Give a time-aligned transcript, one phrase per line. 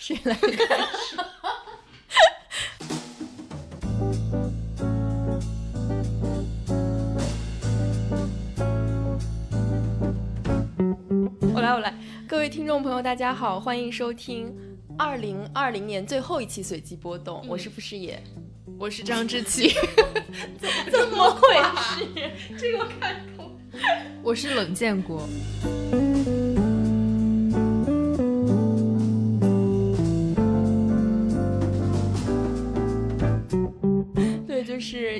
[0.00, 0.56] 谁来开始？
[11.52, 11.94] 我来，我来，
[12.26, 14.50] 各位听众朋友，大家好，欢迎收听
[14.96, 18.22] 二零二零年最后一期随机波动，我是傅师野，
[18.78, 19.74] 我是张志奇，
[20.90, 21.46] 怎么回
[21.76, 22.06] 事？
[22.56, 23.50] 这个开头，
[24.22, 25.28] 我是冷建国。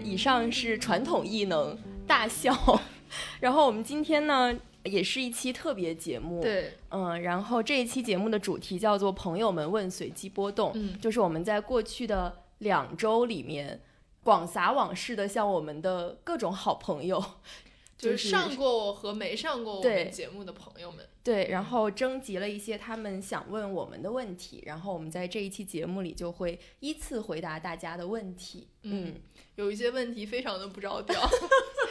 [0.02, 2.54] 以上是传统异能大笑，
[3.40, 13.80] 然后我们今天呢也是一期特别节目，对，嗯，然后这一期节目的主题叫做“朋友们问随机波动”，嗯，就是我们在过去的两周里面
[14.22, 17.22] 广撒网式的向我们的各种好朋友，
[17.98, 21.04] 就是上过我和没上过我们节目的朋友们。
[21.22, 28.68] 对，然后征集了一些他们想问我们的问题，然后我们在这一期节目里就会依次回答大家的问题。
[28.82, 29.14] 嗯，
[29.56, 31.20] 有一些问题非常的不着调，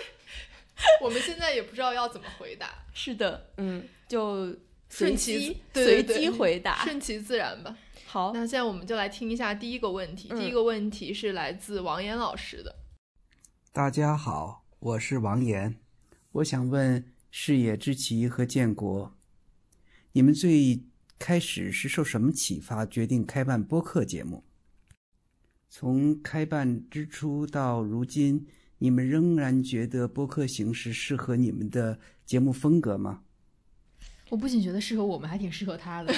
[1.03, 2.85] 我们现在也不知道要怎么回答。
[2.91, 4.55] 是的，嗯，就
[4.89, 7.77] 顺其随机回答，顺其自然吧。
[8.07, 10.29] 好，那现在我们就来听一下第一个问题。
[10.29, 12.75] 第一个问题是来自王岩老师的。
[13.71, 15.75] 大家好，我是王岩，
[16.31, 19.18] 我想问视野之奇和建国。
[20.19, 20.81] 你们最
[21.17, 24.43] 开始是受什么启发，决定开办播客节目？
[25.69, 28.45] 从开办之初到如今，
[28.79, 33.21] 你们仍然觉得播客形式适合你们的节目风格吗？
[34.27, 36.13] 我不仅觉得适合我们，还挺适合他的。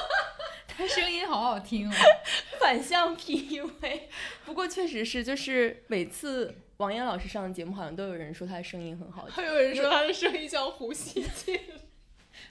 [0.66, 1.94] 他声音好好听哦，
[2.58, 4.00] 反向 PUA。
[4.46, 11.60] 不过确实是，就是每次王岩老师上的节目，好像都有人说他的声音很好听，还有人说他的声音像胡锡进。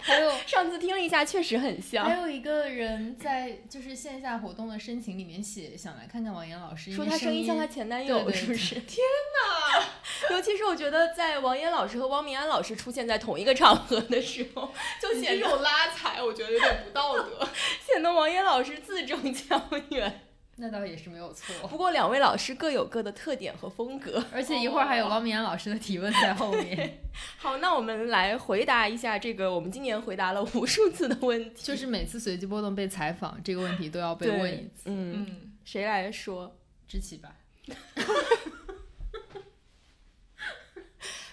[0.04, 2.06] 还有 上次听了一下，确实很像。
[2.06, 8.76] 还有一个人在就是线下活动的申请里面写想来看看王岩老师，说他声音像他前男友，是不是？
[8.76, 9.00] 天
[9.34, 9.84] 哪！
[10.36, 14.72] 尤其是我觉得在王岩老师和汪明安老师出现在同一个场合的时候，
[15.02, 17.48] 就显得拉踩，我觉得有点不道德，
[17.86, 20.22] 显得王岩老师字正腔圆。
[20.56, 27.00] 那倒也是没有错，不过两位老师各有各的特点和风格，而且一会儿还有汪明安老师的提问在后面。
[27.38, 34.84] 好，那我们来回答一下这个我们今年回答了无数次的问题，就是每次随机波动被采访，这个问题都要被问一次。
[34.86, 36.56] 嗯，谁来说？
[36.88, 37.36] 知棋吧。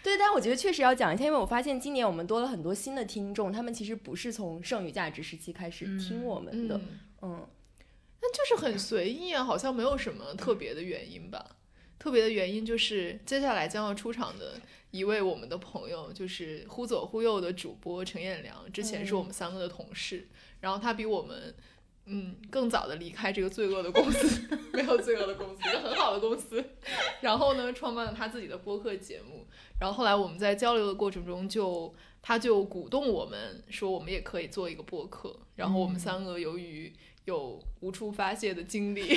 [0.03, 6.81] 对，但我觉得确实要讲一下，因为我发现今年我们多了很多新的听众，他们其实不是从剩余价值时期开始听我们的，
[7.21, 7.47] 嗯。
[8.23, 11.57] 那就是很随意啊，好像没有什么特别的原因吧。
[11.99, 14.59] 特别的原因就是接下来将要出场的
[14.91, 20.27] 一位我们的朋友，就是忽左忽右的主播陈彦良，之前是我们三个的同事，
[20.61, 21.55] 然后他比我们
[22.07, 26.65] 嗯更早的离开这个罪恶的公司，没有罪恶的公司，一个很好的公司。
[27.21, 29.47] 然后呢，创办了他自己的播客节目。
[29.79, 35.39] 然后后来我们在交流的过程中，就他就鼓动我们说，我们也可以做一个播客。
[35.57, 36.91] 然后我们三个由于
[37.25, 39.03] 有无处发泄的经历，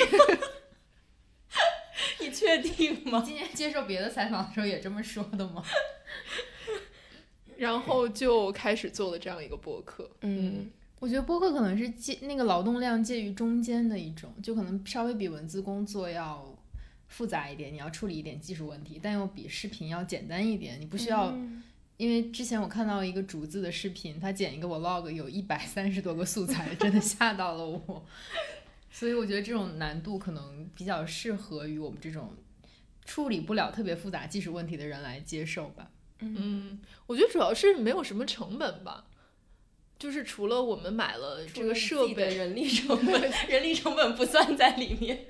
[2.19, 3.21] 你确定吗？
[3.25, 5.63] 今年接受别的采访的时候也这么说的吗？
[7.57, 10.09] 然后就开始做了这样一个播客。
[10.21, 10.69] 嗯，
[10.99, 16.55] 我觉得播客可能是介那个劳动量介于中间的一种，就可能稍微比文字工作要
[17.07, 21.35] 复杂一点，你要处理一点技术问题，但又比视频要简单一点，你不需要。
[21.97, 28.05] 因为之前我看到一个竹子的视频，他剪一个 vlog 有一百三十多个素材，真的吓到了我。
[28.89, 32.35] 所以我觉得这种难度可能比较适合于我们这种
[33.05, 35.91] 处理不了特别复杂技术问题的人来接受吧。
[36.19, 39.05] 嗯，我觉得主要是没有什么成本吧，
[39.99, 45.27] 就是除了我们买了这个设备，人力 成本，人力成本不算在里面。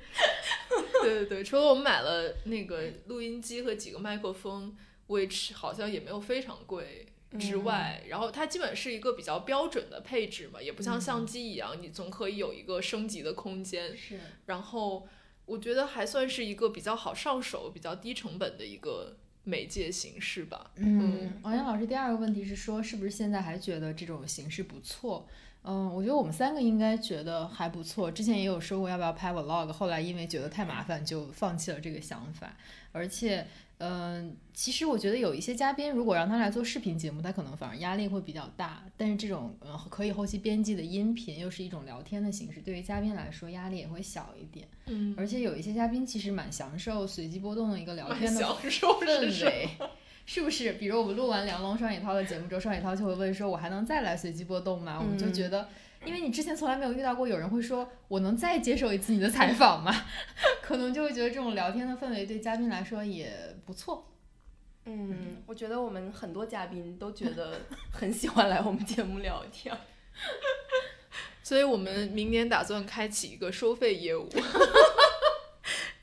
[1.03, 4.75] 对对对，除了我们买了那个录音机和几个麦克风。
[5.13, 7.05] Which 好像也没有非常贵
[7.39, 13.95] 之外，然后它基本是一个比较标准的配置嘛，也不像相机一样，你总可以有一个升级的空间。
[13.97, 15.07] 是，然后
[15.45, 20.71] 我觉得还算是一个比较好上手、比较低成本的一个媒介形式吧。
[20.75, 25.27] 嗯，王岩老师第二个问题是说，是不是现在还觉得这种形式不错？
[25.63, 28.11] 嗯，我觉得我们三个应该觉得还不错。
[28.11, 32.55] 之前也有说过要不要拍 vlog，后来因为觉得太麻烦，就放弃了这个想法，
[32.91, 33.47] 而且。
[33.85, 38.81] 嗯，其实我觉得有一些嘉宾，如果让他来做视频节目，他可能反而压力会比较大。
[38.95, 44.65] 但是这种呃可以后期编辑的音频，又是一种聊天的形式，对于嘉宾来说压力也会小一点。
[44.85, 48.65] 嗯，而且有一些嘉宾其实蛮享受随机波动的一个聊天的氛
[49.45, 49.69] 围，
[50.25, 50.73] 是不是？
[50.73, 55.67] 比如我们录完梁龙双雪涛的节目之后，双雪涛就会问说：“我还能再来随机波动吗？”我们就觉得。
[56.05, 59.93] 因为你之前从来没有遇到过有人会说我能再接受一次你的采访吗？
[60.61, 64.09] 可能就会觉得这种聊天的氛围对嘉宾来说也不错。
[64.85, 67.61] 嗯，我觉得我们很多嘉宾都觉得
[67.91, 69.73] 很喜欢来我们节目聊天，
[71.41, 74.27] 所以我们明年打算开启一个收费业务。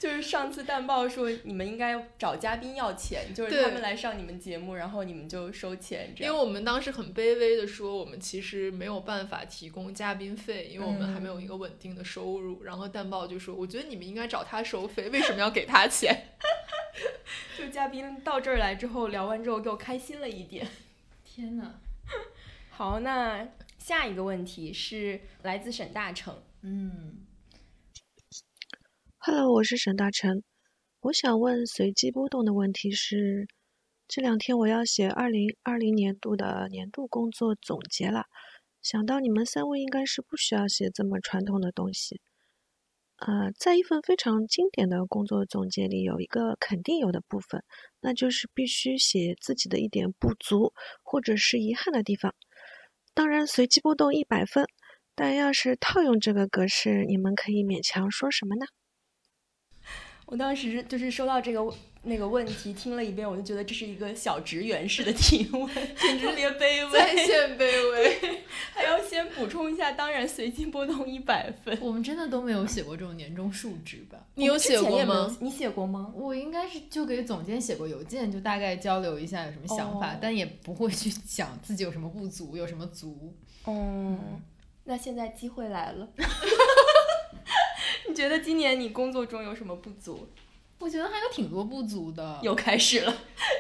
[0.01, 6.33] 就是上次淡报说你们应该找嘉宾要钱，就是他们来上你们节目，然后你们就收钱，这样。
[6.33, 12.65] 因为我们当时很卑微的说，我们其实没有办法提供嘉宾费，因为我们还没有一个稳定的收入。
[12.65, 16.29] 然后淡报就说，我觉得你们应该找他收费，为什么要给他钱？
[17.59, 20.67] 就嘉宾到这儿来之后，聊完之后又开心了一点。
[21.23, 21.75] 天呐，
[22.71, 27.20] 好，那下一个问题是来自沈大成，嗯，
[29.23, 30.43] Hello，我是沈大成。
[31.01, 33.47] 我想问随机波动的问题是：
[34.09, 38.25] 这两天我要写二零二零年度的年度工作总结了，
[38.81, 42.23] 想到你们三位应该是不需要写这么传统的东西。
[43.19, 47.63] 呃，在一份非常经典的工作总结里，有一个肯定有的部分，
[48.01, 50.73] 那就是必须写自己的一点不足
[51.03, 52.35] 或者是遗憾的地方。
[53.13, 54.65] 当然，随机波动一百分，
[55.15, 58.65] 但要是套用这个格式，你们可以勉强说什么呢？
[60.31, 61.61] 我当时就是收到这个
[62.03, 65.67] 那个问题，听了一遍，我就觉得这是一个小职员式的提问，
[66.01, 67.27] 简直特别卑在微。
[67.27, 68.41] 线卑微。
[68.73, 71.77] 还要先补充一下，当然随机波动一百分。
[71.83, 74.19] 我们真的都没有写过这种年终述职吧？
[74.37, 75.37] 你有写过吗？？
[75.41, 76.13] 你写过吗？
[76.15, 83.35] 我应该是就给总监写过邮件，就大概交流一下有什么想法，哦但也不会去想自己有什么不足，有什么足。
[83.67, 84.41] 嗯，
[84.85, 86.09] 那现在机会来了。
[88.09, 90.29] 你觉得今年你工作中有什么不足？
[90.79, 92.39] 我觉得还有挺多不足的。
[92.43, 93.15] 又开始了，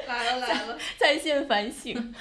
[0.08, 2.14] 来了来了，在线反省。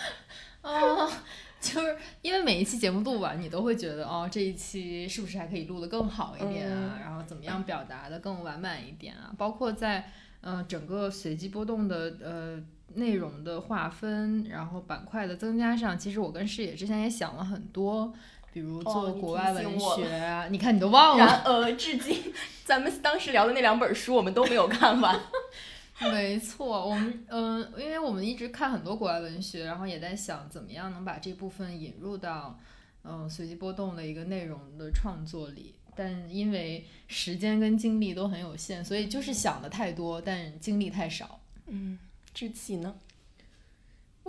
[0.62, 1.07] 啊，
[1.62, 6.98] 就是因为每一期节目录完，你都会觉得哦，这一期是不是还可以录得更好一点啊？
[6.98, 9.33] 嗯然后怎么样表达的更完满一点啊？
[9.38, 10.12] 包括在
[10.42, 12.62] 呃整个随机波动的呃
[12.95, 18.13] 内容的划分，然后板块的增加上，其实我跟视野之前也想了很多。
[18.54, 22.34] 比如做国外文学啊， 你看你都忘了，然而，至今
[22.66, 25.19] 咱们当时聊的那两本书，我们都没有看完。
[26.01, 32.57] 没错，我们嗯、因为我们一直看很多国外文学，然后也在想怎么样能把这部分引入到
[33.04, 35.75] 嗯、随机波动的一个内容的创作里。
[35.95, 41.42] 但因为时间跟精力都很有限，所以就是想的太多，但精力太少。
[41.68, 42.00] 嗯，
[42.34, 42.95] 志气呢？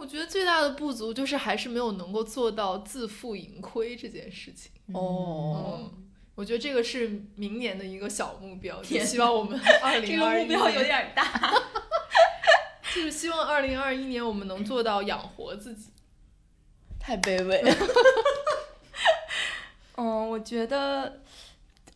[0.00, 4.72] 我觉得最大的不足就是还是没有能够做到自负盈亏这件事情。
[4.94, 11.54] 哦，嗯，我觉得这个是明年的一个小目标，也希望我们二这个零二一目标有点大。
[12.94, 15.90] 就是希望二零二一年我们能做到养活自己。
[16.98, 17.76] 太卑微了。
[19.96, 21.20] 嗯，我觉得，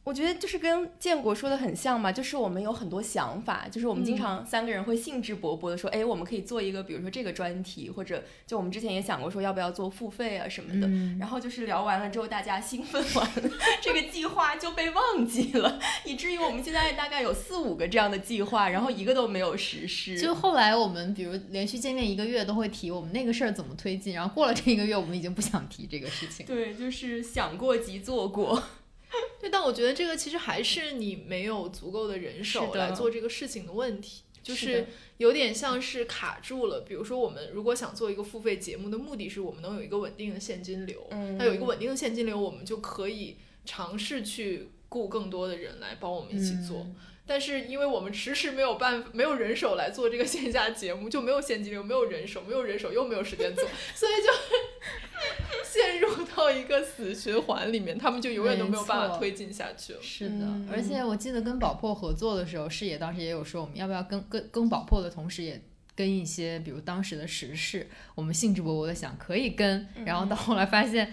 [0.04, 10.86] 我觉得就是跟建国说的很像嘛，就是我们有很多想法，就是我们经常三个人会兴致勃勃的说，哎，我们可以做一个，比如说这个专题，或者就我们之前也想过说要不要做付费啊什么的。
[10.86, 20.20] 嗯然后就是聊完了之后，大家兴奋完了， 这个计划就被忘记了，以至于我们现在大概有四五个这样的计划，然后一个都没有实施。
[20.20, 26.44] 就后来我们比如连续见面一个月都会提我们那个事儿怎么推进，然后过了这一个月，我们已经不想提这个事情。
[26.44, 28.62] 对，就是想过即做过。
[29.40, 34.86] 对，但我觉得这个其实还是你没有足够的人手来做这个事情的问题，就是
[35.18, 36.80] 有点像是卡住了。
[36.80, 46.78] 比如说，我们如果想做一个付费节目的目的是我们能有一个稳定的现金流，嗯那有一个稳定的现金流，我们就可以尝试去雇更多的人来帮我们一起做。
[46.78, 53.64] 嗯但是因为我们迟迟没有办法， 没有人手来做这个线下节目，就没有现金流，没有人手，没有人手又没有时间做，
[53.94, 54.28] 所以就
[55.64, 59.98] 陷入到一个死循环里面，他们就永远都没有办法推进下去了。
[60.02, 65.60] 是的，嗯而且我记得跟宝珀合作的时候，视野当时也有说，我们要不要跟跟跟宝珀的同时也
[65.96, 71.12] 跟一些，比如当时的时事，我们兴致勃勃的想可以跟，然后到后来发现，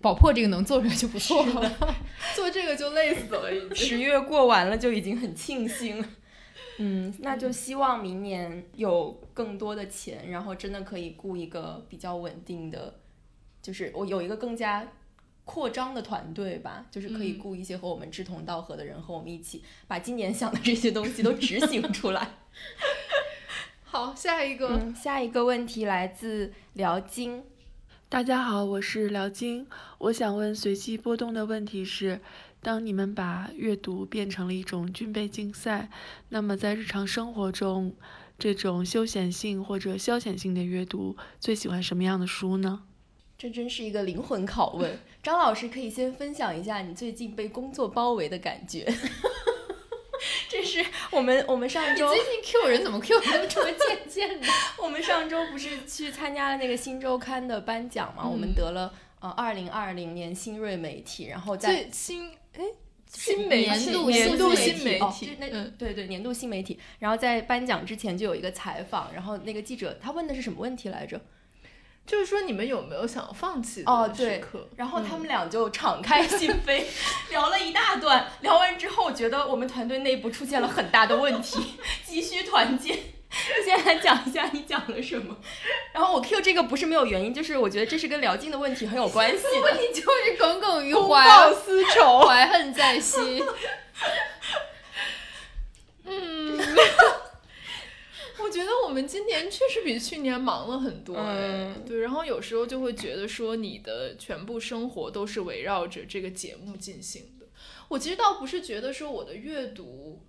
[0.00, 1.76] 宝珀这个能做出来就不错了。
[2.34, 3.76] 做这个就累死了，已经。
[3.76, 6.08] 十月过完了就已经很庆幸了。
[6.78, 13.00] 嗯，那就希望明年有更多的钱，然后真的可以雇一个比较稳定的，
[13.62, 14.86] 就是我有一个更加
[15.46, 22.28] 扩张的团队吧，就是可以嗯雇一些和我们志同道合的人，和我们一起把今年想的这些东西都执行出来。
[23.84, 27.42] 好，下一个，嗯，下一个问题来自辽金，
[28.16, 29.66] 大家好，我是辽金。
[29.98, 32.18] 我想问随机波动的问题是：
[32.62, 35.90] 当你们把阅读变成了一种军备竞赛，
[36.30, 37.94] 那么在日常生活中，
[38.38, 42.84] 这种休闲性或者消遣性的阅读，最喜欢什么样的书呢？
[43.36, 48.90] 这真是一个灵魂拷问，张老师可以先分享一下你最近被工作包围的感觉。
[50.48, 54.46] 这是我们我们上周最近 Q 人怎么 Q 的这么贱贱的？
[54.82, 58.22] 我们上周不是去参加了那个新周刊的颁奖嘛？
[58.26, 62.62] 我们得了呃二零二零年新锐媒体，然后在新哎
[63.08, 71.20] 新年度年度新媒体哦就，那嗯，对对年度新媒体，然后在颁奖之前就有一个采访，然后那个记者他问的是什么问题来着？
[72.06, 74.68] 就是说你们有没有想放弃的哦对时刻？
[74.76, 76.84] 然后他嗯们俩就敞开心扉，
[77.30, 78.30] 聊了一大段。
[78.42, 81.74] 聊完之后，觉得我们团队内部出现了很大的问题，
[82.06, 82.96] 急需团建。
[83.28, 85.36] 你先来讲一下你讲了什么。
[85.92, 89.72] 然后我 Q 这个不是没有原因，就是我觉得这是跟聊金的问题很有关系的。
[89.72, 92.20] 你就是耿耿于公怀，报私仇。
[92.20, 93.44] 怀恨在心。
[96.08, 96.64] 嗯，我
[98.56, 107.46] 觉得我们今年确实比去年忙了很多哎，嗯对，然后有时候就会觉得说你的全部生活都是围绕着这个节目进行的。
[107.88, 110.24] 我其实倒不是觉得说我的阅读，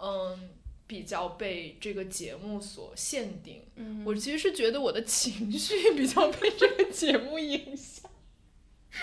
[0.00, 0.50] 嗯，
[0.86, 8.08] 比较被这个节目所限定，嗯我其实是觉得我的情绪比较被这个节目影响。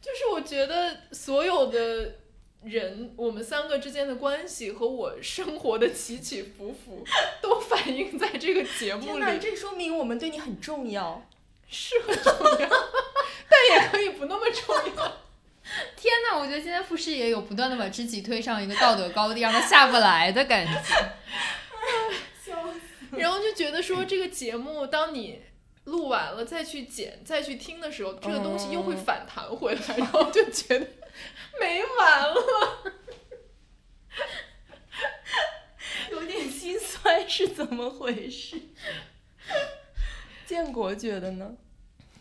[0.00, 2.16] 就是我觉得所有的
[2.64, 7.04] 人，我们三个之间的关系和我生活的起起伏伏，
[7.40, 11.24] 都反映在这个节目天哪，里，这说明我们对你很重要。
[11.70, 12.68] 是很重要，
[13.46, 15.18] 但也可以不那么重要。
[15.94, 20.72] 天哪，我觉得今天傅师爷有不断的把知己推上一个道德高地，让他下不来的感觉。
[23.18, 25.42] 然后就觉得说这个节目，当你
[25.84, 30.86] 录完了再去剪、再去听的时候，这个东西又会反弹回来，然后就觉得
[31.60, 32.92] 没完了。
[36.10, 38.60] 有点心酸，是怎么回事？
[40.46, 41.56] 建国觉得呢？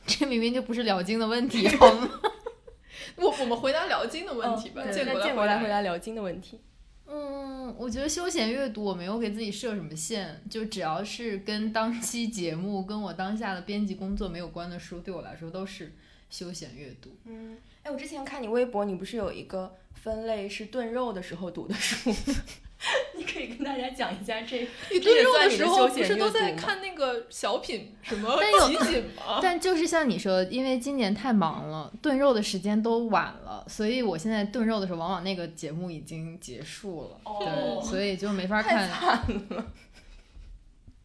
[0.05, 2.21] 这明明就不是辽金的问题，好吗？
[3.15, 6.61] 我我们回答辽金的问题吧，嗯建国那建国来回回答辽金的问题。
[7.07, 15.93] 嗯，我觉得休闲阅读我没有给自己设什么限，就只要是跟当期节目、跟我当下的编辑工作没有关的书，对我来说都是
[16.29, 17.15] 休闲阅读。
[17.25, 22.13] 嗯，哎，我之前看你微博，你不是有一个分类是炖肉的时候读的书？
[23.15, 24.59] 你可以跟大家讲一下这。
[24.91, 29.39] 你炖肉的时候不是都在看那个小品什么但有集锦吗？
[29.41, 38.89] 但就是像你说，因为今年太忙了，炖肉的时间都晚了，所以我现在炖肉的时候，往往那个节目已经结束了，哦对，所以就没法太看。
[38.89, 39.65] 惨了。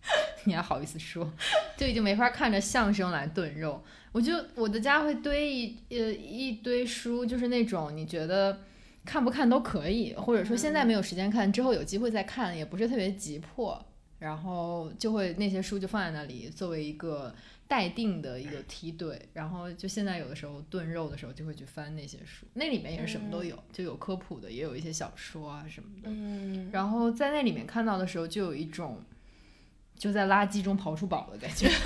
[0.44, 1.32] 你还好意思说，
[1.76, 3.80] 就已经没法看着相声来炖肉。
[4.12, 8.61] 我就我的家会堆一呃一堆书，就是那种你觉得
[9.04, 13.85] 看不看都可以，或者说现在没有时间看，之后有机会再看，也不是特别急迫。
[14.19, 17.35] 然后就会那些书就放在那里作为一个
[17.66, 26.09] 待定的一个梯队，然后就现在有的时候炖肉的时候就会去翻那些书，那里面也是什么都有，就有科普的，也有一些小说啊什么的。
[26.09, 29.02] 嗯，然后在那里面看到的时候，就有一种
[29.97, 31.69] 就在垃圾中刨出宝的感觉。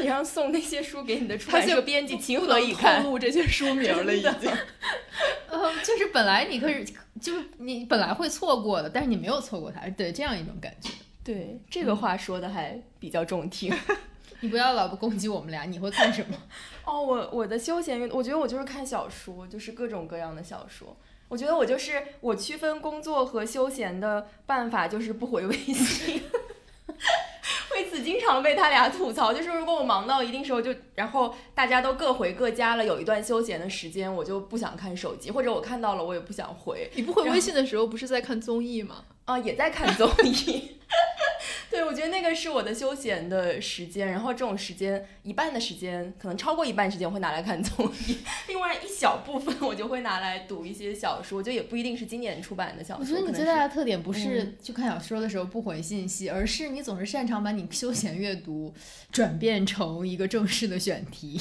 [0.00, 3.10] 你让送那些书给你的出版社编辑情何以堪透？
[3.10, 4.50] 露这些书名了，已经。
[5.48, 6.84] 呃，就是本来你可以，
[7.20, 10.90] 就是你本来会错过的，但是你没有错过它，对这样一种感觉。
[11.22, 13.72] 对，这个话说的还比较中听。
[14.42, 16.36] 你不要老不攻击我们俩，你会看什么？
[16.86, 20.96] 哦，我我的休闲阅读，我觉得我就是看小说，就是各种各样的小说。
[21.28, 26.22] 我觉得我就是我区分工作和休闲的办法就是不回微信。
[27.74, 39.04] 为此经常被他俩吐槽，就是如果我忙到一定时候就，然后大家都各回各家了，有一段休闲的时间，我就不想看手机，或者我看到了我也不想回，你不回微信的时候不是在看综艺吗？
[39.24, 40.79] 啊，也在看综艺。
[41.90, 48.18] 对，我觉得那个是我的休闲的时间，然后这种时间一半的时间，可能超过一半时间我会拿来看综艺，
[48.48, 53.02] 另外一小部分我就会拿来读一些小说，就也不一定是今年出版的小说。
[53.02, 58.72] 我觉得你最大的特点不是去看小说的时候不回信息，而是你总是擅长把你休闲阅读
[59.10, 61.40] 转变成一个正式的选题。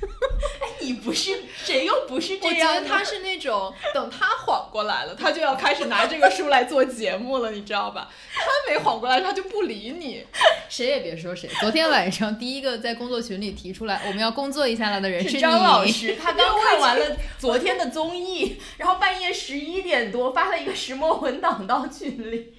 [0.80, 2.80] 你不是谁又不是这样我觉？
[2.80, 8.10] 得他是那种等他缓过来了，他就要开始拿这个书来做节目了，你知道吧？
[8.34, 10.26] 他没缓过来，他就不理你。
[10.68, 11.48] 谁也别说谁。
[11.60, 15.28] 昨天晚上第一个在工作群里提出来我们要工作一下了的人你。
[15.28, 22.54] 是张老师，他刚看完了昨天的综艺， 然后半夜十一点多发了一个石墨文档到群里。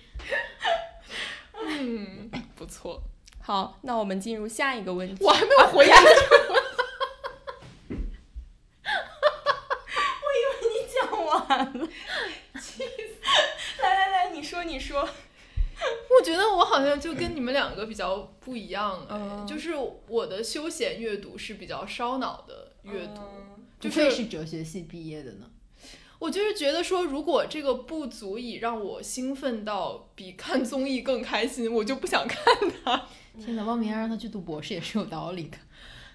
[1.59, 3.01] 嗯，不错。
[3.43, 5.23] 好，那我们进入下一个问题。
[5.23, 6.61] 我还没有回答这个问
[10.61, 11.87] 你讲完了，
[12.55, 13.81] 气死！
[13.81, 15.07] 来来来，你说你说。
[16.15, 19.71] 我觉得我好好像就跟你们两个比较不一样，哎嗯就是
[20.07, 23.21] 我的休闲阅读是比较烧脑的阅读，
[23.79, 25.49] 就是是哲学系毕业的呢。
[26.19, 32.39] 我就是觉得说，如果这个不足以让我兴奋到比看综艺更开心，我就不想看
[32.83, 33.07] 它。
[33.43, 35.57] 天哪，汪明安让他去读博士也是有道理的。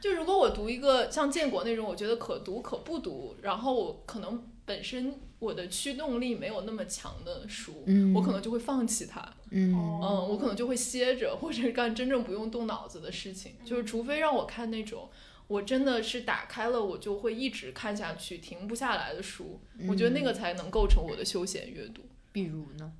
[0.00, 9.21] 就如果我读一个像建国那种，我觉得可读可不读，然后我可能本身我的驱动力没有那么强的书，嗯我可能就会放弃它。
[9.50, 13.55] 嗯嗯，我可能就会歇着，或者是干真正不用动脑子的事情。
[13.64, 15.09] 就是除非让我看那种
[15.47, 22.02] 我真的是打开了我就会一直看下去、停不下来的书，我觉得那个才能构成我的休闲阅读，
[22.33, 22.93] 比如呢？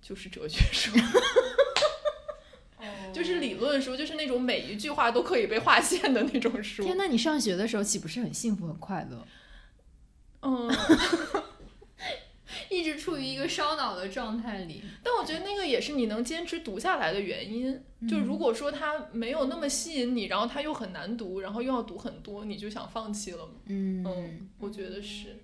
[0.00, 0.92] 就是哲学书。
[3.12, 6.82] 就是理论书，就是那种每一句话都可以被划线的那种书。
[6.82, 9.26] 天呐，你上学的时候岂不是很幸福很快乐？
[10.42, 10.70] 嗯
[12.74, 14.82] 一直处于一个烧脑的状态里。
[15.02, 17.82] 但我觉得那个也是你能坚持读下来的原因。
[18.08, 23.52] 就如果说它没有那么吸引你，然后它又很难读，然后又要读很多，你就想放弃了吗？
[23.66, 25.36] 嗯嗯，我觉得是。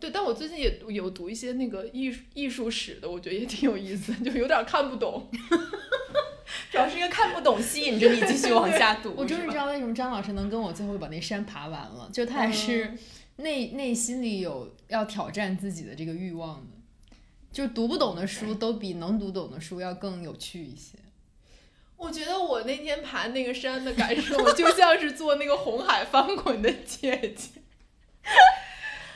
[0.00, 5.30] 对，但我最近也有读一些那个艺术艺术史的，我觉得也挺有意思，就有点看不懂。
[6.70, 9.14] 主要是一个看不懂吸引着你继续往下读。
[9.16, 12.92] 我终于是知道为什么张老师能跟我最后把那山爬完了，就他也是
[13.36, 16.78] 内、内心里有要挑战自己的这个欲望的。
[17.52, 20.96] 就是读不懂的书都比能读懂的书要更有趣一些。
[21.98, 27.60] 我觉得我那天爬那个山的感受，就像是做那个红海翻滚的姐姐，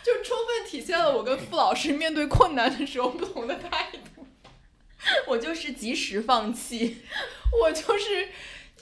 [0.04, 4.26] 就充分体现了我跟傅老师面对困难的时候不同的态度。
[5.28, 6.98] 我就是及时放弃。
[7.62, 8.28] 我就是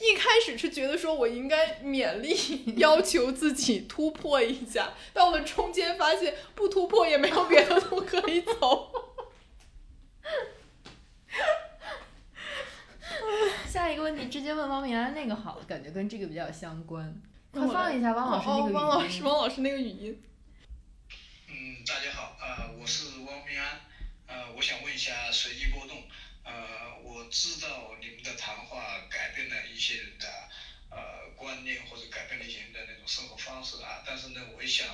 [0.01, 8.93] 一开始是觉得说我应该勉力 要求自己突破一下，到了中间发现不突破也没有别的路可以走。
[13.69, 17.21] 下一个问题直接问汪明安那个好了，感觉跟这个比较相关。
[17.53, 18.77] 快放一下汪老师那个语音。
[18.77, 20.23] 哦汪老师，汪老师那个语音。
[21.49, 23.81] 嗯，大家好，呃，我是汪明安，
[24.27, 26.03] 呃，我想问一下随机波动，
[26.45, 30.27] 呃，我知道你们的谈话改变了一些人的
[30.91, 34.87] 呃观念，或者改变了一些人的那种生活方式啊，但是呢，我也想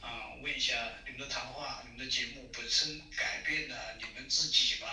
[0.00, 0.74] 啊、问一下
[1.06, 4.88] 你们的谈话，你们的节目本身改变了你们自己吗？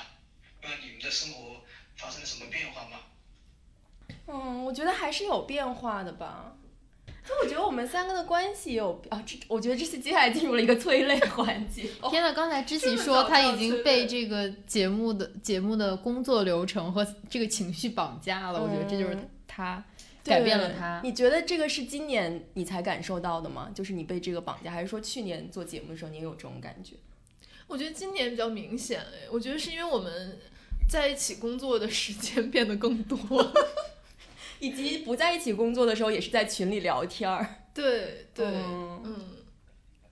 [0.61, 1.63] 让你们的生活
[1.97, 3.01] 发生了什么变化吗？
[4.27, 6.57] 嗯，我觉得还是有变化的吧。
[7.27, 11.89] 就我觉得我们三个的关系也有啊，这我觉得这次接下来进入了一个催泪环节。
[12.09, 19.83] 天呐，刚才知琪说早他已经被这个节目的节目的工作流程和这个情绪绑架了，我觉得这就是嗯他
[20.23, 21.01] 改变了对他。
[21.03, 23.69] 你觉得这个是今年你才感受到的吗？
[23.75, 26.95] 就是你被这个绑架，还是说去年做节目的时候你也有这种感觉？
[27.67, 30.39] 我觉得今年比较明显，哎，我觉得是因为我们
[30.89, 33.17] 在一起工作的时间变得更多。
[34.59, 37.63] 以及不在一起工作的时候，也是在群里聊天儿。
[37.73, 39.01] 对 对，嗯。
[39.05, 39.25] 嗯，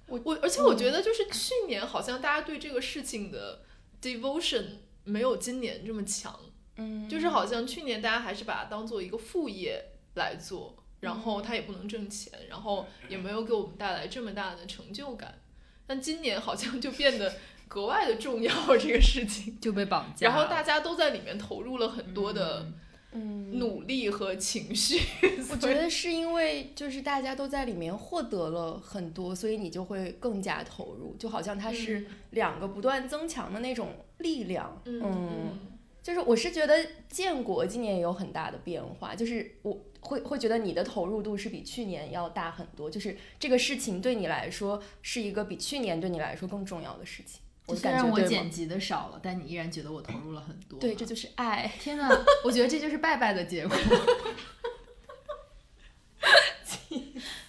[0.08, 3.64] 我我而且我觉得就是去年好像大家对这个事情的
[4.02, 4.66] devotion
[5.04, 6.40] 没有今年这么强，
[6.78, 7.10] 嗯。
[7.10, 15.40] 就是好像去年大家还是把它当做一个副业来做，然后它也不能挣钱，然后也没有给我们带来这么大的成就感，
[15.88, 17.36] 但今年好像就变得
[17.68, 22.74] 格外的重要这个事情，就被绑架，然后大家都在里面投入了很多的嗯，
[23.16, 25.00] 努力和情绪，
[25.50, 34.82] 我觉得是因为就是大家都在里面获得了很多，所以你就会更加投入，就好像它是两个不断增强的那种力量。
[34.86, 35.60] 嗯嗯嗯
[36.04, 47.42] 就是我是觉得建国今年也有很大的变化，就是我会会觉得你的投入度是比去年要大很多，就是这个事情对你来说是一个比去年对你来说更重要的事情。
[47.68, 50.80] 我虽然我剪辑的少了，但你依然觉得我投入了很多。
[50.80, 51.72] 对，这就是爱。
[51.80, 52.10] 天呐，
[52.44, 53.76] 我觉得这就是拜拜的结果。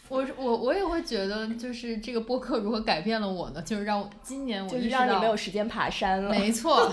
[0.08, 3.60] 我我我也会觉得，就是这个播客如何改变了我呢？
[3.62, 6.30] 就是让我今年我就是让你没有时间爬山了。
[6.30, 6.90] 没错，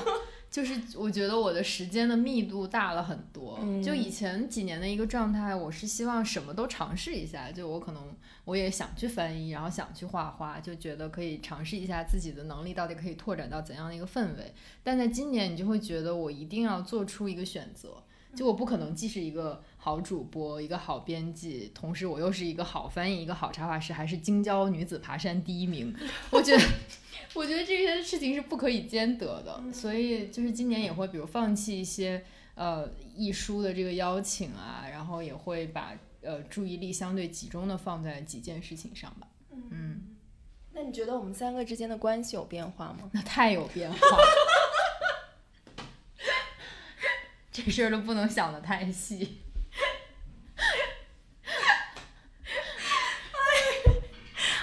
[0.54, 3.58] 就是我觉得我的时间的密度大了很多。
[3.60, 7.52] 嗯就以前几年的一个状态，我是希望什么都尝试一下。
[7.52, 14.54] 就我可能我也想去翻译，然后想去画画，就觉得可以尝试一下自己的能力到底可以拓展到怎样的一个氛围。
[14.84, 18.04] 但在今年，你就会觉得我一定要做出一个选择。
[18.36, 25.96] 就我不可能既是一个好主播，一个好编辑，同时我又是一个好翻译，一个好插画师，还是京郊女子爬山第一名。
[26.30, 26.64] 我觉得，
[27.36, 32.24] 我觉得这些事情是不可以兼得的，所以就是今年也会比如放弃一些
[32.56, 39.28] 呃艺书的这个邀请啊，然后也会把呃注意力相对集中的放在几件事情上吧。
[39.72, 40.16] 嗯，
[40.74, 43.10] 那你觉得我们三个之间的关系有变化吗？
[43.12, 44.00] 那太有变化。
[47.52, 49.38] 这事儿都不能想得太细。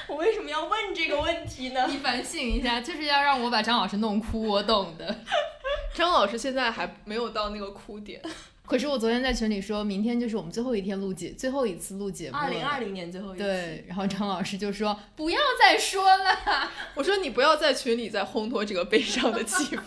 [0.09, 1.87] 我为什么要问这个问题呢？
[1.89, 5.15] 你反省一下，就是要让我把张老师弄哭，我懂的。
[5.95, 8.23] 张老师现在还没有到那个哭点。
[8.65, 12.43] 可是我昨天在群里说，明天就是我们最后一天录节，最后一次录节目了。
[12.43, 13.43] 二零二零年最后一期。
[13.43, 16.71] 对，然后张老师就说不要再说了。
[16.95, 19.83] 我说你不要在群里再烘托这个悲伤的气氛。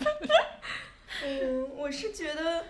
[1.24, 2.66] 嗯，我是觉得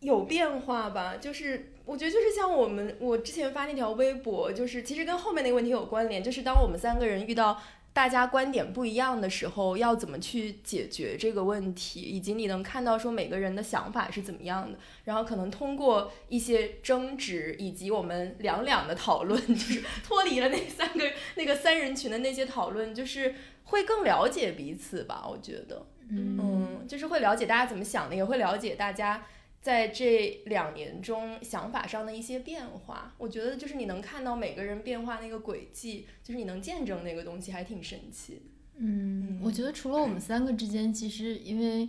[0.00, 7.60] 有变化吧，就是我觉得就是像我们我之前发那条微博，就是其实跟后面那个问题有关联，就是当我们三个人遇到。
[7.92, 25.26] 大家观点不一样的时候，要怎么去解决这个问题，以及你能看到说每个人的想法是怎么样的，然后可能通过一些争执以及我们两两的讨论， 就是脱离了那三个那个三人群的那些讨论，就是会更了解彼此吧。
[25.28, 29.26] 我觉得，嗯，就是会了解大家怎么想的，也会了解大家。
[29.60, 38.40] 在这两年中，想法上的一些变化，我觉得就是你能看到每个人变化那个轨迹，就是你能见证那个东西，还挺神奇。
[38.76, 41.86] 嗯，我觉得除了我们三个之间，其实因为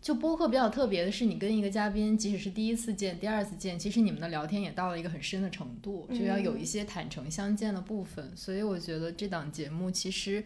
[0.00, 8.34] 就播客比较特别的是，你跟一个嘉宾，即使是第一次见、第二次见，其实你们的聊天也到了一个很深的程度，就要有一些坦诚相见的部分。
[8.34, 10.42] 所以我觉得这档节目其实，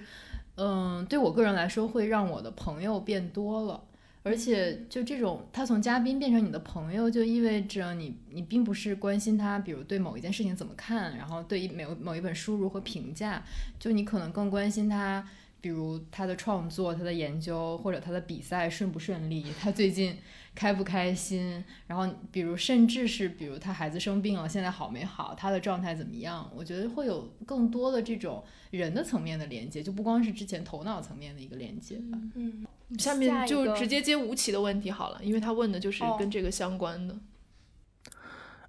[0.56, 3.84] 嗯，对我个人来说，会让我的朋友变多了。
[4.22, 13.42] 而且，就这种，他从嘉宾变成你的朋友，就意味着你，你并不是关心他，比如对某一件事情怎么看，然后对一某某一本书如何评价，
[13.78, 15.26] 就你可能更关心他，
[15.62, 20.14] 比如他的创作、他的研究或者他的比赛顺不顺利，他最近
[20.54, 26.46] 开不开心，然后比如甚至是比如他孩子生病了，现在好没好，他的状态怎么样？
[26.54, 32.18] 我觉得会有更多的这种人的层面的连接，就不光是之前头脑层面的一个连接吧。
[32.34, 32.66] 嗯。
[32.98, 37.16] 下面就直接接吴奇的问题好了，因为他问的就是跟这个相关的。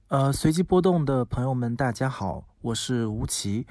[0.10, 3.66] 呃，随机波动的朋友们，大家好，我是吴奇。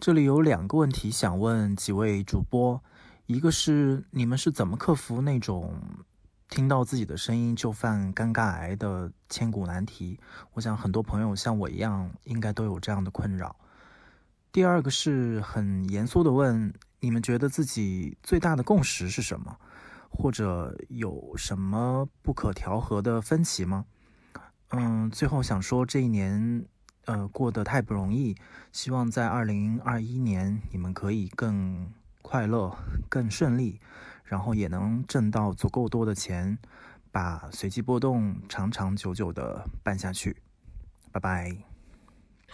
[0.00, 2.82] 这里有两个问题想问几位主播，
[3.26, 5.72] 一个是你们是怎么克服那种
[6.48, 10.18] 听到自己的声音就犯尴尬癌的千古难题？
[10.54, 13.54] 我想很多朋友像我一样，应该都有这样的困扰。
[14.50, 19.56] 第二个是很严肃的问，你们觉得自己最大的共识是什么？
[20.16, 23.84] 或者有什么不可调和的分歧吗？
[24.70, 26.64] 嗯，最后想说这一年，
[27.04, 28.34] 呃，过得太不容易，
[28.72, 32.76] 希望在二零二一年你们可以更快乐、
[33.08, 33.80] 更顺利，
[34.24, 36.58] 然后也能挣到足够多的钱，
[37.12, 40.36] 把随机波动长长久久的办下去。
[41.12, 41.73] 拜拜。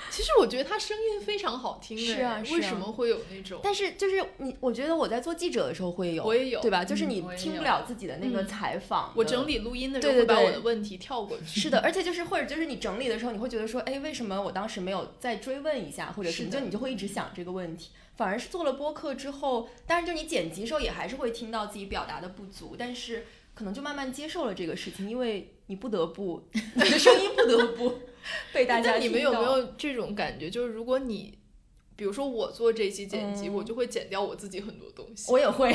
[0.11, 3.61] 其实我觉得他声音非常好听，是啊，为什么会有那种？
[3.63, 6.85] 但是就是你，我觉得我在做记者的时候会有，我也有，对吧？
[6.85, 11.61] 就是你听不了自己的那个采访，我整理录音的时候会把我的问题跳过去。
[11.61, 17.91] 是的，而且就是或者就是你整理的时候，你会觉得说，哎，为什么我当时没有再追问一下，或者是就你就会一直想这个问题。
[18.17, 27.99] 反而是做了播客之后，当然就你剪辑时候也还是会听到自己表达的不足，但是可能就慢慢接受了这个事情，因为你不得不， 你的声音不得不。
[28.53, 30.49] 被大家，你们有没有这种感觉？
[30.51, 31.39] 就是如果你，
[32.01, 35.31] 比如说我做这期剪辑，我就会剪掉我自己很多东西。
[35.31, 35.71] 我也会，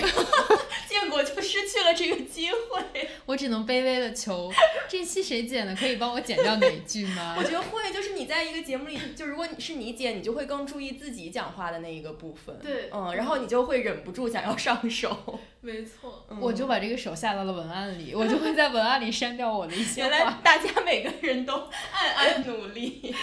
[0.90, 3.08] 建国就失去了这个机会。
[3.28, 4.52] 我只能卑微的求，
[4.90, 5.76] 这期谁剪的？
[5.76, 7.36] 可以帮我剪掉哪一句吗？
[7.38, 12.58] 我觉得会，就是你在一个节目里，就如果你是你剪，你就会更注意自己讲话的那一个部分。
[12.58, 15.40] 对，嗯，然后你就会忍不住想要上手。
[15.62, 20.10] 没错，我就把这个手下到了文案里，我就会在文案里删掉我的一些话。
[20.10, 21.54] 原来大家每个人都
[21.92, 23.14] 暗暗努力。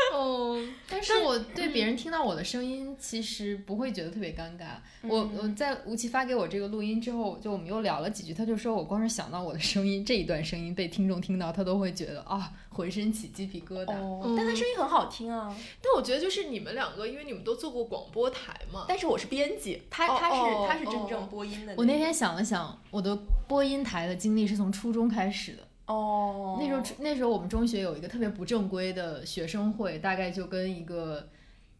[0.12, 4.76] 哦，但是我对别人听到我的声音，其实不会觉得特别尴尬。
[5.02, 13.94] 我我在吴奇发给我这个录音之后，就我们又聊了几句，他就说我光是想到我的声音这一段声音被听众听到，他都会觉得啊，浑身起鸡皮疙瘩。
[14.36, 15.54] 但他声音很好听啊。
[15.80, 18.84] 但我觉得就是你们两个，因为你们都做过广播台嘛。
[18.88, 20.36] 但是我是编辑，他他是
[20.66, 21.74] 他是真正播音的。
[21.76, 25.62] 我那天想了想，我的播音台的经历是从初中开始的。
[25.90, 31.28] 哦，那时候那时候我们中学有一个特别不正规的学生会，大概就跟一个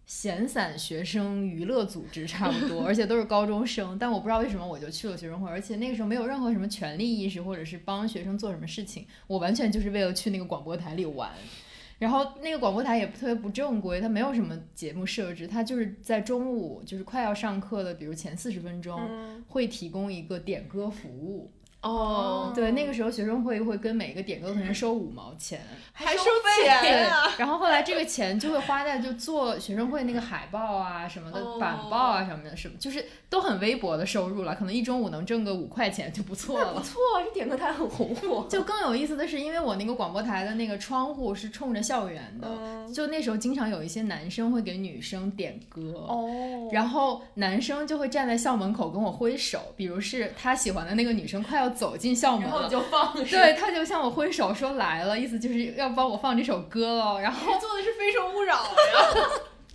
[0.04, 3.96] 闲散学生娱乐组织差不多，而且都是高中生。
[4.00, 11.30] 但我不知道为什么我就去了学生会，而且那个时候没有任何什么权利意识，或者是帮学生做什么事情，我完全就是为了去那个广播台里玩。
[12.00, 19.00] 然后那个广播台也特别不正规，它没有什么节目设置，它就是在中午就是快要上课的，比如前四十分钟
[19.46, 21.52] 会提供一个点歌服务。
[21.82, 25.60] 哦，对，那个时候学生会会跟每个点歌的人收五毛钱，
[25.92, 27.32] 还收对钱啊！
[27.38, 36.80] 然后后来这个钱就会花在就做学生会那个海报啊什么的哦板报啊什么的，什么就是都很微薄的收入了，可能一中午能挣个五块钱就不错了不。
[36.80, 38.46] 错，这点歌台很红火。
[38.50, 46.04] 就更有意思的是，因为我那个广播台的那个窗户是冲着校园的，嗯就那时候经常有一些男生会给女生点歌。
[46.08, 57.20] 哦，然后男生就会站在校门口跟我挥手，比如是他喜欢的那个女生快要走进校门了，然后你就放对，他就向我挥手说来了，意思就是要帮我放这首歌了。
[57.20, 59.30] 然后做的是《非诚勿扰》呀。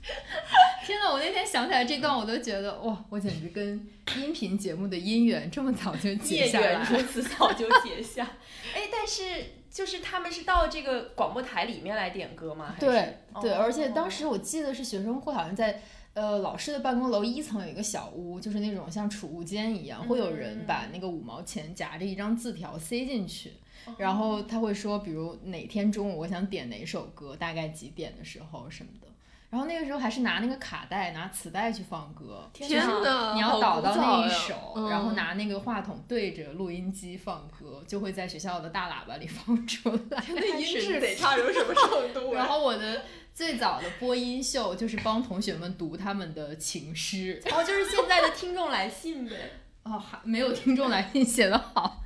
[0.86, 6.86] 天呐，我那天想起来这段，我都觉得哇，我简直跟音频节目的姻缘这么早就结下来缘。
[6.92, 8.24] 如此早就结下。
[8.76, 9.24] 哎，但是
[9.72, 12.76] 就是他们是到这个广播台里面来点歌吗？
[12.80, 15.82] 对对，哦而且当时我记得是学生会好像在。
[16.16, 23.52] 呃，老师的办公楼一层有一个小屋，就是那种像储物间一样，会有人把那个五毛钱夹着一张字条塞进去，
[23.98, 29.08] 然后他会说，比如哪天中午我想点哪首歌，大概几点的时候什么的。
[29.52, 40.24] 然后那个时候还是拿那个卡带、拿磁带去放歌，天哪，你要好导到那一首，嗯然后拿那个话筒对着录音机放歌，就会在学校的大喇叭里 放出来。
[40.30, 42.40] 那音 质得差成什么程度呀？
[42.44, 43.04] 然后我的
[43.36, 49.52] 最早的播音秀就是帮同学们读他们的情诗，哦，就是现在的听众来信呗。
[49.84, 52.02] 哦，还没有听众来信写的好。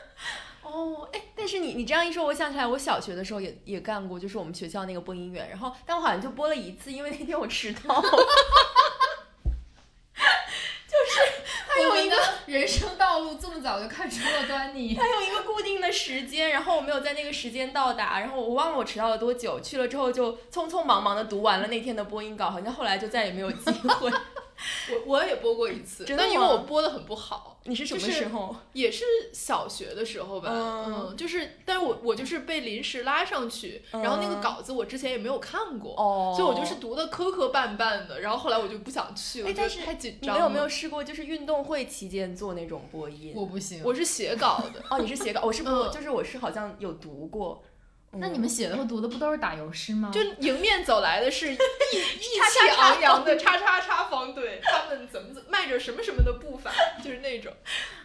[0.64, 8.02] 哦，哎，但是你你这样一说，我想起来，我小学的时候也也干过，就是我们学校那个播音员，然后但我好像就播了一次，因为那天我迟到。
[11.74, 14.94] 他有一个人生道路这么早就看出了端倪。
[14.98, 24.10] 他有一个固定的时间，然后我没有在那个时间到达，然后我忘了我迟到了多久，去了之后就匆匆忙忙的读完了那天的播音稿，好像后来就再也没有机会。
[25.06, 28.54] 我我也播过一次，真的但因为我播的很不好，你是什么就是时候？
[28.72, 40.40] 也是小学的时候吧，嗯嗯，就是，但是我我就是被临时拉上去，然后那个嗯稿子我之前也没有看过，哦所以我就是读的磕磕绊绊的，然后后来我就不想去了，哎但是太紧张了。
[40.40, 43.32] 你有没有试过，就是运动会期间做那种播音？
[43.34, 47.62] 我不行，我是写稿的， 哦，你是写稿，我是 播，嗯就是我是好像有读过。
[48.18, 50.10] 那你们写的和读的不都是打油诗吗？
[50.12, 56.70] 就迎面走来的是意意气昂扬的叉叉叉方队，他们怎么怎么迈着什么什么的步伐，
[57.02, 57.52] 就是那种，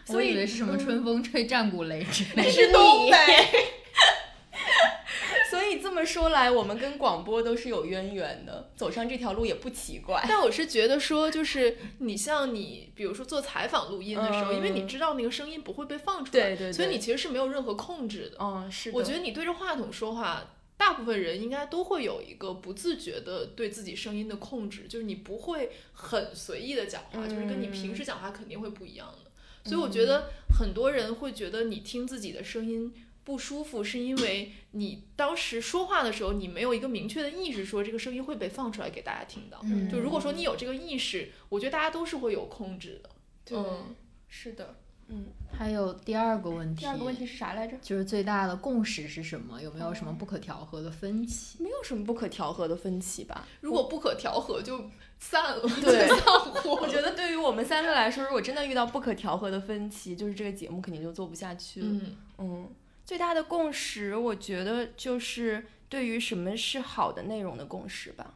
[0.08, 2.42] 我以为是什么春风吹战鼓擂之类的。
[2.42, 3.16] 那是东北。
[5.50, 10.24] 所以这么说来，我们跟广播都是有渊源的，走上这条路也不奇怪。
[10.28, 18.36] 但我是觉得说，就是你像你，比如说做采访录音的时候，嗯因为你知道那个声音不会被放出来，对对对所以你其实是没有任何控制的。
[18.40, 18.96] 嗯，是的。
[18.96, 29.30] 我觉得你对着话筒说话，大部分人应该都会有一个不自觉的对自己声音的控制，就是你不会很随意的讲话，就是跟你平时讲话肯定会不一样的。
[29.68, 32.94] 所以我觉得很多人会觉得你听自己的声音。
[33.24, 39.58] 不舒服是因为你当时说话的时候，你没有一个明确的意识，说这个声音会被放出来给大家听到。
[39.64, 43.10] 嗯就如果说你有这个意识，我觉得大家都是会有控制的。
[43.44, 43.94] 对嗯，
[44.28, 44.76] 是的。
[45.12, 47.76] 嗯，还有第二个问题，第二个问题是啥来着？
[47.82, 49.60] 就是最大的共识是什么？
[49.60, 51.60] 有没有什么不可调和的分歧？
[51.60, 53.44] 没有什么不可调和的分歧吧？
[53.60, 56.18] 如果不可调和就散了，对散
[56.52, 56.78] 伙。
[56.80, 61.88] 我觉得对于我们三个来说，如果真的遇到不可调和的分歧，就是这个节目肯定就做不下去了。
[61.88, 62.68] 嗯嗯，
[63.10, 68.34] 最大的共识，我觉得就是对于什么是好的内容的共识吧。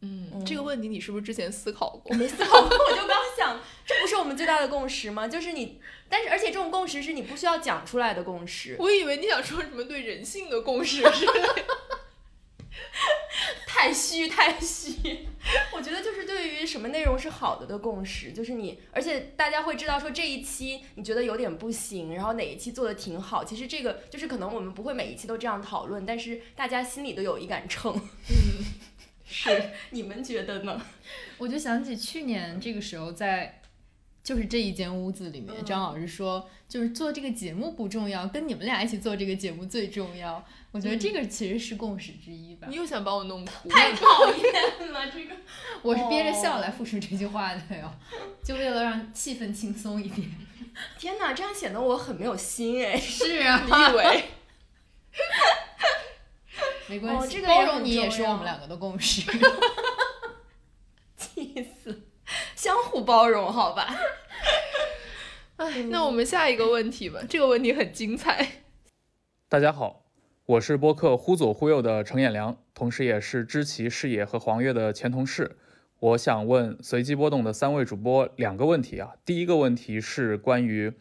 [0.00, 2.14] 嗯，这个问题你是不是之前思考过我？
[2.16, 5.28] 没思考过，我就刚想，这不是我们最大的共识吗？
[5.28, 8.74] 就是你，但是而且这种共识是你不需要讲出来的共识。
[8.80, 11.64] 我以为你想说什么对人性的共识之类的。
[13.70, 15.28] 太虚太虚，
[15.76, 23.44] 我觉得就是对于什么内容是好的的共识，就是你，而且大家会知道说这一期你觉得有点不行，然后哪一期做的挺好。
[23.44, 27.94] 其实这个就是可能我们不会每一期都这样讨论，但是大家心里都有一杆秤。
[27.94, 28.64] 嗯，
[29.28, 30.80] 是，你们觉得呢？
[31.36, 33.57] 我就想起去年这个时候在。
[34.28, 40.44] 就是这一间屋子里面，张老师说，就是做这个节目不重要，跟你们俩一起做这个节目最重要。
[40.70, 42.66] 我觉得这个其实是共识之一吧。
[42.68, 43.70] 你又想把我弄哭？
[43.70, 45.34] 太讨厌了，这个
[45.80, 47.90] 我是憋着笑来复述这句话的哟，
[48.44, 50.30] 就为了让气氛轻松一点。
[51.00, 52.98] 天哪，这样显得我很没有心哎。
[52.98, 54.24] 是啊， 你以为？
[56.88, 59.22] 没关系，哦这个包容你也是我们两个的共识。
[61.16, 62.07] 气死，
[62.58, 63.86] 相互包容，好吧？
[65.58, 68.64] 哎，那我们下一个问题吧，这个问题很精彩。
[69.48, 70.06] 大家好，
[70.44, 75.56] 我是播客忽左忽右的程彦良，同时也是知棋视野和黄月的前同事。
[76.00, 79.12] 我想问随机波动的三位主播两个问题啊。
[79.24, 80.92] 第一个问题是关于，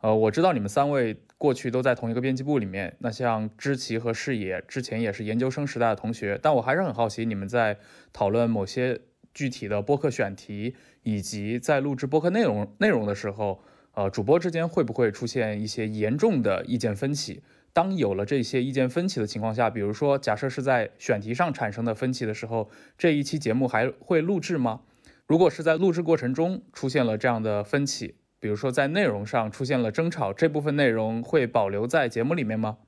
[0.00, 7.78] 呃，我知道你们三位过去都在同一个编辑部里面，那像知棋和视野之前也是研究生时代的同学，但我还是很好奇，你们在
[8.12, 9.00] 讨论某些
[9.38, 10.74] 具体的播客选题，
[11.04, 17.40] 以及在录制播客内容内容的时候，呃，主播之间会不会出现一些严重的意见分歧？
[17.72, 24.80] 当有了这些意见分歧的情况下，比如说假设是在选题上产生的分歧的时候，这一期节目还会录制吗？
[25.28, 32.78] 如果是在录制过程中出现了这样的分歧，比如说在内容上出现了争吵，这部分内容会保留在节目里面吗？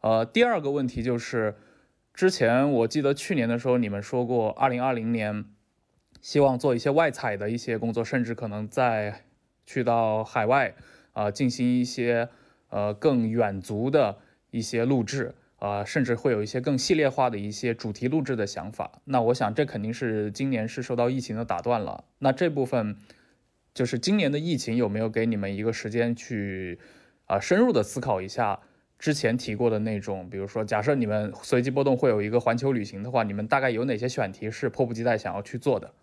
[0.00, 1.56] 呃，第二个问题就是，
[2.14, 5.44] 之前我记得去年的时候你们说过，二零二零年
[6.26, 9.22] 希望做一些外采的一些工作，甚至可能在
[9.64, 10.74] 去到海外
[11.12, 12.28] 啊进行一些
[12.68, 14.18] 呃更远足的
[14.50, 15.36] 一些录制。
[15.58, 19.00] 啊，甚至会有一些更系列化的一些主题录制的想法。
[19.04, 22.04] 那我想，这肯定是今年是受到疫情的打断了。
[22.18, 22.96] 那这部分
[23.72, 26.78] 就是今年的疫情有没有给你们一个时间去
[27.24, 28.60] 啊深入的思考一下
[28.98, 35.94] 之前提过的那种，比如说，假设你们随机波动会有一个环球旅行的话，你们大概有哪些选题是迫不及待想要去做的？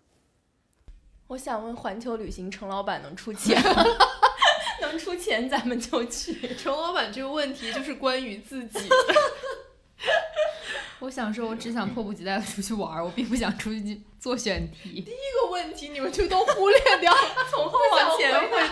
[1.28, 3.84] 我想问，环球旅行程老板能出钱吗？
[4.82, 6.54] 能出钱咱们就去。
[6.54, 8.78] 程老板这个问题就是关于自己。
[11.00, 15.00] 我想说，我只想迫不及待的出去玩儿，我并不想出去做选题。
[15.00, 17.12] 第一个问题你们就都忽略掉，
[17.50, 18.70] 从后往前问。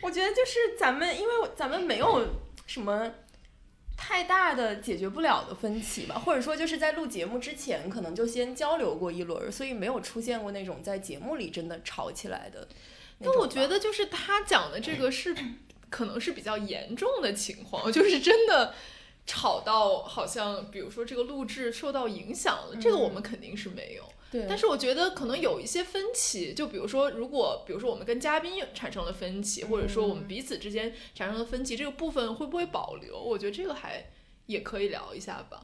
[0.00, 2.26] 我觉得就是咱们，因为咱们没有
[2.66, 3.08] 什么
[4.04, 12.66] 太大的解决不了的分歧吧，或者说就是在录节目之前，可能就先交流过一轮，所以没有出现过那种在节目里真的吵起来的。
[13.22, 15.32] 但我觉得就是他讲的这个是，
[15.88, 18.74] 可能是比较严重的情况，就是真的
[19.26, 24.04] 吵到好像，比如说这个录制受到影响了，这个我们肯定是没有。
[24.30, 24.46] 对。
[24.48, 33.18] 但是我觉得可能有一些分歧，就比如说，如果比如说我们跟嘉宾产生了分歧，或者说我们彼此之间产生了分歧，这个部分会不会保留？
[33.18, 34.06] 我觉得这个还
[34.46, 35.60] 也可以聊一下吧。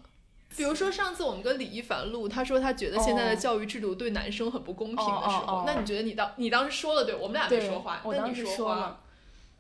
[0.57, 9.01] 比如说上次我们跟李一凡录，他说他觉得现在的教育制度对男生很不公平的时候，那你觉得你当你当时说了对，我们俩没说话，我当时说了，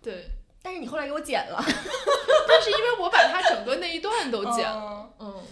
[0.02, 0.24] 对，
[0.62, 1.58] 但是你后来给我剪了，
[2.48, 4.64] 但是因为我把它整个那一段都剪。
[4.64, 5.42] 了，嗯，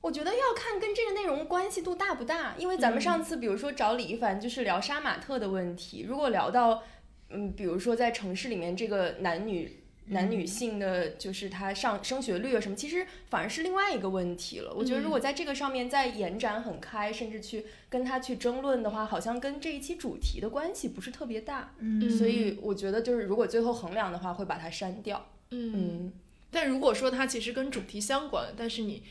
[0.00, 6.82] 我觉得要看跟这个内容关系度大不大，因为咱们上次比如说找李一凡就是聊杀马特的问题，如果聊到
[7.30, 9.82] 嗯，比如说在城市里面这个男女。
[10.08, 14.72] 男女性的就是他上升学率啊什么，其实反而是另外一个问题了。
[14.72, 21.74] 我觉得如果在这个上面再延展很开，甚至去跟他去争论的话，好像跟这一期主题的关系不是特别大。
[21.78, 25.26] 嗯，所以我觉得就是如果最后衡量的话，会把它删掉。
[25.50, 26.12] 嗯，
[26.52, 29.02] 但如果说它其实跟主题相关，但是你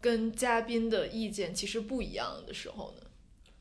[0.00, 3.02] 跟嘉宾的意见其实不一样的时候呢？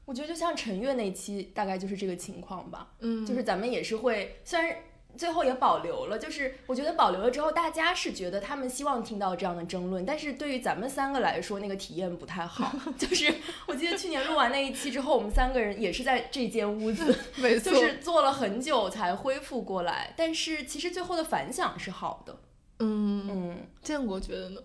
[0.05, 2.93] 我觉得就像陈月那期大概就是这个情况吧。
[2.99, 4.77] 嗯，就是咱们也是会虽然。
[5.17, 12.73] 最后也保留了，就是我觉得保留了之后，大家是觉得他们希望听到这样的争论，但是对于咱们三个来说，那个体验不太好。
[12.97, 13.33] 就是
[13.67, 20.13] 我记得去年录完那一期之后，我们三个人也是在这间屋子， 没错，就是坐了很久才恢复过来。
[20.17, 22.39] 但是其实最后的反响是好的。
[22.79, 24.61] 嗯嗯，建国觉得呢？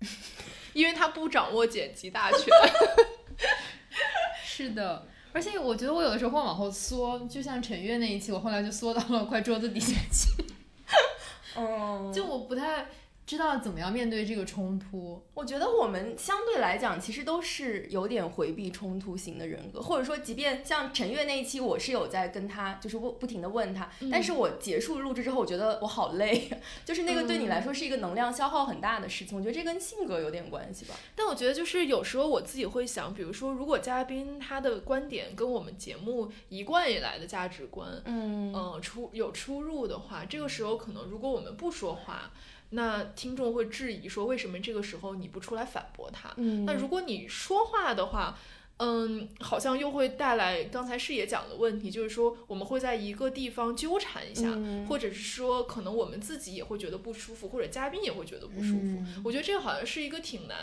[0.72, 2.40] 因为他不掌握剪辑大权。
[4.44, 5.06] 是的。
[5.34, 10.44] 而且我觉得我有的时候会往后缩，就像陈悦那一期，我后来就缩到了 快桌子底下去。
[11.56, 12.86] 嗯，就我不太。
[13.26, 15.22] 知道怎么样面对这个冲突？
[15.32, 26.50] 我觉得我们相对来讲，其实都是有点回避冲突型的人格，或者说，即便像陈月那一期，我是有在跟他，就是问不停的问他，但是我结束录制之后，我觉得我好累，
[26.84, 29.38] 就是那个对你来说是一个能量消耗很大的事情。
[29.38, 30.94] 我觉得这跟性格有点关系吧。
[31.16, 42.30] 但我觉得就是有时候我自己会想，比如说，如果嘉宾他的观点跟我们节目一贯以来的价值观，嗯嗯出有出入的话，这个时候可能如果我们不说话。
[42.74, 46.32] 那听众会质疑说，为什么这个时候你不出来反驳他？
[46.36, 48.36] 嗯，那如果你说话的话，
[48.78, 54.50] 嗯，好像又会带来刚才视野讲的问题，就是说我们会在一个地方纠缠一下，
[54.88, 59.02] 或者是说可能我们自己也会觉得不舒服，或者嘉宾也会觉得不舒服。
[59.24, 60.56] 我觉得这个好像是一个挺难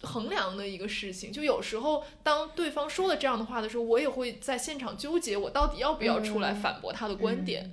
[0.00, 1.30] 衡量的一个事情。
[1.30, 7.72] 就有时候当对方说了这样的话的时候，我也会在现场纠结，我到底要不要出来反驳他的观点。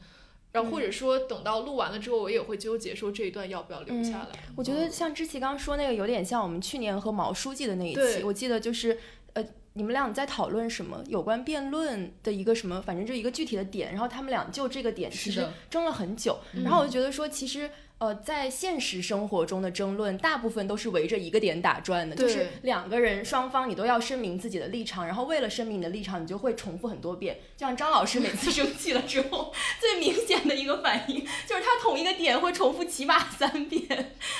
[0.51, 4.27] 然后或者说等到录完了之后，我也会纠结说这一段要不要留下来。
[4.55, 8.97] 我觉得像知奇刚刚说那个有点像我们去年和毛书记的那一期，我记得就是
[9.33, 17.69] 呃，你们俩在讨论什么有关辩论的一个什么，反正就一个具体的点，然后他们俩就这个点其实争了很久，然后我就觉得说，其实。
[17.99, 27.37] 呃，在现实生活中的争论，大部分都是围着一个点打转的，就是两个人双方你都要声明自己的立场，然后为了声明你的立场，你就会重复很多遍。
[27.57, 33.85] 就像张老师每次生气了之后， 最明显的一个反应就是他同一个点会重复起码三遍，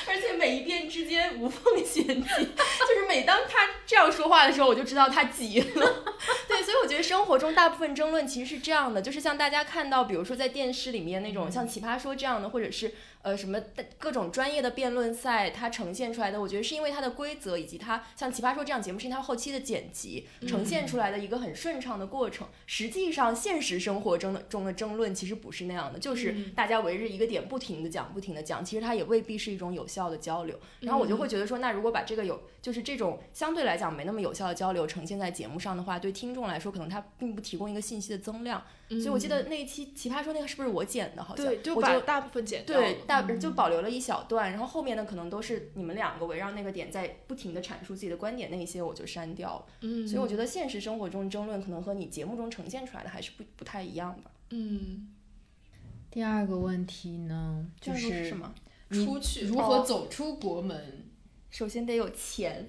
[0.08, 2.14] 而且每一遍之间无缝衔接。
[2.16, 6.04] 就是每当他这样说话的时候，我就知道他急了。
[6.48, 13.62] 对，所以我觉得生活中大部分争论其实是这样的，就是像大家看到，比如说在电视里面那种像《奇葩说》这样的，或者是呃什么
[13.98, 22.48] 各种专业的辩论赛，它呈现出来的，我觉得是因为它的规则以及它像《奇葩说》这样节目，是因为它后期的剪辑呈现出来的一个很顺畅的过程。
[22.66, 30.58] 实际上，现实生活中的中的争论其实不是那样的，就是大家围着一个点不停的讲，不停的讲，其实它也未必是一种有效的交流。
[30.80, 38.64] 然后我就会觉得说，那如果把这个有就是这种相对来讲没那么有效的交流呈现在节目上的话，对听众来说，可能它并不提供一个信息的增量。
[38.90, 41.24] 所以我记得那一期《奇葩说》那个是不是我剪的？
[41.24, 42.84] 好像对，就我把大部分剪掉了。
[42.84, 49.66] 对，大就保留了一小段，然后后面呢，可能都是你们两个围绕那个点在不停的阐述自己的观点，那一些我就删掉了。
[49.82, 54.32] 嗯，所以我觉得现实生活中争论可能和你节目中呈现出来的还是不不太一样吧。
[54.52, 55.10] 嗯，
[56.10, 58.54] 第二个问题呢，就是是什么？
[58.92, 61.06] 出去如何走出国门？
[61.52, 62.66] 首先得有钱，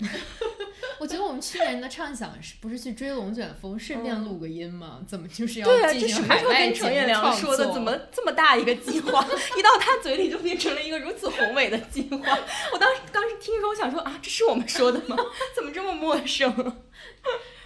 [0.99, 5.01] 我觉得我们去年的畅想是不是去追龙卷风，顺便录个音吗？
[5.07, 7.73] 怎么就是要对啊，进这什么时候行海外跟程彦良节目创说的？
[7.73, 9.23] 怎么这么大一个计划，
[9.57, 12.39] 一到他嘴里就变成了一个如此宏伟的计划？
[12.73, 15.17] 我当时当时听说，我想说啊，这是我们说的吗？
[15.55, 16.79] 怎么这么陌生？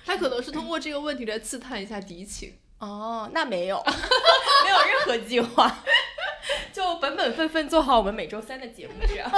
[0.04, 2.54] 他可能是通过这个问题来刺探一下敌情。
[2.78, 5.84] 哦，那没有，没有任何计划，
[6.72, 9.30] 就本本分分做好我们每周三的节目，这样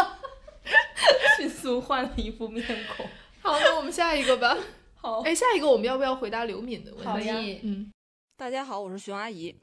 [1.38, 2.64] 迅速换了一副面
[2.96, 3.06] 孔。
[3.40, 4.56] 好，那我们下一个吧。
[4.94, 7.06] 好，哎，下一个我们要不要回答刘敏的问题？
[7.06, 7.92] 好呀嗯，
[8.36, 9.54] 大家好，我是熊阿姨。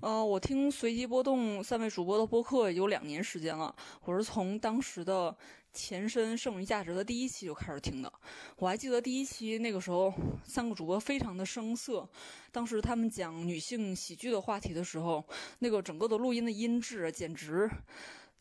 [0.00, 5.36] 呃，我听随机波动三位主播的播客有两年时间了，我是从当时的
[5.72, 8.12] 前身剩余价值的第一期就开始听的。
[8.56, 10.12] 我还记得第一期那个时候，
[10.44, 12.08] 三个主播非常的生涩，
[12.50, 15.24] 当时他们讲女性喜剧的话题的时候，
[15.60, 17.70] 那个整个的录音的音质简直。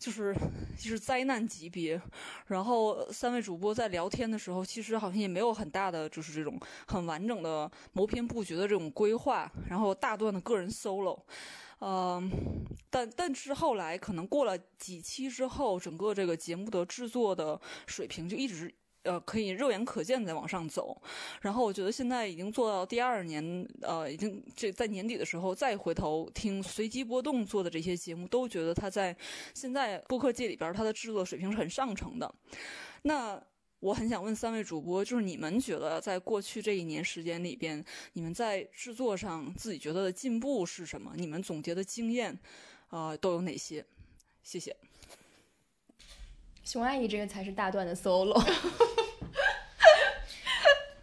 [0.01, 0.35] 就是
[0.75, 2.01] 就是灾难级别，
[2.47, 11.19] 然后三位主播在聊天的时候，其实好像也没有很大的就是这种很完整的谋篇布局的这种规划，然后大段的个人 solo，
[11.77, 12.19] 呃，
[12.89, 18.73] 但但是后来可能过了几期之后，整个这个节目的制作的水平就一直。
[19.03, 21.01] 呃，可以肉眼可见在往上走，
[21.41, 29.15] 然后我觉得现在已经做到第二年，呃，已经这在年底的时候再回头听随机波动做的这些节目，都觉得他在
[29.53, 32.33] 现在播客界里边，他的制作水平是很上乘的。
[33.03, 33.41] 那
[33.79, 37.83] 我很想问三位主播，就是你们觉得在过去这一年时间里边，
[38.13, 41.11] 你们在制作上自己觉得的进步是什么？
[41.15, 42.37] 你们总结的经验，
[42.89, 43.83] 呃，都有哪些？
[44.43, 44.75] 谢谢。
[46.63, 48.41] 熊阿姨这个才是大段的 solo，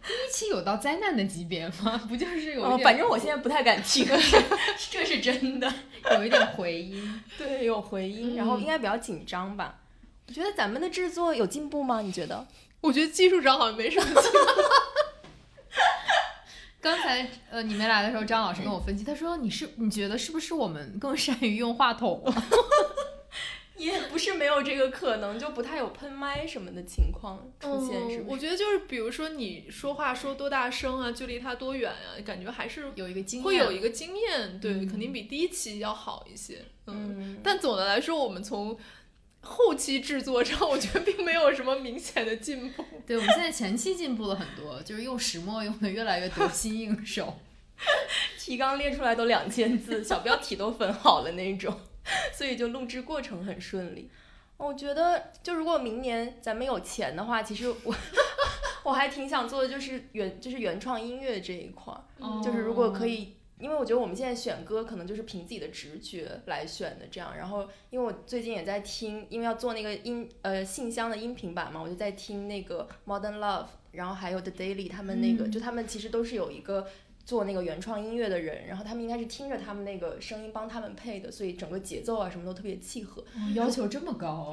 [0.01, 1.97] 第一期有到灾难的级别吗？
[2.09, 4.05] 不就是有哦，反正我现在不太敢听，
[4.89, 5.71] 这是真的。
[6.11, 7.21] 有一点回音。
[7.37, 9.79] 对，有回音，然后应该比较紧张吧。
[10.27, 12.01] 我觉得咱们的制作有进步吗？
[12.01, 12.47] 你觉得？
[12.81, 14.37] 我觉得技术上好像没什么进步。
[16.81, 22.43] 刚才呃你没来的时候，张老师跟我分析，他说你是你觉得是不是我们更善于用话筒啊？
[23.79, 28.25] 也不是没有这个可能，就不太有喷麦什么的情况出现，是嗯，不是？
[28.27, 36.65] 我觉得就是比如说你说话说多大声啊，距离他多远啊，感觉还是有一个经验，会有一个经验，对，嗯肯定比第一期要好一些。
[36.87, 38.77] 嗯，嗯，但总的来说，我们从
[39.41, 42.83] 后期制作上，我觉得并没有什么明显的进步。
[43.07, 47.39] 对，我们现在前期进步了很多，就是用石墨用的越来越得心应手。
[48.37, 51.73] 提纲列出来都两千字，小标题都分好了那种，
[52.33, 54.09] 所以就录制过程很顺利。
[54.57, 57.95] 我觉得，就如果明年咱们有钱的话，其实我
[58.83, 63.35] 我还挺想做的，就是原就是原创音乐这一块儿，哦就是如果可以。
[63.59, 67.35] 因为我觉得我们现在选歌可能就是凭自己的直觉来选的，这样。
[67.35, 76.87] 然后，因为我最近也在听，因为要做那个音呃信箱的音频版嘛，我就在听那个 Modern Love，然后还有 The Daily 他们那个，嗯就他们其实都是有一个
[77.29, 83.23] 做那个原创音乐的人，然后他们应该是听着他们那个声音帮他们配的，所以整个节奏啊什么都特别契合。
[83.53, 84.51] 要求这么高，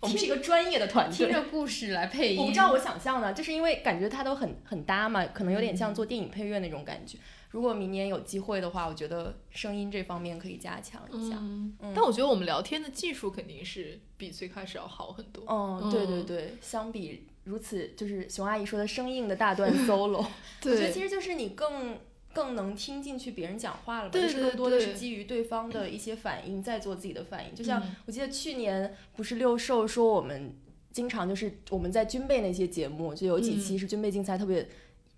[0.00, 1.16] 我们是一个专业的团队。
[1.16, 2.40] 听着故事来配音。
[2.40, 7.16] 我不知道我想象的，就是因为感觉它都很很搭嘛，可能有点像做电影配乐那种感觉。
[7.50, 11.36] 如果明年有机会的话，我觉得声音这方面可以加强一下。
[11.36, 15.44] 嗯嗯但我觉得我们聊天的技术肯定是比最开始要好很多。
[15.48, 20.24] 嗯，对对嗯对，相比如此就是熊阿姨说的生硬的大段 solo， 我
[20.60, 21.96] 觉得对其实就是你更
[22.32, 27.54] 更能听进去别人讲话了吧，对就是更多的是基于对方的一些反应在做自己的反应。
[27.54, 30.52] 就像嗯我记得去年不是六兽说我们
[30.92, 34.68] 经常就是我们在军备那些节目，就有几嗯期是军备竞赛特别。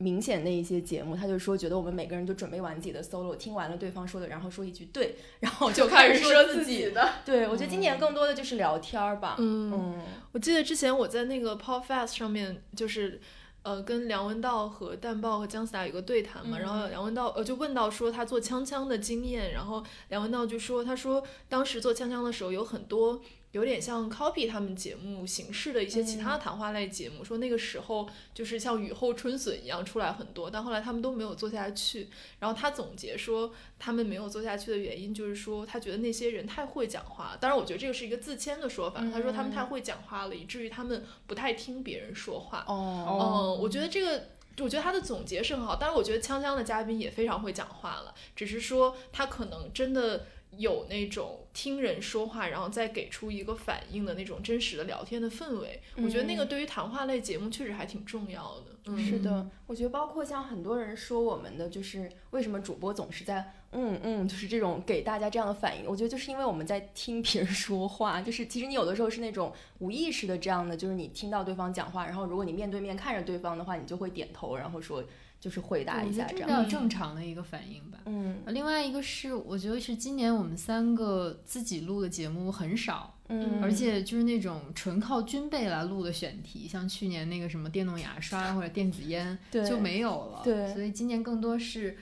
[0.03, 7.17] 明显的一些节目，他就说觉得我们每个人都准备完自己的 solo，听完了对方说的，然后说一句对，然后就开始说自己的。
[7.23, 9.37] 对，我觉得今年更多的就是聊天儿吧。
[9.39, 10.03] 嗯，嗯
[10.33, 13.21] 我记得之前我在那个 Pop Fest 上面，就是
[13.63, 23.21] 呃跟梁文道和淡豹和姜思达有个对谈嘛，嗯然后梁文道呃就问到说他做锵锵的经验，然后梁文道就说他说当时做锵锵的时候有很多。
[23.53, 32.09] 有点像 copy 他们节目形式的一些其他的谈话类节目，说那个时候就是像雨后春笋一样出来很多，但后来他们都没有做下去。
[32.39, 37.37] 然后他总结说，他们没有做下去的原因就是说，他觉得那些人太会讲话。
[37.41, 39.01] 当然，我觉得这个是一个自谦的说法。
[39.13, 42.65] 他说他们太会讲话了，以至于他们不太听别人说话。
[42.69, 44.29] 哦嗯，我觉得这个。
[44.59, 50.27] 我觉得他的总结是很好，当然我觉得锵锵的嘉宾也非常会讲话了，只是说他可能真的
[50.57, 55.81] 有那种听人说话，然后再给出一个反应的那种真实的聊天的氛围。
[55.97, 58.67] 我觉得那个对于谈话类节目确实还挺重要的。
[58.87, 75.05] 嗯，是的，我觉得包括像很多人说我们的，就是为什么主播总是在嗯嗯，就是这种给大家这样的反应，我觉得就是因为我们在听别人说话，就是其实你有的时候是那种无意识的这样的，就是你听到对方讲话，然后如果你面对面看着对方的话，你就会点头，然后说
[75.41, 76.49] 就是回答一下这样。
[76.49, 77.99] 这比较正常的一个反应吧。
[78.05, 90.43] 嗯另外一个是，我觉得是今年我们三个自己录的节目很少，嗯，而且就是那种纯靠军备来录的选题，像去年那个什么电动牙刷或者电子烟对就没有了。
[90.45, 91.97] 对所以今年更多是。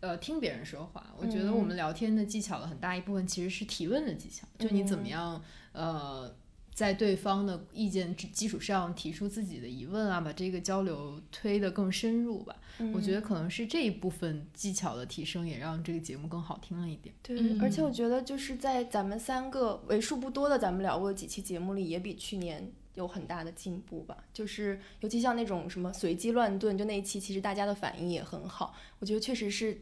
[0.00, 6.32] 呃，听别人说话，我觉得我们聊天的技巧的很大一部分其实是提问的技巧，就你怎么样，呃，
[6.76, 12.54] 在对方的意见基基础上提出自己的疑问啊，把这个交流推得更深入吧。
[12.92, 17.14] 我觉得可能是这一部分技巧的提升，也让这个节目更好听了一点。
[17.22, 24.14] 对，嗯而且我觉得就是在咱们三个为数不多的咱们聊过的几期节目里，也比去年有很大的进步吧。
[24.34, 28.74] 就是尤其像那种什么随机乱炖，就那一期，其实大家的反应也很好。
[28.98, 29.80] 我觉得确实是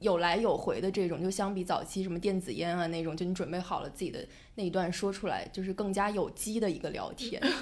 [0.00, 7.42] 有来有回的这种，就相比早期什么电子烟啊那种，就你准备好了自己的那一段说出来，就是更加有机的一个聊天。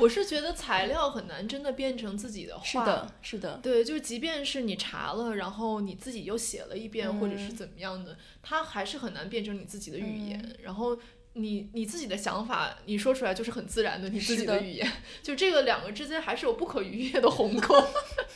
[0.00, 2.64] 我是觉得材料很难真的变成自己的话。
[2.64, 10.40] 是的，是的，对，就即便是你查了，然后你自己又写了一遍，或者是嗯怎么样的，它还是很难变成你自己的语言。
[10.42, 10.98] 嗯然后
[11.34, 14.92] 你你自己的想法，你说出来就是很自然的你自己的的语言。
[15.22, 17.80] 就这个两个之间还是有不可逾越的鸿沟。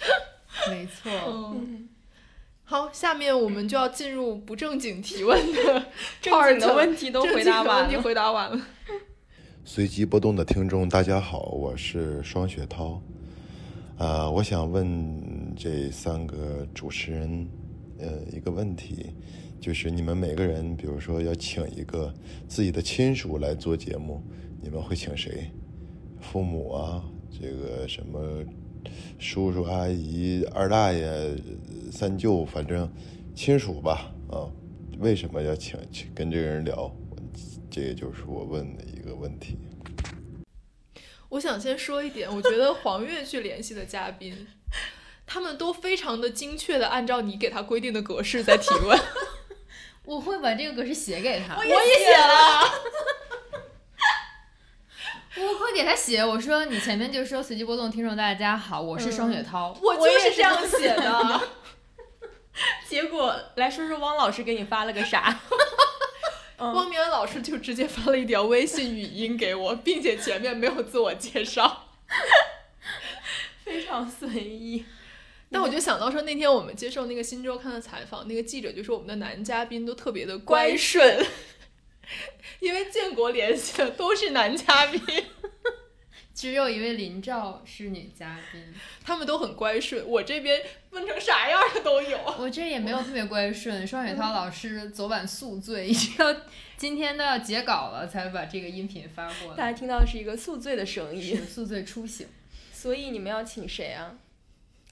[0.70, 1.10] 没错，
[1.56, 1.88] 嗯。
[2.70, 5.86] 好，下面我们就要进入不正经提问的
[6.20, 8.02] 正经的问题都回答完了。
[8.02, 8.62] 回答完了。
[9.64, 13.00] 随机波动的听众，大家好，我是双雪涛。
[13.96, 17.48] 呃，我想问这三个主持人，
[18.00, 19.14] 呃，一个问题，
[19.58, 22.12] 就是你们每个人，比如说要请一个
[22.46, 24.22] 自己的亲属来做节目，
[24.60, 25.50] 你们会请谁？
[26.20, 28.44] 父母啊，这个什么
[29.18, 31.36] 叔叔阿姨、二大爷、
[31.90, 32.88] 三舅，反正
[33.34, 34.46] 亲属吧，啊，
[34.98, 36.94] 为什么要请去跟这个人聊？
[37.70, 39.58] 这个就是我问的一个问题。
[41.28, 44.46] 我想先说一点，我觉得黄月去联系的嘉宾，
[45.26, 48.98] 他们都非常的精确的按照你给他规定的格式在提问。
[50.06, 51.56] 我会把这个格式写给他。
[51.56, 52.64] 我也写了。
[55.40, 61.40] 我会给他写，我说你前面就说随机波动听众大家好，我是双雪涛，我就是这样写的。
[62.88, 65.40] 结果来说说汪老师给你发了个啥？
[66.58, 71.84] 汪明安老师就直接发了一条微信语音给我，并且前面没有自我介绍。
[73.64, 74.84] 非常随意。
[75.52, 81.24] 但我就想到说，那天我们接受那个《新周刊》的采访，那个记者就说我们的男嘉宾都特别的乖顺，
[82.60, 85.00] 因为建国联系的都是男嘉宾，
[86.34, 88.62] 只有一位林兆是女嘉宾，
[89.04, 90.06] 他们都很乖顺。
[90.06, 92.18] 我这边问成啥样的都有。
[92.38, 93.86] 我这也没有特别乖顺。
[93.86, 96.34] 双雪涛老师昨晚宿醉，一直到
[96.76, 102.26] 今天都要截稿了才把这个音频发过来，大家听到的是一个宿醉的声音，宿醉初醒。
[102.72, 104.16] 所以你们要请谁啊？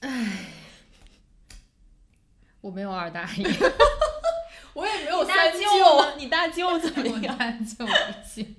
[0.01, 0.39] 唉
[2.61, 3.45] 我没有二大爷，
[4.77, 6.19] 我也没有大三舅？
[6.19, 7.19] 你大舅 怎么？
[7.23, 8.55] 大舅不行。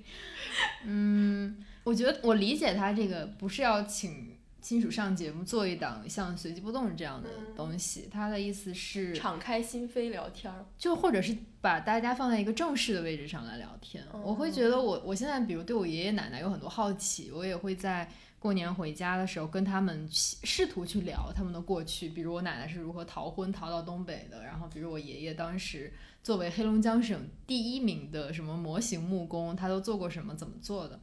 [0.84, 10.66] 嗯，我觉得我理解他这个不是要请亲属上节目做一档像随机波动这样的东西，他的意思是敞开心扉聊天儿。
[10.76, 14.04] 就或者是把大家放在一个正式的位置上来聊天。
[14.20, 31.00] 我会觉得我我现在比如对我爷爷奶奶有很多好奇，我也会在过年回家的时候，跟他们试图去聊他们的过去，比如我奶奶是如何逃婚逃到东北的，然后比如我爷爷当时作为黑龙江省第一名的什么模型木工，他都做过什么，怎么做的。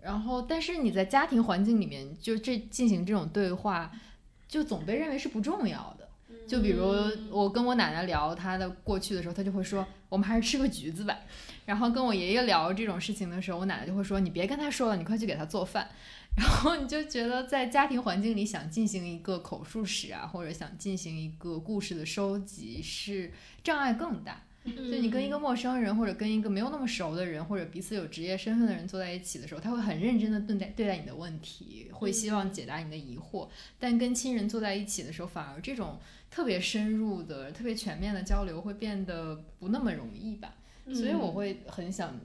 [0.00, 3.92] 然后，但是你在家庭环境里面就这进行这种对话，
[4.48, 6.08] 就总被认为是不重要的。
[6.48, 6.84] 就比如
[7.30, 11.16] 我跟我奶奶聊她的过去的时候，她就会说我们还是吃个橘子吧。
[11.64, 15.88] 然后跟我爷爷聊这种事情的时候，我奶奶就会说你别跟他说了，你快去给他做饭。
[16.34, 23.30] 然后你就觉得在家庭环境里想进行一个口述史啊，或者想进行一个故事的收集，是
[23.62, 24.42] 障碍更大。
[24.64, 33.48] 就你跟一个陌生人，或者跟一个没有那么熟的人，或者彼此有职业身份的人坐在一起的时候，他会很认真的对待对待你的问题，会希望解答你的疑惑。
[33.78, 35.98] 但跟亲人坐在一起的时候，反而这种
[36.30, 40.54] 特别深入的、特别全面的交流会变得不那么容易吧。
[40.94, 42.18] 所以我会很想。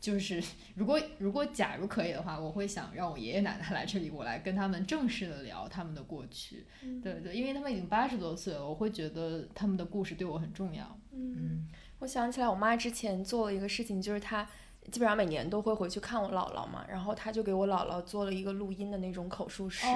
[0.00, 0.42] 就是
[0.74, 6.66] 如果如果假如可以的话，我会想让我爷爷奶奶来这里，我来跟他们正式的聊他们的过去。
[7.02, 10.98] 对对，因为他们已经八十多岁了，我会觉得他们的故事对我很重要。
[11.12, 11.66] 嗯，
[11.98, 14.46] 我想起来，我妈之前做了一个事情，就是她
[14.90, 19.86] 基本上每年都会回去看我姥姥嘛，然后她就给我姥姥做了一个录音的那种口述史。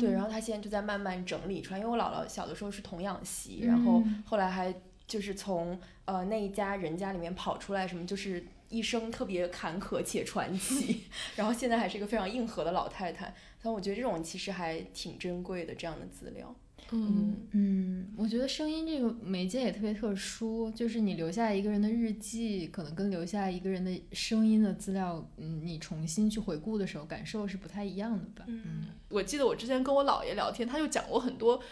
[0.00, 4.74] 对，然后她现在就在慢慢整理出来，因为我姥姥小的时候是童养媳，然后后来还
[5.06, 8.46] 就是从呃那一家人家里面跑出来，什么就是。
[8.68, 11.04] 一生特别坎坷且传奇，
[11.36, 16.54] 然后现在还是一个非常硬核的老太太，但我觉得这种其实还挺珍贵的这样的资料。
[16.90, 28.44] 嗯嗯，我觉得声音这个媒介也特别特殊，就是你留下一个人的日记，可能跟留下一个人的声音的资料，嗯，你重新去回顾的时候，感受是不太一样的吧？
[28.46, 31.62] 嗯，我记得我之前跟我姥爷聊天，他就讲过很多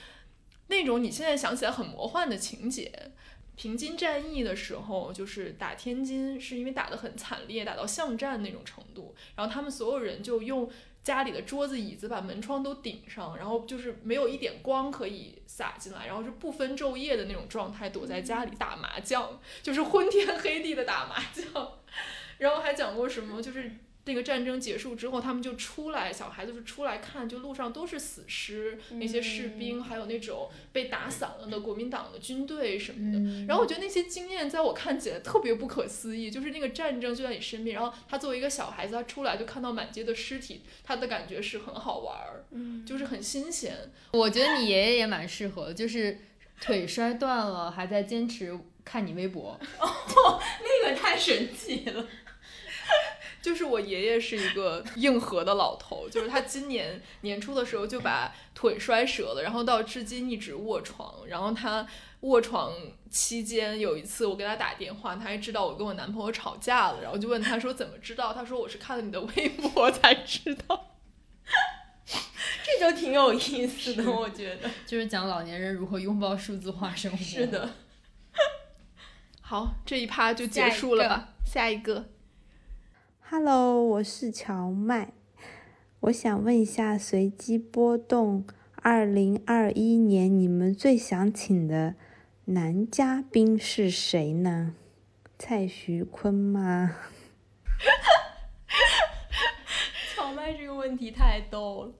[0.66, 3.12] 那种你现在想起来很魔幻的情节。
[3.57, 9.14] 平津战役的时候，就是打天津，是因为打得很惨烈，打到巷战那种程度。
[9.34, 10.70] 然后他们所有人就用
[11.02, 21.72] 家里的桌子、椅子把门窗都顶上，然后就是没有一点光可以洒进来，然后是不分昼夜的那种状态，躲在家里打麻将，就是昏天黑地的打麻将。
[22.38, 23.70] 然后还讲过什么，就是。
[24.07, 33.46] 那个战争结束之后，他们就出来，小孩子就出来看，就路上都是死尸，那些士兵，还有那种被打散了的国民党的军队什么的。
[33.46, 42.44] 然后我觉得那些经验在我看起来特别不可思议，就是那个战争就在你身边，然后他作为一个小孩子，他出来就看到满街的尸体，他的感觉是很好玩儿，
[42.86, 43.74] 就是很新鲜。
[44.12, 46.20] 我觉得你爷爷也蛮适合，就是
[46.61, 52.07] 腿摔断了还在坚持看你微博， 哦，那个太神奇了。
[53.47, 61.24] 就是我爷爷是一个硬核的老头，就是他今年年初的时候就把腿摔折了，然后到至今一直卧床。
[61.28, 61.86] 然后他
[62.22, 62.72] 卧床
[63.09, 68.34] 期间有一次我给他打电话，他还知道我跟我男朋友吵架了，然后就问他说怎么知道？
[68.34, 70.97] 他说我是看了你的微博才知道。
[72.64, 77.16] 这就挺有意思的，我觉得就是讲老年人如何拥抱数字化生活。
[77.18, 77.70] 是的。
[79.40, 81.28] 好，这一趴就结束了吧？
[81.47, 82.07] 下一个。
[83.29, 85.12] Hello，我是乔麦，
[85.99, 88.47] 我想问一下，随机波动，
[88.77, 91.97] 二零二一年你们最想请的
[92.45, 94.77] 男嘉宾是谁呢？
[95.37, 96.95] 蔡徐坤吗？
[100.14, 101.93] 乔麦这个问题太逗了，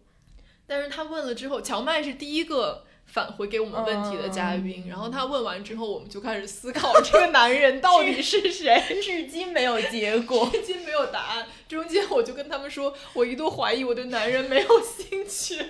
[0.65, 2.85] 但是他问了之后，乔麦是第一个。
[3.07, 11.47] 返回给我们问题的嘉宾，然后他问完之后，我们就开始思考这个男人到底是谁，至今没有结果，至今没有答案。
[11.69, 15.65] 中间我就跟他们说，我一度怀疑我对男人没有兴趣。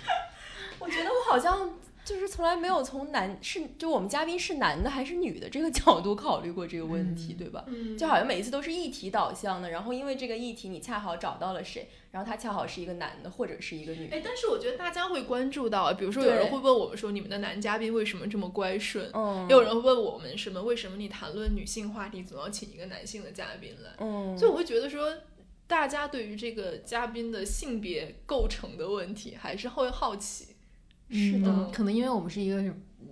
[0.78, 1.78] 我觉得我好像。
[2.06, 7.64] 就是从来没有从男是就我们嘉宾是男的还是女的这个 角度考虑过这个问题，对吧？
[7.66, 14.08] 嗯，就好像每一次都是议题导向的，然后因为这个议题你恰好找到了谁，然后他恰好是一个男的或者是一个女。
[14.12, 19.10] 哎，但是我觉得大家会关注到，比如说有人会问我们说你们的男嘉宾为什么这么乖顺？
[19.12, 23.90] 嗯，有人会问我们什么为什么你谈论女性话题总要请一个男性的嘉宾来？
[23.98, 25.12] 嗯，所以我会觉得说
[25.66, 30.55] 大家对于这个嘉宾的性别构成的问题还是会好奇。
[31.10, 32.56] 是的，可能因为我们是一个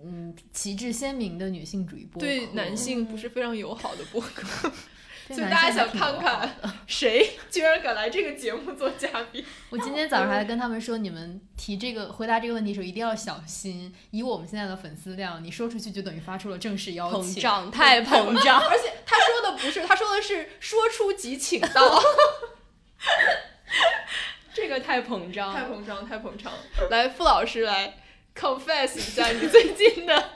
[0.04, 4.70] 嗯旗帜鲜明的女性主义播客，对男性不是非常友好的播客，
[5.28, 9.44] 所以大家想看看 谁居然敢来这个节目做嘉宾。
[9.70, 22.02] 我今天早上还跟他们说，你们提这个回答这个问题的时候一定要小心，以我们现在的粉丝量，你说出去就等于发出了正式邀请，膨胀太膨胀，而且他说的不是，他说的是说出即请到。
[24.54, 26.52] 这个太膨胀，太膨胀，太膨胀。
[26.90, 27.94] 来，傅老师来
[28.34, 30.30] confess 一下你最近的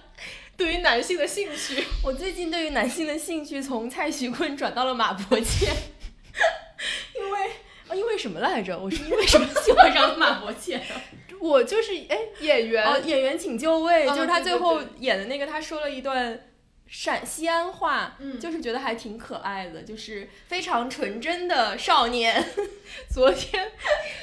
[0.56, 1.84] 对于男性的兴趣。
[2.02, 5.68] 我最近对于男性的兴趣从蔡徐坤转到了马伯骞，
[7.14, 7.50] 因为
[7.92, 8.76] 因为为什么来着？
[8.76, 10.80] 我是因为什么喜欢上了马伯骞？
[11.40, 16.47] 我就是哎，演员哦，演员请就位，哦就是他最后演的那个，他说了一段
[16.88, 22.42] 陕西安话，嗯就是觉得还挺可爱的，就是非常纯真的少年。
[23.12, 23.70] 昨天，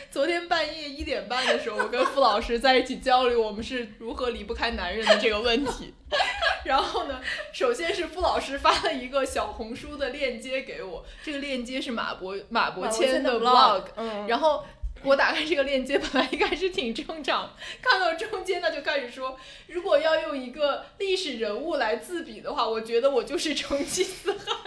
[0.10, 5.94] 昨天半夜一点半的时候，我跟付老师在一起交流我们是如何离不开男人的这个问题。
[6.66, 7.22] 然后呢，
[7.54, 14.66] 首先是付老师发了一个小红书的链接给我，这个链接是马伯马伯骞的 vlog，嗯，然后。
[15.06, 19.38] 我打开这个链接，本来一开始挺正常，看到中间呢就开始说，
[19.68, 24.58] 如果要用一个历史人物来自比的话，我觉得我就是成吉思汗。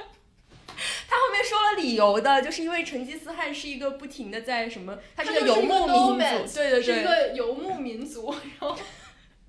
[1.11, 7.03] 他后面说了理由的，就是因为成吉思汗是一个不停的在什么，他他是个游牧民族，对对是一。
[7.03, 8.33] 个游牧民族。
[8.33, 8.77] 然后，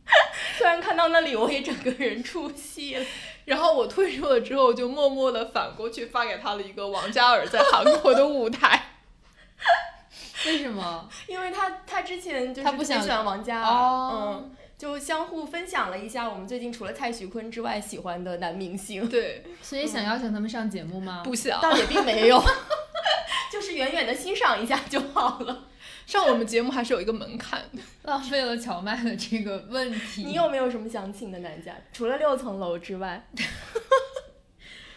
[0.57, 3.05] 突然看到那里，我也整个人出戏了。
[3.45, 8.88] 然后我退出了之后，就默默的反过去发给他了一个王嘉尔在韩国的舞台。
[10.47, 11.09] 为什么？
[11.27, 21.21] 因为他他之前就是他不想特别喜欢王嘉尔，哦嗯，就相互分享了一下我们最近除了蔡徐坤之外喜欢的男明星，对，所以想邀请他们上节目吗？
[21.23, 22.41] 不想倒也并没有，
[23.51, 25.65] 就是远远的欣赏一下就好了。
[26.05, 27.81] 上我们节目还是有一个门槛的。
[28.03, 30.23] 浪费了荞麦的这个问题。
[30.23, 31.75] 你有没有什么想请的男嘉？
[31.93, 33.27] 除了六层楼之外，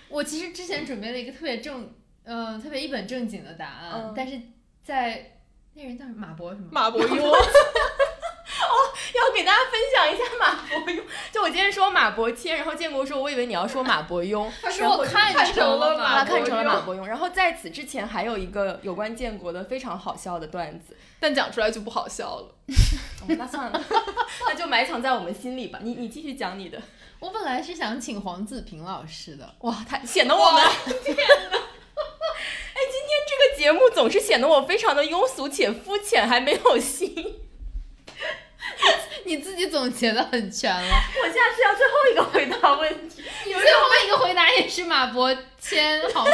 [0.09, 1.93] 我其实之前准备了一个特别正，
[2.25, 4.41] 呃，特别一本正经的答案，嗯但是
[4.83, 5.32] 在
[5.75, 6.69] 那人叫什么马博什么？
[6.71, 7.35] 马伯庸， 哦
[9.15, 11.03] 要给大家分享一下马伯庸。
[11.33, 17.05] 就我今天说马伯骞，然后建国说，我以为你要说马伯庸， 他说我看看成了了马伯他看成了庸马伯庸。
[17.05, 22.55] 然后在此之前还有一个有关建国的非常好笑的段子，但讲出来就不好笑了。
[23.23, 23.85] 哦那算了，
[24.47, 25.79] 那就埋藏在我们心里吧。
[25.83, 26.81] 你你继续讲你的。
[27.19, 30.63] 我本来是想请黄子平老师的，哇，他显得我们
[31.05, 31.59] 天哪！
[33.63, 37.15] 节目总是显得我非常的庸俗且肤浅，还没有心。
[39.25, 40.83] 你自己总结的很全了。
[41.23, 43.23] 我下次要最后一个回答问题。
[43.47, 46.33] 你最后一个回答也是马伯骞，好吗？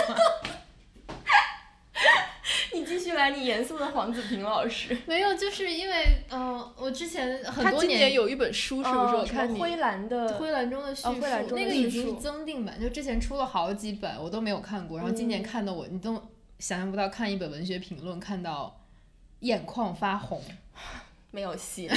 [2.73, 4.97] 你继续来，你严肃的黄子平老师。
[5.05, 9.17] 没有，就是因为，嗯、我之前很他今多年年有一本书，是不是？
[9.17, 11.11] 哦我看你灰蓝的灰蓝中的叙述，
[11.55, 14.97] 那个已经是增订版，就之前出了好几本，我都没有看过。
[14.97, 16.19] 然后今年嗯看的我，你都
[16.59, 18.81] 想象不到，看一本文学评论看到
[19.41, 20.43] 眼眶发红。
[21.31, 21.89] 没有戏，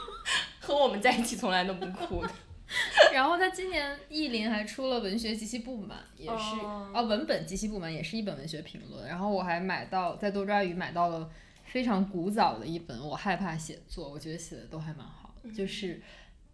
[0.60, 2.30] 和我们在一起从来都不哭的。
[3.12, 9.06] 然后他今年意林还出了文学极其不满，也是哦啊文本极其不满也是一本文学评论。
[9.06, 11.30] 然后我还买到在多抓鱼买到了
[11.64, 16.02] 非常古早的一本《我害怕写作》，我觉得写的都还蛮好的，就是。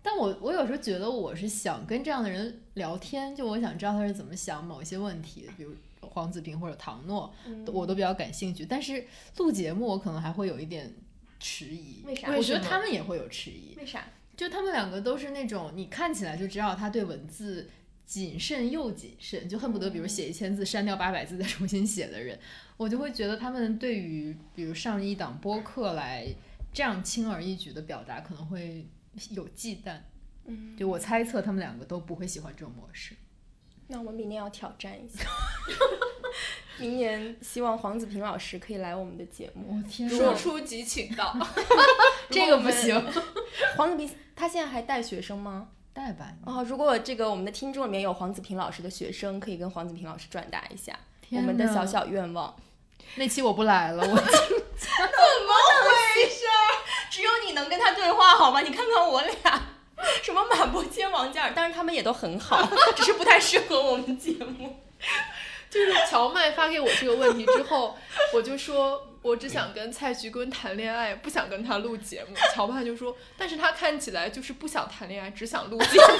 [0.03, 8.65] 但我我有时候觉得我是想跟这样的人聊天，就我想知道他是怎么想某一些问题的，比如黄子平或者唐诺，嗯我都比较感兴趣。
[8.65, 10.93] 但是录节目我可能还会有一点
[11.39, 14.05] 迟疑，为啥我觉得他们也会有迟疑，为啥？
[14.37, 17.69] 就他们两个都是那种你看起来就知道他对文字
[18.07, 22.39] 谨慎又谨慎，就恨不得比如写一千字删掉八百字再重新写的人，
[22.77, 26.27] 我就会觉得他们对于比如上一档播客来
[26.73, 28.89] 这样轻而易举的表达可能会
[29.31, 29.99] 有忌惮。
[30.47, 33.15] 嗯，就我猜测他们两个都不会喜欢这种模式。
[33.91, 35.25] 那我们明年要挑战一下。
[36.79, 39.77] 明年希望黄子平老师可以来我们的节目。
[39.77, 41.37] 我天说出即请到，
[42.31, 42.95] 这个不行，
[43.77, 45.69] 黄子平他现在还带学生吗？
[45.93, 46.33] 带吧。
[46.47, 50.99] 哦，如果这个我们的听众里面有黄子平老师的学生，可以跟黄子平老师转达一下
[51.33, 52.55] 我们的小小愿望。
[53.17, 54.31] 那期我不来了，我怎么回
[56.31, 56.45] 事
[57.11, 58.61] 只有你能跟他对话好吗？
[58.63, 59.63] 你看看我俩，
[60.23, 64.81] 什么满伯骞、王嘉尔，但是他们也都很好，只是不太适合我们节目。
[65.71, 67.97] 就是乔麦发给我这个问题之后，
[68.35, 72.35] 我就说，我只想跟蔡徐坤谈恋爱，不想跟他录节目。
[72.53, 76.19] 乔麦就说，但是他看起来就是不想谈恋爱，只想录节目。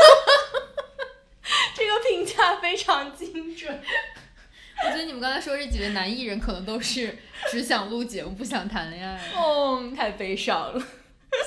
[1.75, 3.83] 这个评价非常精准。
[4.85, 7.19] 我觉得你们刚才说这几位男艺人可能都是
[7.51, 9.33] 只想录节目，不想谈恋爱。
[9.35, 10.83] 哦太悲伤了。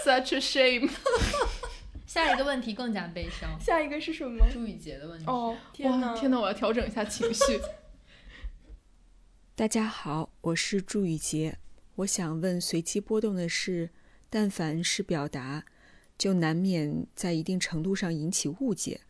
[0.03, 0.89] ，such a shame。
[2.13, 4.45] 下一个问题更加悲伤，下一个是什么？
[4.53, 5.25] 朱雨洁的问题。
[5.25, 6.15] 哦，天哪！
[6.15, 6.39] 天哪！
[6.39, 7.59] 我要调整一下情绪。
[9.57, 11.57] 大家好，我是朱雨洁。
[11.95, 13.89] 我想问，随机波动的是，
[14.29, 15.65] 但凡是表达，
[16.15, 19.01] 就难免在一定程度上引起误解。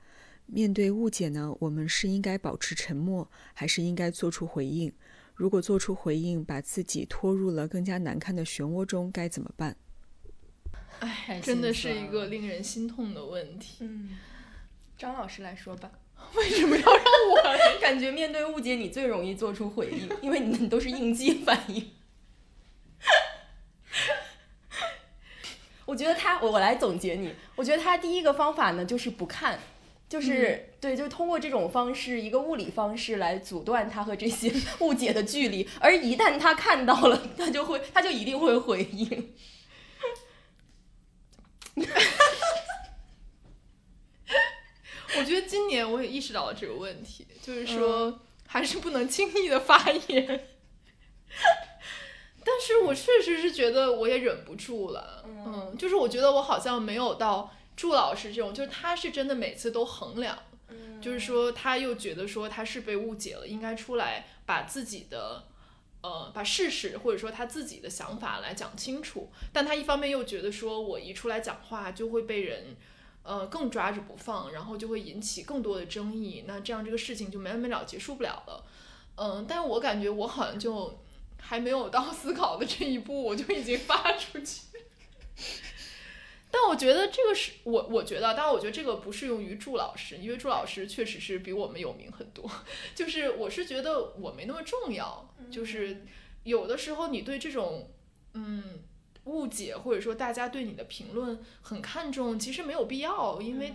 [0.45, 4.89] 面对误解呢，我们是应该保持沉默，还是应该做出回应？
[5.35, 9.75] 如果做出回应，把自己拖入了更加难看的漩涡中，该怎么办？
[10.99, 13.77] 哎，真的是一个令人心痛的问题。
[13.79, 14.17] 嗯，
[14.97, 15.91] 张老师来说吧，
[16.35, 17.41] 为什么要让我？
[17.81, 21.81] 感觉面对误解，你最容易做出回应，因为你都是应激反应。
[22.99, 23.11] 哈
[23.91, 24.13] 哈。
[25.85, 27.33] 我觉得他，我我来总结你。
[27.55, 29.59] 我觉得他第一个方法呢，就是不看，
[30.07, 35.67] 就是对，就通过这种方式，一个物理方式来阻断他和这些 误解的距离。
[35.81, 39.33] 而一旦他看到了，他就会，他就一定会回应。
[45.17, 50.47] 我觉得今年我也意识到了这个问题，就是说还是不能轻易的发言。
[52.45, 60.37] 但是我确实是觉得我也忍不住了，嗯，就是我觉得我好像没有到祝老师这种，就是他是真的每次都衡量，
[61.01, 65.45] 就是说他又觉得说他是被误解了，应该出来把自己的。
[66.03, 72.75] 呃，把事实或者说他自己的想法来讲清楚，但他一方面又觉得说我一出来讲话就会被人，
[73.23, 78.65] 呃，更抓着不放，然后就会引起更多的争议，那这样这个事情就没完没了，结束不了了。
[79.15, 80.99] 嗯，但我感觉我好像就
[81.39, 84.63] 还没有到思考的这一步，我就已经发出去。
[86.55, 92.47] 但我觉得这个是我，我觉得，当然，我觉得这个不适用于祝老师，因为祝老师确实是比我们有名很多。
[92.93, 96.05] 就是我是觉得我没那么重要，就是
[96.43, 97.89] 有的时候你对这种
[98.35, 98.83] 嗯
[99.23, 103.73] 误解，或者说大家对你的评论很看重，其实没有必要，因为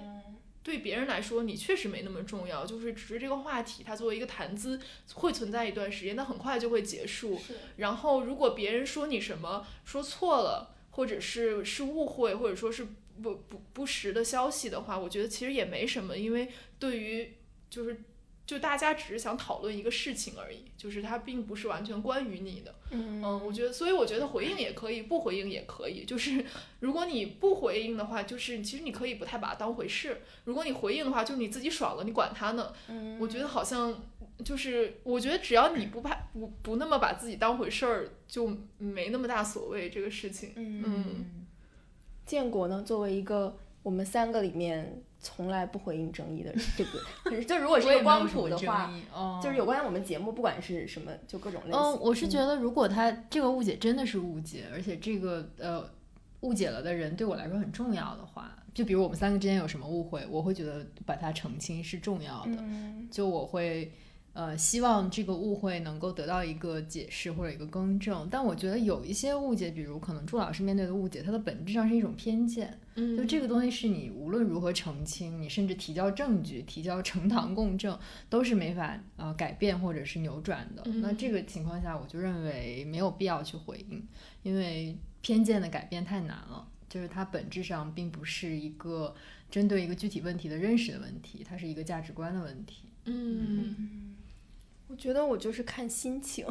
[0.62, 4.80] 对别人来说你确实没那么重要，就是只是这个话题它作为一个谈资
[5.14, 7.40] 会存在一段时间，但很快就会结束。
[7.78, 10.76] 然后如果别人说你什么说错了。
[10.98, 12.84] 或者是是误会，或者说是
[13.22, 17.34] 不不不实的消息的话，我觉得其实也没什么，因为对于
[17.70, 18.02] 就是
[18.48, 22.74] 就大家只是想讨论一个事情而已，就是它并不是完全关于你的。
[22.90, 26.06] 嗯我觉得，所以我觉得回应也可以，不回应也可以。
[26.06, 26.42] 就是
[26.80, 32.72] 如果你不回应的话，就是其实你可以不太把它当回事；如果你回应的话，就是你自己爽了，你管他呢。
[32.88, 34.02] 嗯我觉得好像。
[34.44, 40.52] 就是我觉得只要你不怕不不那么把自己当回事儿，就没那么大所谓这个事情。
[40.54, 41.44] 嗯，
[42.24, 46.98] 建国呢，作为一个我们三个里面从来不回应争议的人， 对不
[47.30, 47.44] 对？
[47.44, 51.80] 就如果是一个光谱的话，哦、就是有关于我们节目，不管是什么，就各种类型。
[51.80, 55.88] 嗯，我是觉得如果他这个误解真的是误解，而且这个呃
[56.40, 62.52] 误解了的人对我来说很重要的话，就比如我们三个之间有什么误会，我会觉得把它澄清是重要的。
[62.58, 63.92] 嗯、就我会。
[64.34, 72.78] 呃，希望这个误会能够得到一个解释或者一个更正，但我觉得有一些误解，比如可能朱老师面对的误解，它的本质上是一种偏见。
[73.00, 77.96] 嗯，就这个东西是你无论如何澄清，你甚至提交证据、提交呈堂供证，
[78.28, 80.82] 都是没法呃改变或者是扭转的。
[80.86, 84.04] 嗯、那这个情况下，我就认为没有必要去回应，
[84.42, 86.66] 因为偏见的改变太难了。
[86.88, 89.14] 就是它本质上并不是一个
[89.50, 92.88] 针对一个具体问题的认识的问题，它是一个价值观的问题。
[93.04, 94.07] 嗯。
[94.90, 96.46] 我觉得我就是看心情，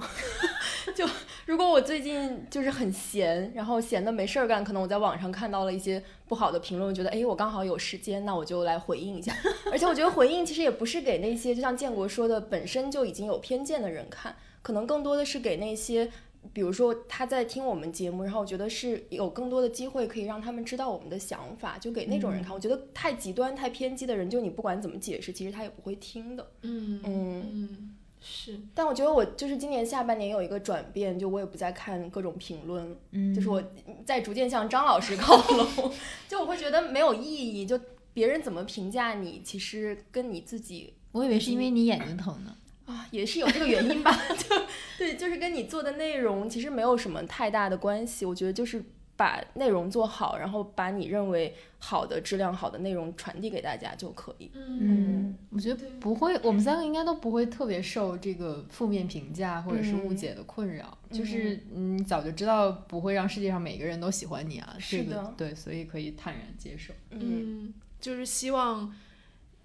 [0.93, 1.03] 就
[1.47, 9.35] 如果我最近就是很闲，然后闲的没事儿干，可能我在网上看到了一些不好的评论，我觉得哎，我刚好有时间，那我就来回应一下。
[9.71, 16.07] 而且我觉得回应其实也不是给那些就像建国说的本身就已经有偏见的人看，可能更多的是给那些，
[16.53, 22.51] 比如说他在听我们节目，然后我觉得是有更多的机会可以让他们知道我们的想法，就给那种人看。
[22.51, 26.47] 嗯、我觉得太极端、太偏激的人，就你不管怎么解释，其实他也不会听的。
[26.61, 27.93] 嗯嗯嗯。
[28.20, 33.63] 是，但我觉得我就是今年下半年有一个转变，就我也不再看各种评论，嗯，就是我
[34.05, 35.93] 在逐渐向张老师靠拢，
[36.28, 37.80] 就我会觉得没有意义，就
[38.13, 42.55] 别人怎么评价你，其实跟你自己，我以为是因为你眼睛疼呢，
[42.86, 44.55] 啊，也是有这个原因吧，就
[44.97, 48.84] 对，就是跟你做的内容其实没有什么太大的关系，我觉得就是。
[49.18, 54.51] 把内容做好，然后把你认为好的、质量好的内容传递给大家就可以。
[54.53, 60.95] 嗯，我觉得不会，我们三个应该都不会特别受这个负面评价或者是误解的困扰。
[61.09, 66.93] 嗯、就是你早就知道不会让世界上每个人都喜欢你啊，是的，这个、对，所以可以坦然接受。
[67.09, 68.93] 嗯，就是希望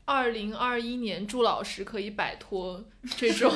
[0.07, 2.83] 二零二一年祝老师可以摆脱
[3.19, 3.53] 这 种。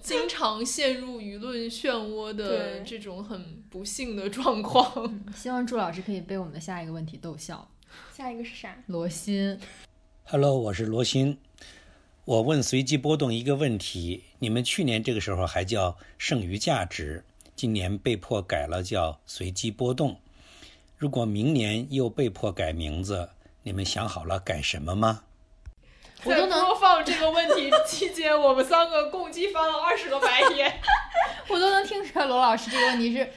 [0.00, 5.24] 经常陷入舆论漩涡的这种很不幸的状况、嗯。
[5.34, 7.68] 希望祝老师可以被我们的下一个问题逗笑。
[8.16, 8.76] 下一个是啥？
[8.86, 9.58] 罗欣。
[10.24, 11.36] Hello，我是罗欣。
[12.24, 17.24] 我问随机波动一个问题：你们去年这个时候还叫剩余价值，
[17.56, 20.16] 今年被迫改了叫随机波动。
[20.96, 23.28] 如果明年又被迫改名字，
[23.62, 25.22] 你们想好了改什么吗？
[26.24, 30.80] 我都能播放这个问题期间，我们三个共计翻了二十个白眼，
[31.48, 33.30] 我都能听出来罗老师这个问题是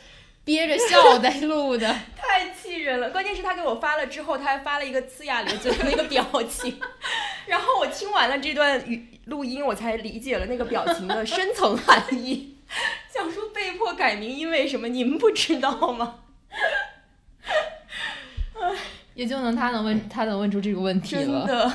[0.44, 3.10] 憋着笑在录的， 太气人了。
[3.12, 6.80] 关键是他给我发了之后，他还发了一个呲牙咧嘴的那个表情，
[7.46, 12.58] 然后我听完了这段语录音，我才理解了那个表情的深层含义。
[13.14, 14.88] 想说被迫改名因为什么？
[14.88, 16.16] 你们不知道吗？
[19.14, 21.22] 也就能他能问他能问出这个问题了。
[21.22, 21.74] 真的，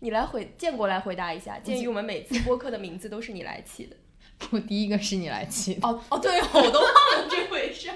[0.00, 1.58] 你来回建国来回答一下。
[1.58, 3.96] 鉴于我们每次播客的名字都是你来起的，
[4.50, 5.86] 我第一个是你来起的。
[5.88, 7.90] 哦哦，对哦，我都忘了这回事。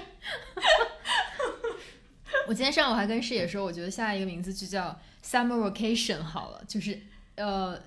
[2.47, 6.99] 我今天上午还跟师姐说，我觉得下一个名字就叫 Summer Vacation 好了，就是
[7.35, 7.81] 呃，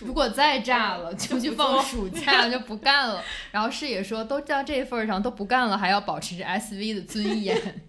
[0.00, 3.22] 如果再炸了， 就去放暑假，就不干了。
[3.50, 7.82] 然后师姐说，都到这份上都不干了，还要保持着 SV 的尊严。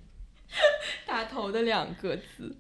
[1.06, 2.56] 大头的两个字，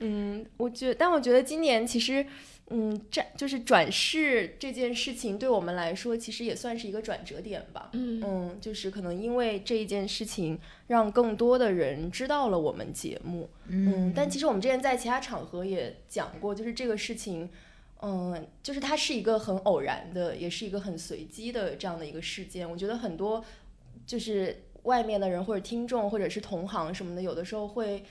[0.00, 2.24] 嗯，我觉，但我觉得今年其实，
[2.70, 7.90] 嗯，这就是转世这件事情对我们来说，其实也算是一个转折点吧。
[7.92, 13.48] 嗯嗯，就是可能因为这一件事情，让更多的人知道了我们节目。
[13.66, 17.48] 嗯，但其实我们之前在其他场合也讲过，就是这个事情，
[18.00, 22.70] 嗯，就是它是一个很偶然的，也是一个很随机的这样的一个事件。
[22.70, 23.44] 我觉得很多
[24.06, 24.64] 就是。
[24.84, 28.02] 外面的人或者听众或者是同行什么的，有的时候会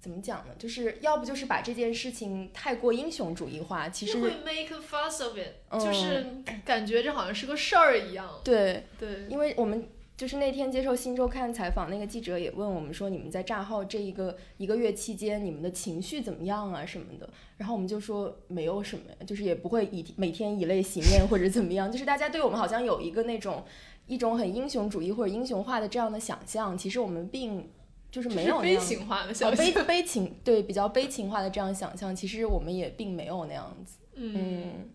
[0.00, 0.54] 怎么讲呢？
[0.58, 6.26] 就是要不就是把这件事情太过英雄主义化，其实会 make a fuss of it，、嗯就是
[6.64, 8.40] 感觉这好像是个事儿一样。
[8.44, 17.28] 对对，因为我们就是那天接受《新周刊》采访，那个记者也问我们说，你们在账号这一个一个月期间，你们的情绪怎么样啊什么的？
[17.56, 23.64] 然后我们就说没有什么，就是也不会以每天以泪洗面或者怎么样，就是大家对我们好像有一个那种。
[24.06, 27.68] 一种很英雄主义或者英雄化的这样的想象，其实我们并
[28.10, 34.88] 就是没有悲情化的想象，悲 悲情对比较悲情化的这样想象，其实我们也并没有那样子，嗯，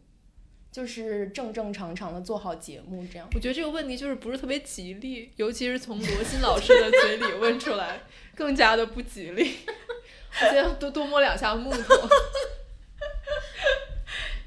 [0.71, 3.27] 就是正正常常的做好节目这样。
[3.35, 8.01] 我觉得这个问题就是不是特别吉利，尤其是从罗欣老师的嘴里问出来，
[8.35, 9.57] 更加的不吉利。
[10.41, 12.09] 我先多多摸两下木头。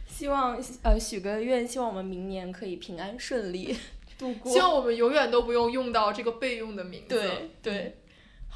[0.09, 3.77] 希望呃许个愿，希望我们明年可以平安顺利
[4.19, 4.51] 度过。
[4.51, 7.07] 希望我们永远都不用用到这个备用的名字。
[7.09, 7.97] 对对，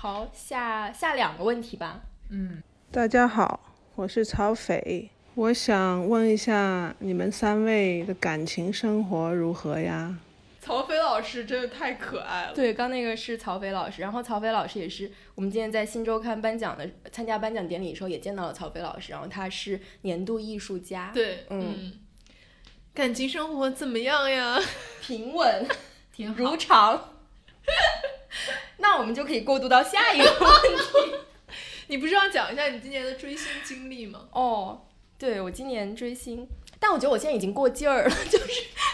[0.03, 2.01] 好，下下两个问题吧。
[2.30, 3.61] 嗯，大家好，
[3.94, 10.16] 我是曹斐，我想问一下你们三位的感情生活如何呀？
[10.59, 12.55] 曹斐老师真的太可爱了。
[12.55, 21.11] 对，刚那个是曹斐老师，然后曹斐老师也是我们今天在新周刊颁奖的参加颁奖典礼的时候也见到了曹斐老师，然后他是年度艺术家。
[21.12, 21.92] 对，嗯。
[22.94, 24.59] 感情生活怎么样呀？
[25.03, 25.68] 平稳，
[26.11, 27.11] 挺如常。
[28.81, 31.16] 那我们就可以过渡到下一个问题。
[31.89, 34.20] 你不是要讲一下你今年的追星经历吗？
[34.33, 34.83] 哦，
[35.18, 36.47] 对，我今年追星，
[36.78, 38.47] 但我觉得我现在已经过劲儿了， 就是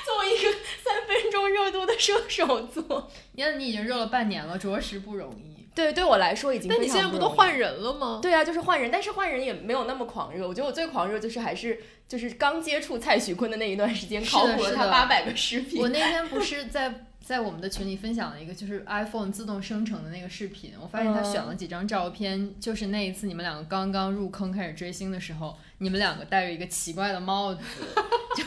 [0.04, 0.50] 作为一个
[0.82, 5.56] 三分钟热度的射手座，你看你已经热了半年了，着实不容易。
[5.74, 6.70] 对，对我来说已经。
[6.70, 8.18] 但你现在不都换人了吗？
[8.22, 10.48] 对啊，就是换人，但是换人也没有那么狂热。
[10.48, 11.78] 我觉得我最狂热就是还是
[12.08, 15.78] 就是刚接触蔡徐坤的那一段时间，考古了他八百个视频。
[15.78, 27.60] 我那天不是在在我们的群里分享了一个就是 iPhone 自动生成的那个视频，我发现他选了几张照片，嗯、就是那一次你们两个刚刚入坑开始追星的时候，你们两个戴着一个奇怪的帽子，
[28.36, 28.44] 就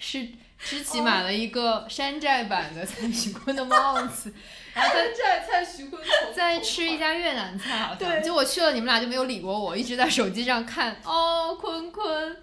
[0.00, 0.26] 是
[0.58, 4.34] 知奇买了一个山寨版的蔡徐坤的帽子。
[4.74, 6.02] 然后山寨蔡徐坤
[6.34, 12.36] 在吃一家越南菜，好像就我去了，你们俩就没有理过我，一直在手机上看哦，坤坤。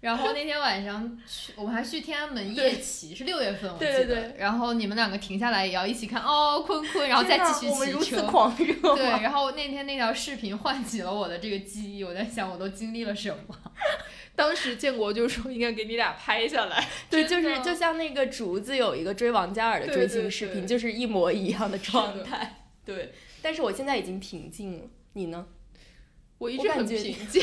[0.00, 3.92] 然后那天晚上去，我们还去天安门夜骑，是六月份我记得。
[3.92, 4.34] 对对对。
[4.38, 7.72] 然后你们两个停下来也要一起看哦，坤坤，然后再继续骑车。
[7.72, 8.96] 我们如此狂热。
[8.96, 13.54] 对，然后那天那条视频唤起了我的这个记忆，我在想我都经历了什么。
[14.34, 22.64] 当时建国就说应该给你俩拍下来， 对，就是就像那个竹子有一个追王嘉尔的追星视频，就是一模一样的状态。
[22.86, 25.46] 对，但是我现在已经平静了，你呢？
[26.38, 27.42] 我一直很平 静。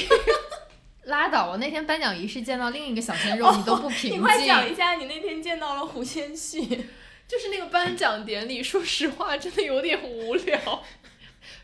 [1.07, 1.49] 拉倒！
[1.51, 4.13] 我那天颁奖仪式见到另一个小鲜肉，你都不平静。
[4.13, 6.59] 你快讲一下，你那天见到了胡先煦，
[7.27, 10.83] 就是那个颁奖典礼，说实话真的有点无聊。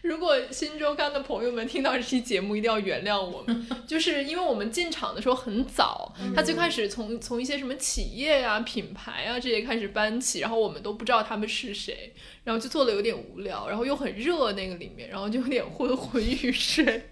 [0.02, 12.14] 如果新周刊的朋友们听到这期节目，一定要原谅我们， 就是因为我们进场的时候很早，他最开始从从一些什么企业呀、品牌啊这些开始搬起，然后我们都不知道他们是谁，
[12.46, 17.10] 然后就做的有点无聊，然后又很热那个里面，然后就有点昏昏欲睡。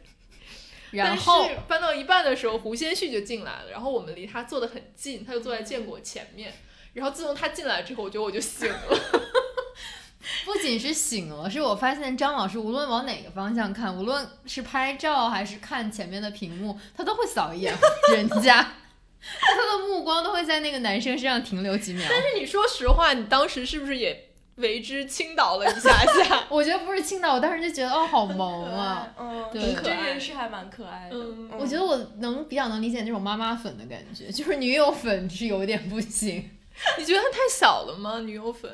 [0.91, 6.53] 然后搬到一半的时候，胡先煦就进来了，然后我们离他坐得很近，他就坐在建国前面。
[6.93, 8.75] 然后自从他进来之后，我觉得我就醒了。
[10.45, 17.73] 不仅是醒了，是我发现张老师无论往哪个方向看，无论是拍照还是看前面的屏幕，他都会扫一眼
[18.13, 18.73] 人家，
[19.21, 22.05] 他的目光都会在那个男生身上停留几秒。
[22.09, 24.30] 但是你说实话，你当时是不是也
[24.61, 25.89] 为之倾倒了一下
[26.23, 26.45] 下？
[26.49, 29.11] 我觉得不是倾倒，我当时就觉得哦，好萌啊！
[29.19, 31.15] 嗯，对，真人是还蛮可爱的。
[31.17, 36.49] 嗯，我觉得我能比较能理解那种妈妈粉的感觉， 就是女友粉是有点不行。
[36.97, 38.19] 你觉得他太小了吗？
[38.21, 38.71] 女友粉？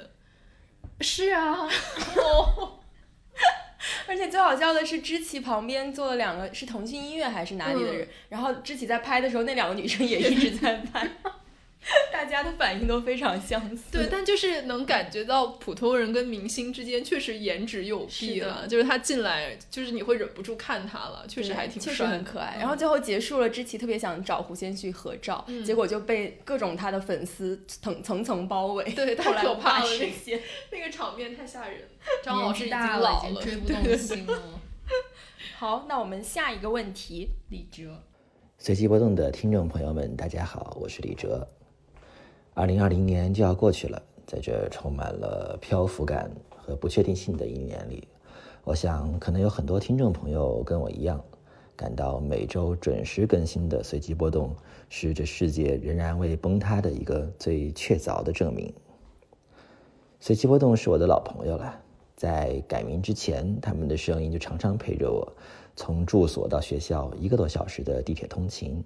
[1.02, 1.68] 是啊，
[4.08, 11.08] 而且最好笑的是，知棋旁边坐了两个是腾讯音乐还是哪里的人，然后知棋在拍的时候，那两个女生也一直在拍。
[12.12, 22.58] 大家的反应都非常相似，对，但就是能感觉到普通人跟明星之间确实颜值有弊了，就是他进来，就是你会忍不住看他了，确实还挺确实很可爱。
[22.60, 31.82] 然后最后结束了，知棋特别想找胡先煦合照，结果就被各种他的粉丝层层层包围，对， 太可怕了，那些那个场面太吓人。
[32.24, 34.60] 张老师已经老了，追不动心了。
[35.58, 38.04] 好，那我们下一个问题，李哲，
[38.58, 41.48] 随机波动的听众朋友们，大家好，我是李哲。
[42.58, 48.08] 二零二零年就要过去了，在这充满了漂浮感和不确定性的一年里，
[48.64, 51.24] 我想可能有很多听众朋友跟我一样，
[51.76, 54.56] 感到每周准时更新的随机波动
[54.90, 58.74] 是这世界仍然未崩塌的一个最确凿的证明。
[60.20, 61.80] 随机波动是我的老朋友了，
[62.16, 65.32] 在改名之前，他们的声音就常常陪着我，
[65.76, 68.84] 从住所到学校一个多小时的地铁通勤，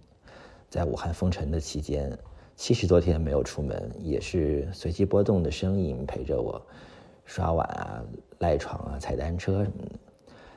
[0.69, 2.19] 在武汉封城的期间。
[2.62, 6.62] 七十多天没有出门，也是随机波动的声音陪着我，
[7.26, 8.05] 刷碗啊、
[8.38, 9.93] 赖床啊、踩单车什么的。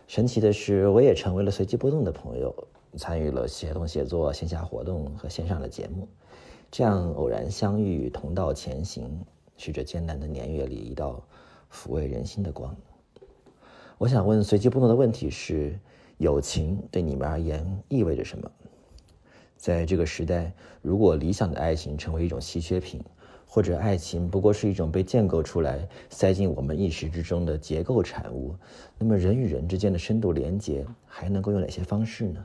[0.07, 2.55] 神奇的是，我也成为了随机波动的朋友，
[2.99, 6.07] 参与了协同写作线下活动和线上的节目。
[6.71, 9.25] 这样偶然相遇，同道前行，
[9.57, 11.27] 是这艰难的年月里一道
[11.73, 12.77] 抚慰人心的光。
[13.97, 15.81] 我想问随机波动的问题是：
[16.19, 18.51] 友情对你们而言意味着什么？
[19.65, 20.53] 在这个时代，
[20.83, 23.03] 如果理想的爱情成为一种稀缺品，
[23.47, 28.55] 或者爱情不过是一种被建构出来、塞进我们意识之中的结构产物，
[28.99, 32.45] 那么人与人之间的深度连接还能够用哪些方式呢？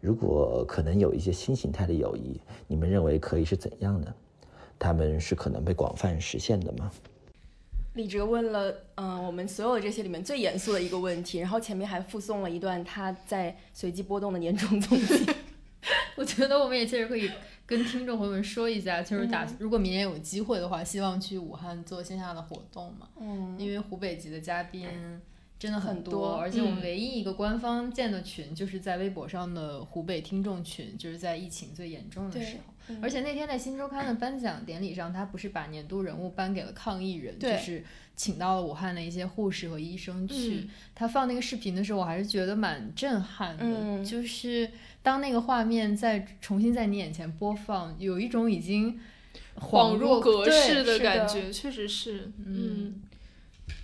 [0.00, 4.12] 如果可能有一些新形态的友谊，你们认为可以是怎样的？
[4.80, 6.90] 他们是可能被广泛实现的吗？
[7.94, 15.35] 李哲问了，嗯，我们所有这些里面最严肃的一个问题，然后前面还附送了一段他在随机波动的年终总结。
[16.16, 17.30] 我觉得我们也确实可以
[17.64, 23.08] 跟听众朋友们说一下，就是打如果明年有机会的话，希望去武汉做线下的活动嘛。
[23.20, 24.88] 嗯，因为湖北籍的嘉宾
[25.58, 32.94] 真的很多，而且我们唯一一个官方建的群，就是在微博上的湖北听众群，就是在疫情最严重的时候。
[33.02, 37.82] 而且那天在新周刊的颁奖典礼上，他不是把年度人物颁给了抗疫人，就是
[38.16, 40.68] 请到了武汉的一些护士和医生去。
[40.94, 44.68] 他放那个视频的时候，我还是觉得蛮震撼的，就是。
[45.02, 48.98] 当那个画面再重新在你眼前播放，有一种已经
[49.60, 52.32] 恍若隔世的感觉，确实是。
[52.44, 53.00] 嗯，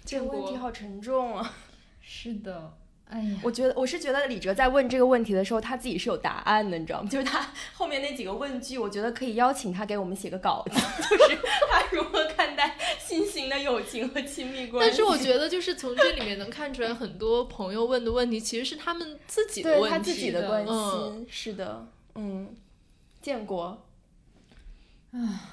[0.05, 1.55] 这个问题好沉重啊。
[2.01, 2.77] 是的。
[3.13, 7.09] 哎呀，我觉得我是觉得李哲在问这个问题的时候，他自己是有答案的，你知道吗？
[7.13, 10.71] 就是他后面那几个问句，我觉得可以邀请他给我们写个稿子，
[11.11, 11.39] 就是
[11.71, 14.89] 他如何看待新型的友情和亲密关系。
[14.89, 21.27] 但是我觉得，就是从这里面能看出来，很多朋友问的问题其实是他们自己的问题，他自己的关心。
[21.29, 22.57] 是的，嗯，
[23.21, 23.87] 建国。
[25.11, 25.51] 啊，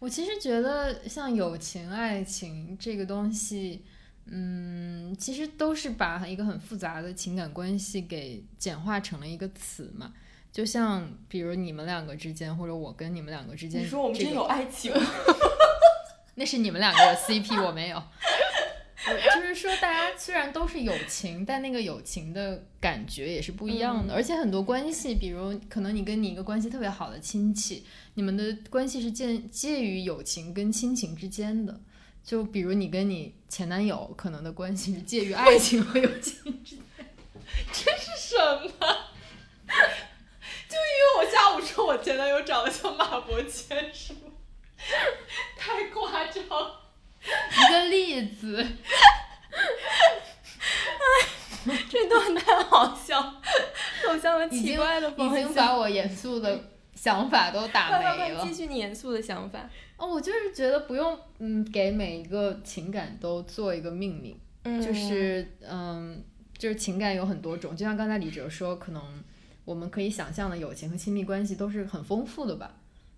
[0.00, 3.84] 我其实觉得像友情、爱情这个东西。
[4.26, 10.12] 嗯，其实都是把一个很复杂的情感关系给简化成了一个词嘛。
[10.52, 14.92] 就像比如你们两个之间，或者我跟你们两个之间，你说我们真有爱情？
[16.36, 18.02] 那是你们两个有 CP，我没有。
[19.34, 24.14] 就是说，大家虽然都是友情，但那个友情的感觉也是不一样的。
[24.14, 31.80] 而且很多关系，比如可能你跟你一个关系特别好的亲戚，你们的关系是介介于友情跟亲情之间的。
[32.24, 36.84] 就比如你跟你前男友可能的关系是介于 爱情和友情之间，
[37.72, 38.70] 这是什么？
[40.68, 44.30] 就因为我下午说我前男友长得像马伯骞，是吗？
[45.56, 46.42] 太夸张。
[47.24, 48.66] 一个例子。
[51.68, 53.20] 哎，这段太好笑，
[54.02, 55.38] 走向了奇怪的方向。
[55.38, 58.44] 已经把我严肃的想法都打没了。
[58.44, 59.60] 继续你严肃的想法。
[60.02, 64.36] 哦，我就是觉得不用，嗯，给每一个情感都做一个命名，
[64.82, 66.20] 就是，嗯，
[66.58, 69.00] 就是情感有很多种，就像刚才李哲说，可能
[69.64, 72.74] 我们可以想象的友情和亲密关系都是很丰富的吧。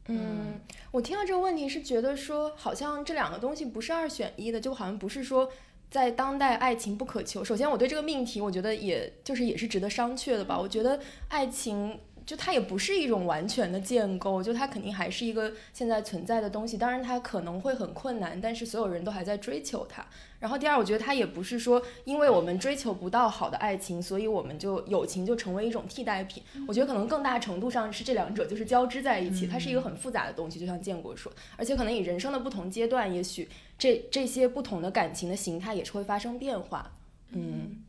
[0.08, 5.50] 嗯，我听到这个问题是觉得说，好像这两个东西不是二选一的，就好像不是说
[5.90, 7.42] 在当代爱情不可求。
[7.42, 10.60] 首先，我对这个命题，我觉得也就是也是值得商榷的吧。
[10.60, 11.98] 我觉得爱情。
[12.26, 16.78] 就它也不是一种完全的建构，就它肯定还是一个现在存在的东西。
[16.78, 20.04] 当然，它可能会很困难，但是所有人都还在追求它。
[20.40, 26.42] 然后第二，我觉得它也不是说，因为我们追求不到好的爱情，所以我们就友情就成为一种替代品。
[26.68, 30.60] 我觉得可能更大程度上是这两者就是交织在一起，它是一个很复杂的东西。
[30.60, 33.48] 就像建国说，而且可能你人生的不同阶段，也许
[33.78, 36.92] 这这些不同的感情的形态也是会发生变化。
[37.30, 37.82] 嗯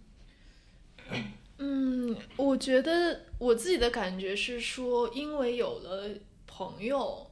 [1.12, 1.24] 嗯，
[2.56, 6.10] 我觉得我自己的感觉是说，因为有了
[6.48, 7.30] 朋友，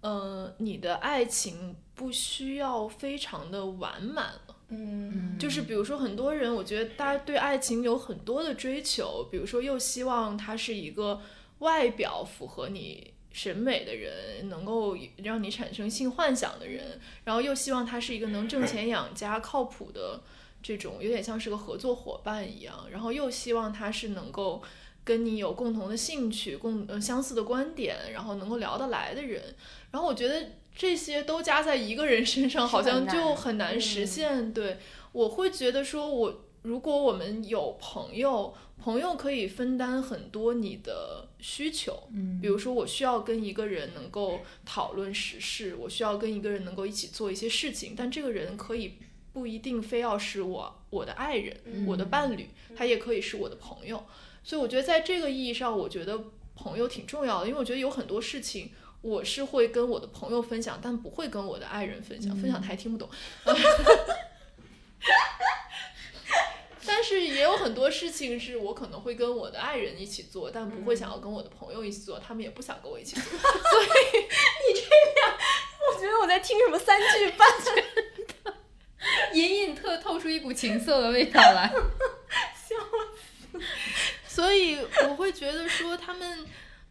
[0.00, 4.56] 呃，你的爱情不需要非常的完满了。
[4.68, 11.20] 嗯就是比如说，很多人，我觉得大家对爱情有很多的追求，比如说又希望他是一个
[11.58, 20.22] 外表符合你审美的人，能够让你产生性幻想的人，然后又希望他是一个能挣钱养家、靠谱的
[20.64, 24.62] 这种，有点像是个合作伙伴一样，然后又希望他是能够
[25.04, 29.54] 跟你有共同的兴趣、共呃相似的观点，然后能够聊得来的人。
[29.90, 34.54] 然后我觉得这些都加在一个人身上，好像就很难实现。
[34.54, 34.78] 对，
[35.12, 42.08] 我会觉得说我，如果我们有朋友，朋友可以分担很多你的需求。
[42.14, 48.94] 嗯比如说，我需要跟一个人能够讨论时事，我需要跟一个人能够一起做一些事情，但这个人可以
[49.34, 54.02] 不一定非要是我我的爱人、嗯我的伴侣，他也可以是我的朋友。
[54.42, 56.18] 所以我觉得在这个意义上，我觉得
[56.54, 58.70] 朋友挺重要的，因为我觉得有很多事情。
[59.02, 63.06] 我是会跟我的朋友分享，但不会跟我的爱人分享，分享他还听不懂。
[66.86, 73.22] 但是也有很多事情是我可能会跟我的爱人一起做，但不会想要跟我的朋友一起做，他们也不想跟我一起做。
[73.24, 74.18] 所以
[74.72, 74.80] 你这
[75.20, 75.36] 样，
[75.92, 77.46] 我觉得我在听什么三句半
[79.34, 81.68] 隐隐特透出一股情色的味道来。
[82.56, 82.76] 笑
[83.14, 83.60] 死
[84.26, 84.78] 所以
[85.08, 86.44] 我会觉得说他们，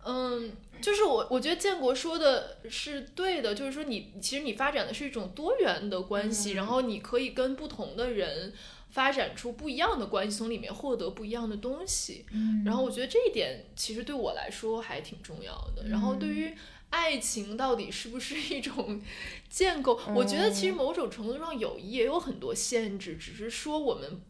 [0.06, 8.54] 嗯，就是我我觉得建国说的是对的，就是说你其实你发展的是一种多元的关系，然后你可以跟不同的人
[8.92, 12.26] 发展出不一样的关系，从里面获得不一样的东西。
[12.32, 15.90] 嗯然后我觉得这一点其实对我来说还挺重要的。
[15.90, 16.56] 然后对于
[16.94, 19.02] 爱情到底是不是一种
[19.50, 24.22] 建构，我觉得其实某种程度上友谊也有很多限制，只是说我们。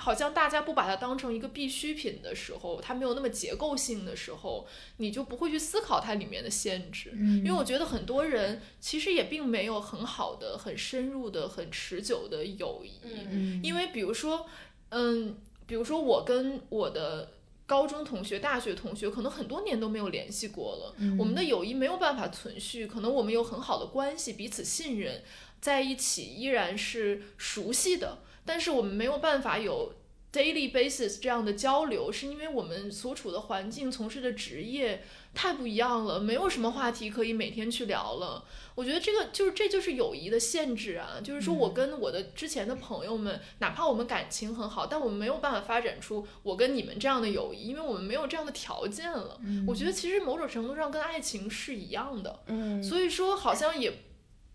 [0.00, 4.64] 好像大家不把它当成一个必需品的时候，它没有那么结构性的时候，
[4.98, 7.10] 你就不会去思考它里面的限制。
[7.14, 13.00] 嗯因为我觉得很多人其实也并没有很好的、很深入的、很持久的友谊。
[13.28, 14.46] 嗯因为比如说，
[14.90, 17.32] 嗯，比如说我跟我的。
[17.68, 20.94] 高中同学、大学同学，可能很多年都没有联系过了。
[20.96, 25.22] 嗯我们的友谊没有办法存续，可能我们有很好的关系，彼此信任，
[25.60, 29.92] 在一起依然是熟悉的，但是我们没有办法有
[30.32, 35.04] daily basis 这样的交流，是因为我们所处的环境、从事的职业
[35.34, 38.44] 太不一样了，没有什么话题可以每天去聊了。
[38.78, 49.40] 我觉得这个就是这就是友谊的限制啊，就是说我跟我的之前的朋友们，哪怕我们感情很好，但我们没有办法发展出我跟你们这样的友谊，因为我们没有这样的条件了。
[49.66, 52.80] 我觉得其实某种程度上跟爱情是一样的，嗯。
[52.80, 53.92] 所以说好像也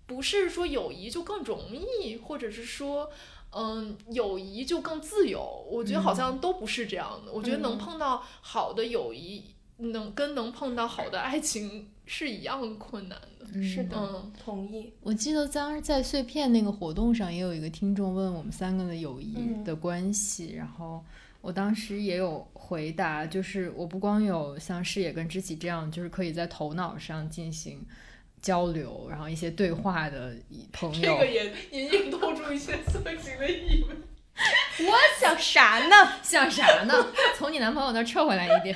[0.05, 3.11] 不是说友谊就更容易，或者是说。
[3.55, 7.31] 嗯，友谊就更自由，我觉得好像都不是这样的。
[7.31, 7.77] 我觉得能嗯。
[7.77, 9.43] 碰到好的友谊，
[9.77, 13.61] 能跟能碰到好的爱情是一样困难的。
[13.61, 14.91] 是的嗯，同意。
[15.01, 21.03] 我记得当时在碎片那个活动上，也有一个听众问我们三个的友谊嗯的关系，然后
[21.41, 27.85] 我当时也有回答，就是我不光有像视野跟知己这样，就是可以在头脑上进行
[28.41, 30.35] 交流，然后一些对话的
[30.71, 31.01] 朋友。
[31.01, 33.95] 这个也隐隐透出一些色情的意味。
[34.80, 36.13] 我想啥呢？
[36.23, 36.93] 想啥呢？
[37.38, 38.73] 从你男朋友那撤回来一点。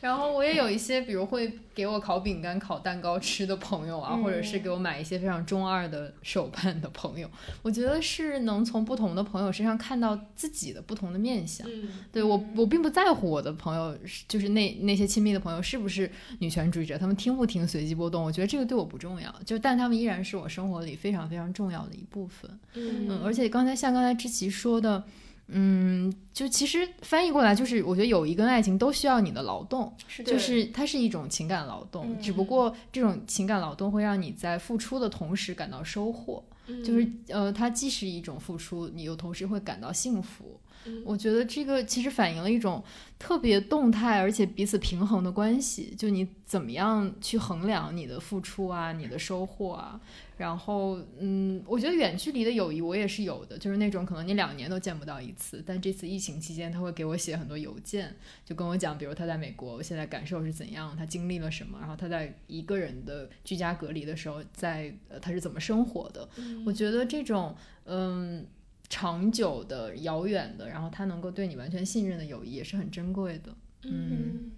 [0.00, 7.28] 然后我也有一些，比如会给我烤饼干、烤蛋糕吃的朋友啊，嗯或者是给我买一些非常中二的手办的朋友，
[7.62, 11.66] 我觉得是能从不同的朋友身上看到自己的不同的面相。
[11.70, 22.50] 嗯，对我，我并不在乎我的朋友是，就是那那些亲密的朋友是不是女权主义者，他们听不听随机波动，我觉得这个对我不重要，就但他们依然是我生活里非常非常重要的一部分。
[22.74, 23.20] 嗯。
[23.22, 25.04] 而且刚才像刚才知琪说的，
[25.52, 36.42] 嗯，就其实翻译过来就是，我觉得友谊跟爱情都需要你的劳动，是就是它是一种情感劳动，只不过这种情感劳动会让你在付出的同时感到收获，
[36.84, 40.58] 就是呃，它既是一种付出，你又同时会感到幸福。
[41.04, 42.82] 我觉得这个其实反映了一种
[43.18, 50.00] 特别动态而且彼此平衡的关系，就你怎么样去衡量你的付出啊，你的收获啊。
[50.38, 66.26] 然后，嗯，我觉得远距离的友谊我也是有的，就是那种可能你两年都见不到一次，但这次疫情期间他会给我写很多邮件，就跟我讲，比如他在美国我现在感受是怎样，他经历了什么，然后他在一个人的居家隔离的时候在，呃他是怎么生活的。
[66.64, 67.54] 我觉得这种，
[67.84, 68.46] 嗯。
[68.90, 73.54] 长久的、遥远的，然后他能够对你完全信任的友谊也是很珍贵的。
[73.84, 74.50] 嗯，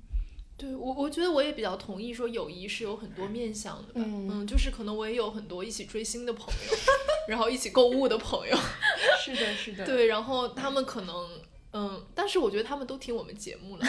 [0.57, 4.01] 对我，我觉得我也比较同意说友谊是有很多面向的吧。
[4.05, 6.77] 嗯就是可能我也有很多一起追星的朋友，
[7.29, 8.57] 然后一起购物的朋友，
[9.23, 9.85] 是的，是的。
[9.85, 11.29] 对，然后他们可能，
[11.73, 13.87] 嗯，但是我觉得他们都听我们节目了，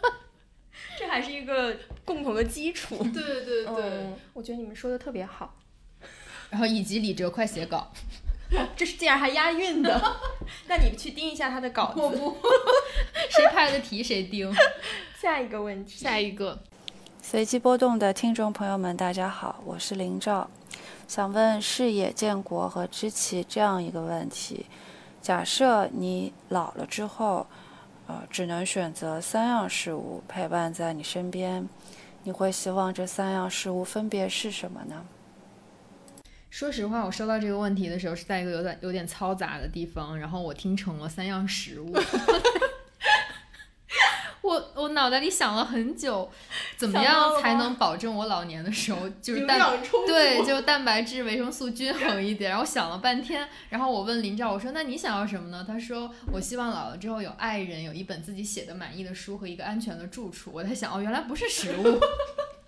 [0.98, 2.96] 这还是一个共同的基础。
[3.12, 5.60] 对对对，嗯我觉得你们说的特别好。
[6.50, 7.92] 然后以及李哲快写稿，
[8.76, 10.16] 这是竟然还押韵的，
[10.68, 12.00] 那你去盯一下他的稿子。
[12.00, 12.36] 我不，
[13.30, 14.52] 谁派的题谁盯。
[15.20, 16.58] 下一个问题，下一个，
[17.22, 20.50] 随机波动的听众朋友们，大家好，我是林照，
[21.08, 24.66] 想问视野、建国和知棋这样一个问题：
[25.22, 27.46] 假设你老了之后，
[28.06, 31.66] 呃，只能选择三样事物陪伴在你身边，
[32.24, 35.06] 你会希望这三样事物分别是什么呢？
[36.54, 41.92] 说实话，我收到这个问题的时候是在一个有点有点嘈杂的地方，然后我听成了三样食物。
[44.40, 46.30] 我我脑袋里想了很久，
[46.76, 49.58] 怎么样才能保证我老年的时候就是蛋
[50.06, 52.52] 对就蛋白质、维生素均衡一点？
[52.52, 55.64] 然后想了半天，然后我问林照，我说那你想要什么呢？
[55.66, 60.52] 他说我希望老了之后有爱人，有一本自己写的满意的书和一个安全的住处。
[60.54, 61.98] 我在想，哦，原来不是食物。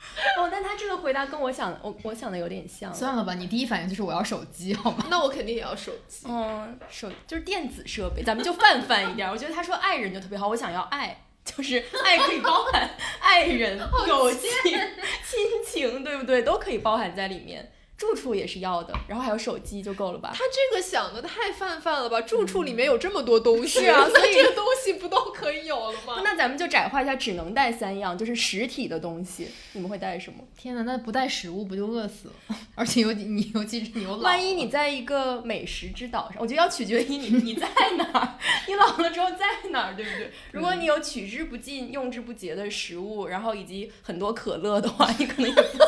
[0.38, 2.92] 哦，但他这个回答跟我想的，我我想的有点像。
[2.92, 5.06] 算了吧，你第一反应就是我要手机，好吗？
[5.10, 6.26] 那我肯定也要手机。
[6.28, 9.30] 嗯，手就是电子设备，咱们就泛泛一点。
[9.30, 12.90] 我觉得他说爱人就特别好，我想要爱，就是爱可以包含
[13.20, 16.42] 爱人、友情、亲情，对不对？
[16.42, 17.70] 都可以包含在里面。
[18.00, 20.30] 住处也是要的，然后还有手机就够了吧？
[20.32, 22.18] 他这个想的太泛泛了吧？
[22.22, 26.22] 住处里面有这么多东西，是啊， 所以这个东西不都可以有了吗？
[26.24, 29.48] 那咱们就窄化一下，只能带三样，就是实体的东西。
[29.74, 30.38] 你们会带什么？
[30.56, 32.56] 天哪，那不带食物不就饿死了？
[32.74, 37.68] 而且尤你尤其是你有老，万一你在一个美食之岛上，我觉得要取决于你你在
[37.98, 40.32] 哪儿，你老了之后在哪儿，对不对？
[40.52, 45.78] 如果你有取之不尽、用之不竭的食物，然后以及很多可乐的话，你可能也不。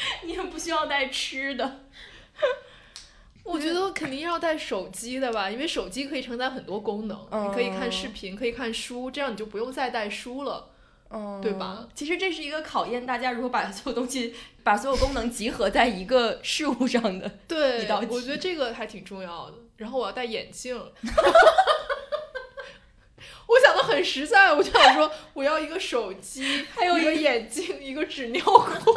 [0.24, 1.80] 你也不需要带吃的，
[3.44, 10.70] 我觉得肯定要带手机的吧，因为手机可以承载很多功能，嗯、你可以看视频，可以看书，这样你就不用再带书了，
[11.10, 11.88] 嗯，对吧？
[11.94, 17.88] 其实这是一个考验大家如何把所有东西、把所有功能集合在一个事物上的 对。
[18.08, 19.56] 我觉得这个还挺重要的。
[19.76, 20.76] 然后我要戴眼镜。
[23.46, 28.94] 我想的很实在，我就想说，我要一个手机，还有一个眼镜，一个纸尿裤。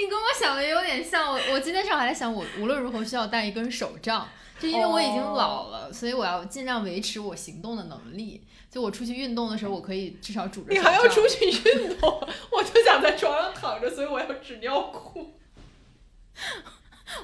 [0.00, 4.26] 你跟我想的有点像，我我今天上午还在想，我无论如何需要带一根手杖，
[4.58, 8.42] 就因为我已经老了，哦、所以我要尽量维持我行动的能力。
[8.70, 10.72] 就我出去运动的时候，我可以至少拄着。
[10.72, 12.08] 你还要出去运动？
[12.50, 15.34] 我就想在床上躺着，所以我要纸尿裤。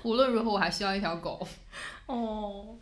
[0.02, 1.46] 无论如何，我还需要一条狗。
[2.06, 2.76] 哦。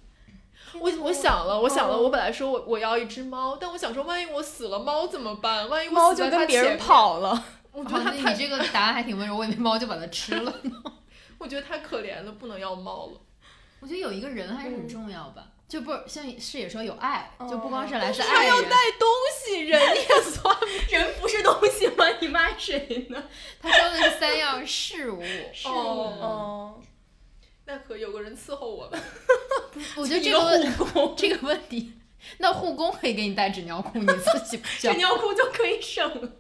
[0.81, 5.69] 我我想了，我想了，我本来说我我要一只猫，但我想说，万一我死了，猫怎么办？
[5.69, 7.45] 万一猫我就跟别人跑了。
[7.75, 10.83] 我觉得它你这个答案还挺温柔，我以为猫就把它吃了呢。
[11.39, 13.21] 我觉得太可怜了，不能要猫了。
[13.81, 18.49] 我觉得有一个人还是很重要吧，就不像视野说有爱，哦就不光是来自他爱人。
[18.49, 19.09] 要带东
[19.45, 20.57] 西，人也算，
[20.89, 22.07] 人不是东西吗？
[22.21, 23.25] 你骂谁呢？
[23.61, 25.21] 他说的是三样事物。
[25.67, 25.71] 哦
[26.21, 26.83] 哦。
[27.67, 29.03] 那可有个人伺候我们。
[29.97, 31.93] 我觉得这个问这个问题，
[32.39, 34.93] 那护工可以给你带纸尿裤，你自己不需要。
[34.93, 36.31] 纸尿裤就可以省了。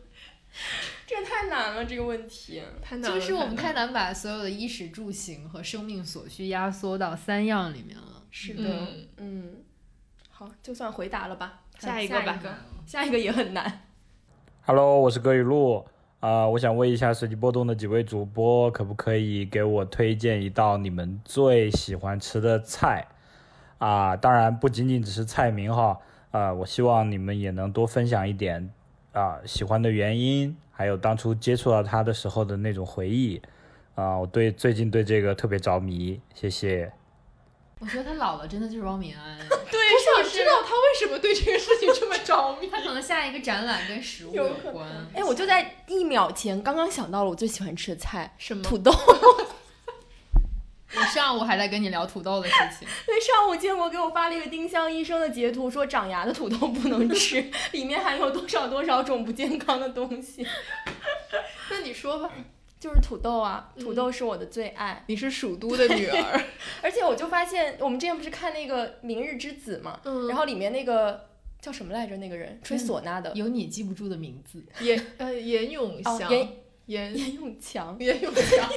[1.07, 3.19] 这也太难了，这个问题太难了。
[3.19, 8.23] 就是我们太难把所有的衣食住行和生命所需压缩到三样里面了。
[8.31, 9.57] 是的，嗯，嗯
[10.31, 11.61] 好，就算回答了吧。
[11.79, 12.41] 下一个吧，
[12.87, 13.83] 下一个也很难。
[14.63, 15.87] Hello，我是葛雨露。
[16.21, 23.07] 啊、呃，我想问一下随机波动的几位主播，可不可以给我推荐一道你们最喜欢吃的菜？
[23.77, 26.01] 啊、呃，当然不仅仅只是菜名哈，
[26.31, 28.73] 啊、呃，我希望你们也能多分享一点
[29.13, 33.41] 啊、呃、喜欢的原因，还有当初接触到它的时候的那种回忆。
[33.95, 36.93] 啊、我对最近对这个特别着迷，谢谢。
[37.79, 39.39] 我觉得他老了真的就是汪民安。
[39.47, 42.67] 对，我想知道他为什么对这个事情这么着迷。
[42.73, 44.89] 他可能下一个展览跟食物 有关。
[45.15, 48.63] 哎，我就在一秒前刚刚想到了我最喜欢吃的菜，什么？
[48.65, 48.91] 土豆。
[51.01, 52.87] 我上午还在跟你聊土豆的事情。
[53.07, 60.47] 对，上午建国给我发了一个丁香医生的截图，说长牙的土豆不能吃， 里面含有多少多少种不健康的东西。
[61.71, 62.31] 那你说吧。
[62.81, 64.93] 就是土豆啊，土豆是我的最爱。
[64.93, 66.45] 嗯、你是蜀都的女儿，
[66.83, 71.31] 而且我就发现，我们之前不是看那个《明日之子》嘛，嗯、然后里面那个
[71.63, 72.19] 叫什么来着？
[72.19, 76.49] 那个人吹唢呐的，有你记不住的名字，严呃严永祥，严
[76.85, 78.71] 严严永强，严永强。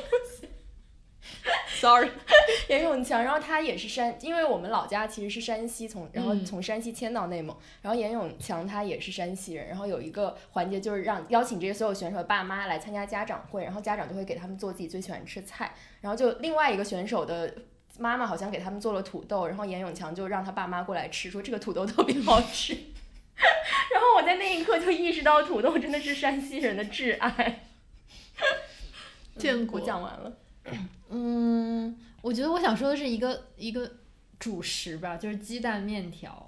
[1.80, 2.10] sorry，
[2.70, 17.54] 严永强，然后他也是山，因为我们老家其实是山西，从然后从山西迁到内蒙，然后严永强他也是山西人，然后有一个环节就是让邀请这些所有选手的爸妈来参加家长会，然后家长就会给他们做自己最喜欢吃的菜，然后就另外一个选手的
[18.00, 22.74] 妈妈好像给他们做了土豆，然后严永强就让他爸妈过来吃，说这个土豆特别好吃，
[23.94, 27.64] 然后我在那一刻就意识到土豆真的是山西人的挚爱。
[29.38, 30.34] 见过，我讲完了。
[31.10, 33.92] 嗯，我觉得我想说的是一个一个
[34.40, 36.44] 主食吧，就是鸡蛋面条。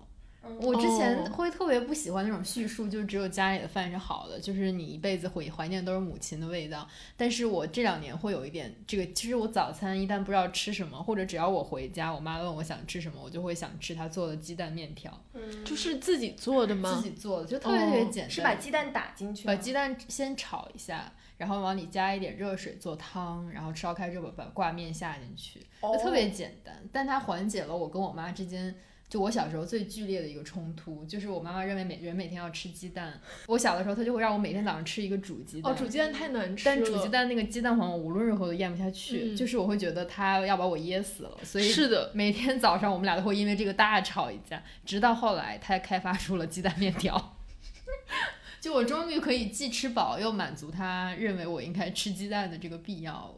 [0.62, 6.88] 我之前会特别不喜欢那种叙述，就只有家里的饭是好的，就是你一辈子会怀念都是母亲的味道。
[7.16, 15.22] 但是我这两年会有一点这个，其实我早餐一旦不知道吃什么，或者只要我回家，我妈问我想吃什么，我就会想吃她做的鸡蛋面条。
[15.34, 16.96] 嗯，就是自己做的吗？
[16.96, 21.14] 自己做的，就特别特别简单，是把鸡蛋打进去，把鸡蛋先炒一下。
[21.40, 26.76] 然后往里加一点热水做汤，然后烧开之后把挂面下进去，就特别简单。
[26.91, 28.76] 但它缓解了我跟我妈之间，
[29.07, 33.22] 就我小时候最剧烈的一个冲突，就是我妈妈认为每人每天要吃鸡蛋。
[33.48, 35.72] 我小的时候，她就会让我每天早上吃一个煮鸡蛋。
[35.72, 36.76] 哦，煮鸡蛋太难吃了。
[36.76, 41.38] 但煮鸡蛋那个鸡蛋黄，我无论如何都咽不下去，就是我会觉得它要把我噎死了。
[41.41, 47.38] 所以是的，每天早上我们俩都会因为这个大吵一架，直到后来她开发出了鸡蛋面条。
[48.61, 53.36] 就我终于可以既吃饱又满足他认为我应该吃鸡蛋的这个必要了，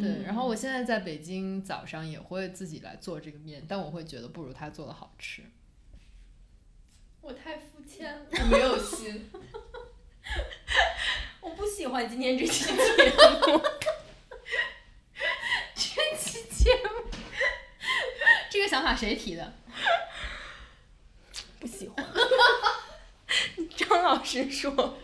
[0.00, 0.22] 对。
[0.24, 5.42] 然后我现在在北京早上也会自己来做这个面，但我会觉得不如他做的好吃。
[7.20, 9.30] 我太肤浅了，我没有心。
[11.40, 12.76] 我不喜欢今天这期节目。
[15.74, 16.90] 这期节目，
[18.50, 19.52] 这个想法谁提的？
[21.58, 22.06] 不喜欢。
[23.76, 24.98] 张老师说：“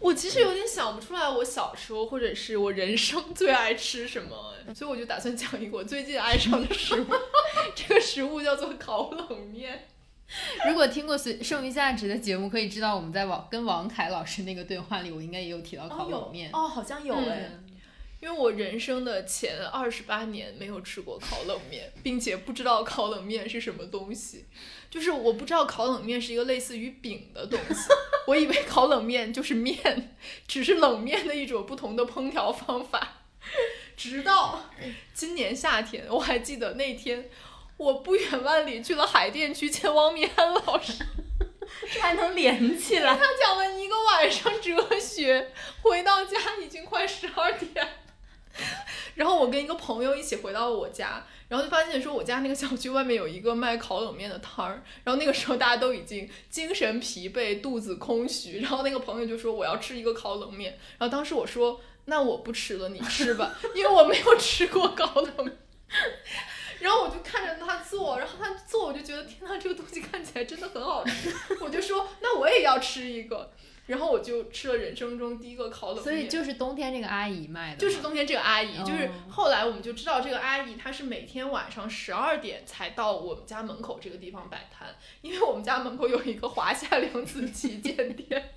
[0.00, 7.06] 我其实有点想不出来，我小时候或者是我人生最爱吃什么，所以我就打算讲一个我最近爱上的食物。
[7.74, 9.86] 这个食物叫做烤冷面。
[10.68, 16.50] 如果听过《随剩余价值》的节目，可以知道我们在王跟王凯老师那个对话里，我应该也有提到烤冷面。
[16.52, 17.50] 哦，好像有哎。”
[18.20, 24.46] 因为我人生的前二十八年没有吃过烤冷面，并且不知道烤冷面是什么东西，
[24.94, 27.88] 就是我不知道烤冷面是一个类似于饼的东西，
[28.28, 30.14] 我以为烤冷面就是面，
[30.46, 33.14] 只是冷面的一种不同的烹调方法。
[33.96, 34.70] 直到
[35.12, 37.28] 今年夏天，我还记得那天，
[37.76, 41.04] 我不远万里去了海淀区见汪明安老师，
[41.92, 43.16] 这还能连起来？
[43.16, 45.50] 他讲了一个晚上哲学，
[45.82, 47.88] 回到家已经快十二点。
[49.16, 54.82] 然后我跟一个朋友一起回到了我家，然后就发现说我家那个小区外面有一个卖烤冷面的摊儿。
[55.04, 58.60] 然后那个时候大家都已经精神疲惫、肚子空虚。
[58.60, 60.78] 然后那个朋友就说我要吃一个烤冷面。
[60.98, 65.56] 然后当时我说那我不吃了，你吃吧， 因为我没有吃过烤冷面。
[66.80, 71.34] 然后我就看着他做，然后他做我就觉得天呐，这个东西看起来真的很好吃。
[71.60, 73.52] 我就说那我也要吃一个。
[73.86, 84.88] 然后我就吃了人生中第一个烤冷面，所以就是冬天这个阿姨卖的，就是冬天这个阿姨，就是后来我们就知道这个阿姨她是每天晚上十二点才到我们家门口这个地方摆摊，
[85.20, 88.54] 因为我们家门口有一个华夏 良子旗舰店。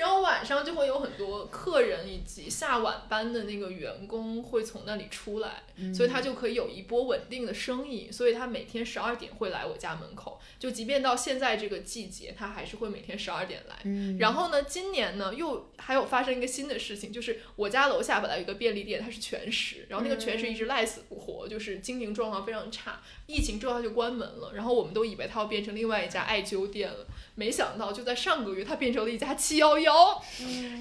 [0.00, 5.64] 然后晚上就会有很多客人以及下晚班的那个员工会从那里出来，
[5.94, 8.10] 所以他就可以有一波稳定的生意。
[8.10, 13.76] 所以他每天十二点会来我家门口，就即便到现在这个季节，他还是会每天十二点来。
[14.18, 23.02] 然后呢，今年呢又还有发生一个新的事情，就是我家楼下本来有一个便利店，它是全食，然后那个全食一直赖死不活，就是经营状况非常差。
[23.26, 27.06] 疫情之后它就关门了，然后我们都以为它要变成另外一家艾灸店了。
[27.40, 30.22] 没想到就在上个月，它变成了一家七幺幺。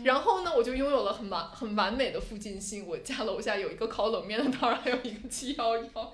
[0.03, 2.85] 然后呢，我就拥有了很完很完美的附近性。
[2.85, 6.13] 我家楼下有一个烤冷面的摊儿，还有一个七幺幺。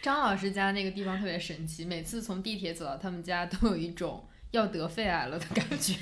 [0.00, 5.96] 张老师家那个地方特别神奇，每次从地铁走到他们家，都有一种要得肺癌了的感觉，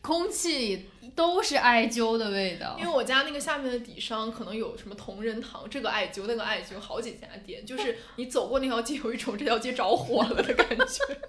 [0.00, 2.74] 空气都是艾灸的味道。
[2.78, 11.20] 因为我家那个下面的底商可能有什么同仁堂，这个艾灸那个艾灸，好几家店，就是你走过那条街，有一种这条街着火了的感觉。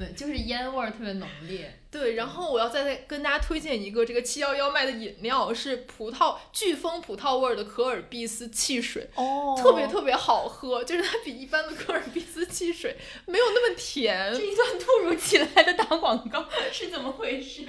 [0.00, 1.78] 对，就是烟味儿特别浓烈。
[1.90, 12.96] 对，然后我要再跟大家推荐一个这个七幺幺卖的饮料，是葡萄飓风葡萄味儿的可尔必斯汽水，哦，特别特别好喝，就是它比一般的可尔必斯汽水
[13.26, 14.32] 没有那么甜。
[14.32, 17.66] 这一段突如其来的打广告 是怎么回事？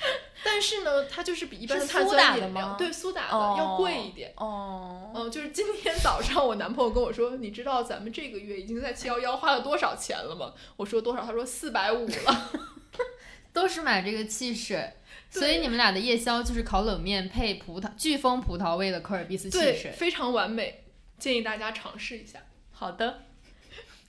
[0.44, 4.32] 但是呢，它就是比一般的碳酸饮料，对苏打的要贵一点。
[4.36, 10.52] 哦，嗯，就是今天早上我男朋友跟我说，你知道咱们这个月已经在七幺幺花了多少钱了吗？
[10.76, 11.24] 我说多少？
[11.24, 12.50] 他说四百五了。
[13.52, 14.92] 都是买这个汽水，
[15.30, 19.90] 所以你们俩的夜宵就是烤冷面配葡萄飓风葡萄味的科尔必斯汽对，水。
[19.90, 20.84] 非常完美，
[21.18, 22.38] 建议大家尝试一下。
[22.70, 23.22] 好的，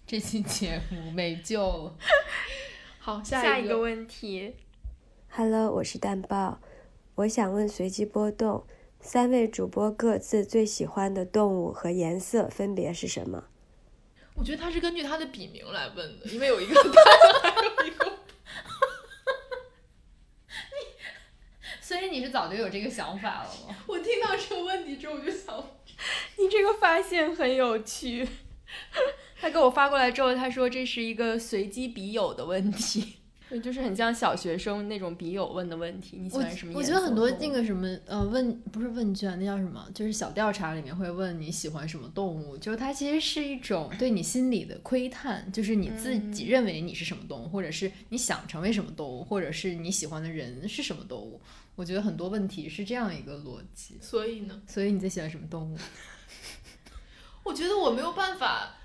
[0.06, 1.96] 这期节目没救了。
[3.00, 4.54] 好，下一个问题。
[5.42, 6.60] Hello，我是蛋豹，
[7.16, 8.68] 我想问随机波动，
[9.00, 13.46] 三位主播各自最喜欢的动物和颜色分别是什么？
[14.36, 16.94] 我觉得他是根据他的笔名来问的，因为有一个蛋，
[17.42, 18.12] 还有一个。
[21.80, 23.74] 所以你是早就有这个想法了吗？
[23.88, 25.56] 我听到这个问题之后，我就想，
[26.38, 28.28] 你这个发现很有趣。
[29.40, 33.19] 他给我发过来之后，他说这是一个随机笔友的问题，
[33.50, 36.18] 对，就是很像小学生那种笔友问的问题。
[36.18, 36.80] 你喜欢什么我？
[36.80, 39.88] 我觉得很多那个什么呃问不是问卷，那叫什么？
[39.92, 51.42] 就是小调查里面会问你喜欢什么动物，就是它其实是一种对你心理的窥探，就是你自己认为你是什么动物，或者是你想成为什么动物，或者是你喜欢的人是什么动物。
[51.76, 53.98] 我觉得很多问题是这样一个逻辑。
[54.00, 54.62] 所以呢？
[54.68, 55.78] 所以你最喜欢什么动物？
[57.44, 58.76] 我觉得我没有办法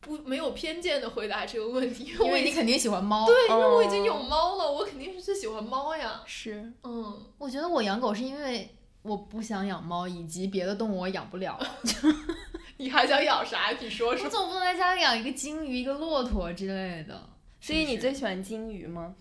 [0.00, 3.26] 不没有偏见的回答这个问题，因为你肯定喜欢猫。
[3.26, 6.22] 对，因为我已哦经有猫了，我肯定是最喜欢猫呀。
[6.24, 8.68] 是，嗯，我觉得我养狗是因为
[9.02, 11.58] 我不想养猫，以及别的动物我养不了。
[12.78, 13.70] 你还想养啥？
[13.78, 14.24] 你说说。
[14.24, 17.28] 我总不能在家里养一个金鱼、一个骆驼之类的。
[17.60, 19.14] 所以你最喜欢金鱼吗？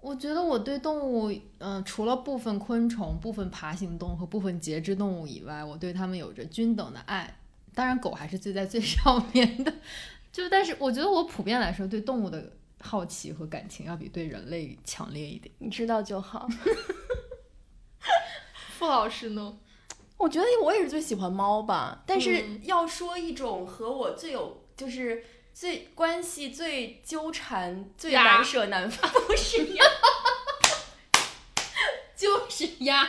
[0.00, 7.38] 我觉得我对动物，嗯、除了部分昆虫、部分爬行动物和部分节肢动物以外，我对它们有着均等的爱。
[7.72, 9.72] 当然，狗还是最在最上面的。
[10.34, 15.54] 就但是，我觉得我普遍来说对动物的好奇和感情要比对人类强烈一点。
[15.60, 16.48] 你知道就好。
[18.76, 19.56] 傅老师呢？
[20.16, 29.84] 我觉得我也是最喜欢猫吧，但是嗯要说一种和我最有就是最关系最纠缠、最难舍难分， 不是鸭，
[32.16, 33.08] 就是鸭，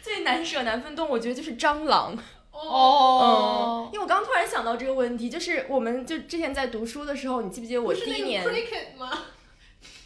[0.00, 2.16] 最难舍难分动物，我觉得就是蟑螂。
[2.66, 9.10] 哦嗯，因为我刚突然想到这个问题，就是我们就之前在读书的时候，你记不记得我第一年？cricket 吗？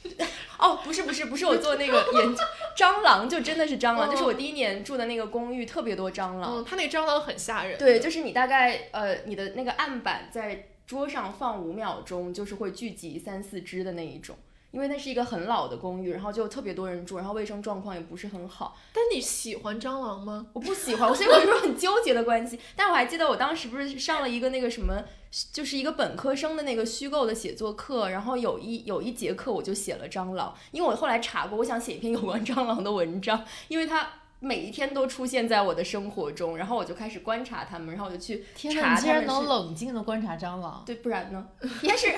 [0.58, 2.42] 哦，不是不是不是，我做那个研究，
[2.76, 6.56] 蟑螂就真的是蟑螂，哦就是我第一年住的那个公寓特别多蟑螂。
[6.56, 7.78] 嗯，他那个蟑螂很吓人。
[7.78, 14.36] 对，就是你大概呃，你的那个案板在桌上放五秒钟，就是会聚集三四只的那一种。
[14.72, 18.76] 因为那是一个很老的公寓，然后就特别多人住，然后卫生状况也不是很好。
[18.92, 20.46] 但你喜欢蟑螂吗？
[20.52, 22.58] 我不喜欢，所以我说很纠结的关系。
[22.74, 25.04] 但我还记得我当时不是上了一个那个什么，
[25.52, 34.08] 就是一个本科生的那个虚构的写作课，然后有一有一节课我就写了蟑螂，因为我后来查过，我想写一篇有关蟑螂的文章，因为它。
[34.44, 40.82] 每一天都出现在我的生活中，然后我就开始观察它们，然后我就去天哪，你竟然查它们是能冷静的观察蟑螂？
[40.84, 41.46] 对，不然呢？
[41.62, 42.14] 但是，但是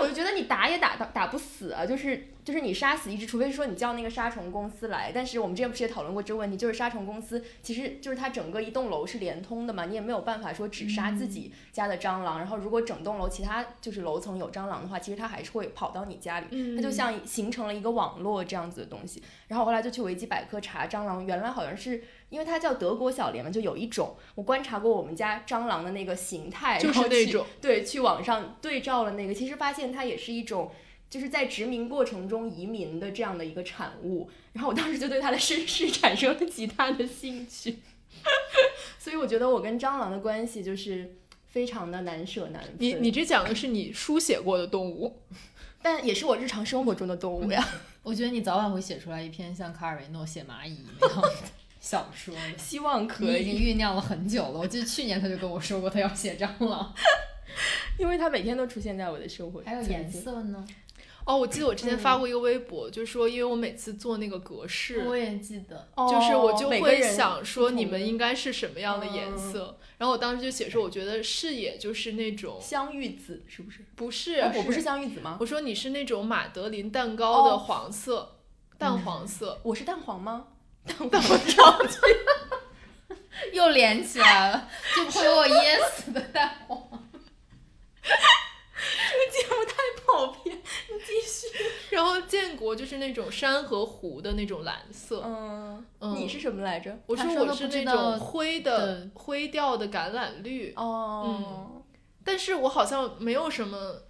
[0.00, 5.12] 我就觉得你打也打打打不死啊，就是就是你杀死一只，除非说你叫那个杀虫公司来。
[5.14, 19.22] 但是我们之前不是也讨论过这个问题，就是杀虫公司其实就是它整个一栋楼是连通的嘛，你也没有办法说只杀自己家的蟑螂，然后如果整栋楼其他就是楼层有蟑螂的话，其实它还是会跑到你家里，它就像形成了一个网络这样子的东西。
[19.48, 22.02] 然后后来就去维基百科查蟑螂，原来好像是。
[22.30, 30.70] 因为它叫德国小蠊嘛，就有一种我观察过我们家蟑螂的那个形态，就是那种对，去网上对照了那个，其实发现它也是一种
[31.10, 34.30] 就是在殖民过程中移民的这样的一个产物。
[34.52, 37.78] 然后我当时就对它的身世产生了极大的兴趣，
[38.98, 41.16] 所以我觉得我跟蟑螂的关系就是
[41.46, 42.74] 非常的难舍难分。
[42.78, 45.20] 你你这讲的是你书写过的动物，
[45.82, 47.64] 但也是我日常生活中的动物呀。
[48.02, 51.28] 我觉得你早晚会写出来一篇像卡尔维诺写蚂蚁那样的
[51.80, 54.58] 小说的，希望可以已经以，酝酿了很久了。
[54.60, 56.94] 我记得去年他就跟我说过他要写蟑螂，
[57.98, 59.68] 因为他每天都出现在我的生活中。
[59.68, 60.64] 还有颜色呢？
[61.26, 73.84] 哦，我记得我之前发过一个微博，就说因为我每次做那个格式，我也记得，就是我就会想说你们应该是什么样的颜色，然后我当时就写说，我觉得视野就是那种香芋紫是不是？
[73.94, 75.36] 不是，哎我不是香芋紫吗？
[75.38, 78.36] 我说你是那种马德琳蛋糕的哦黄色，
[78.78, 80.46] 淡黄色，我是蛋黄吗？
[80.84, 81.98] 蛋黄上去，
[83.52, 86.78] 又连起来了，就不会有我噎死的蛋黄。
[88.02, 89.74] 这个节目太
[90.04, 91.48] 跑偏，你继续。
[91.90, 96.16] 然后建国就是那种山和湖的那种蓝色，嗯，嗯。
[96.16, 96.98] 你是什么来着？
[97.06, 101.82] 我说我是那种灰的灰调的橄榄绿，哦，嗯，
[102.24, 104.02] 但是我好像没有什么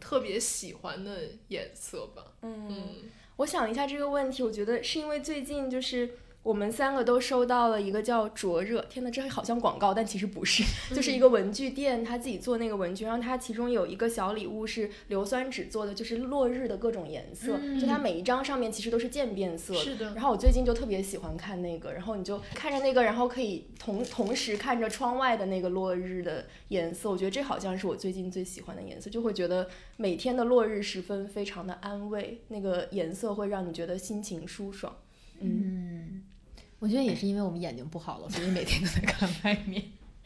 [0.00, 2.68] 特别喜欢的颜色吧，嗯。
[2.68, 10.62] 嗯，我想一下这个问题，我觉得是因为最近就是我们三个都收到了一个叫灼热，天呐，这好像广告，但其实不是，
[10.94, 19.72] 就是一个文具店，他自己做那个文具，然后它其中有一个小礼物是硫酸纸做的，就是落日的各种颜色，嗯就它每一张上面其实都是渐变色。
[19.72, 29.66] 是的然后我最近就特别喜欢看那个，然后你就看着那个，然后可以同同时看着窗外的那个落日的颜色，我觉得这好像是我最近最喜欢的颜色，就会觉得
[29.96, 34.94] 每天的落日时分非常的安慰，那个颜色会让你觉得心情舒爽。
[35.40, 36.22] 嗯，
[36.84, 39.82] 我觉得也是因为我们眼睛不好了，所以每天都在看外面。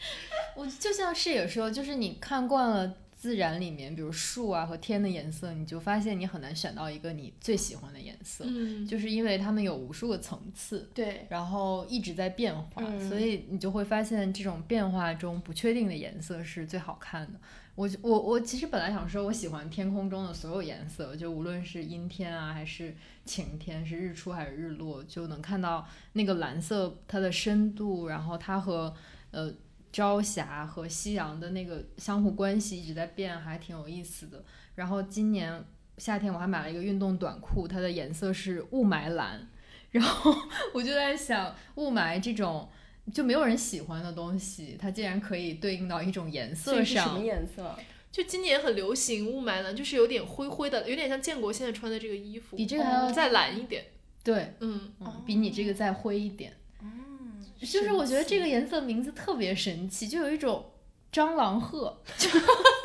[0.57, 17.39] 我就像视野说，就是你看惯了自然里面，比如树啊和天的颜色，你就发现你很难选到一个你最喜欢的颜色，嗯就是因为它们有无数个层次，对，然后一直在变化，嗯所以你就会发现这种变化中不确定的颜色是最好看的。
[17.79, 22.93] 我我我其实本来想说，我喜欢天空中的所有颜色，就无论是阴天啊，还是
[23.25, 28.93] 晴天，是日出还是日落，就能看到那个蓝色它的深度，然后它和
[29.31, 29.55] 呃
[29.93, 34.43] 朝霞和夕阳的那个相互关系一直在变，还挺有意思的。
[34.75, 35.65] 然后今年
[35.99, 39.47] 夏天我还买了一个运动短裤，它的颜色是雾霾蓝，
[39.93, 40.35] 然后
[40.75, 42.69] 我就在想，雾霾这种
[43.13, 47.09] 就没有人喜欢的东西，它竟然可以对应到一种颜色上。
[47.09, 47.75] 什么颜色？
[48.11, 53.85] 就今年很流行雾霾蓝，就是有点灰灰的，有点像建国现在穿的这个衣服，比这个还要再蓝一点。
[54.25, 56.55] 对，嗯，嗯，比你这个再灰一点。
[56.83, 60.65] 嗯就是我觉得这个颜色名字特别神奇，就有一种
[61.13, 62.01] 蟑螂褐，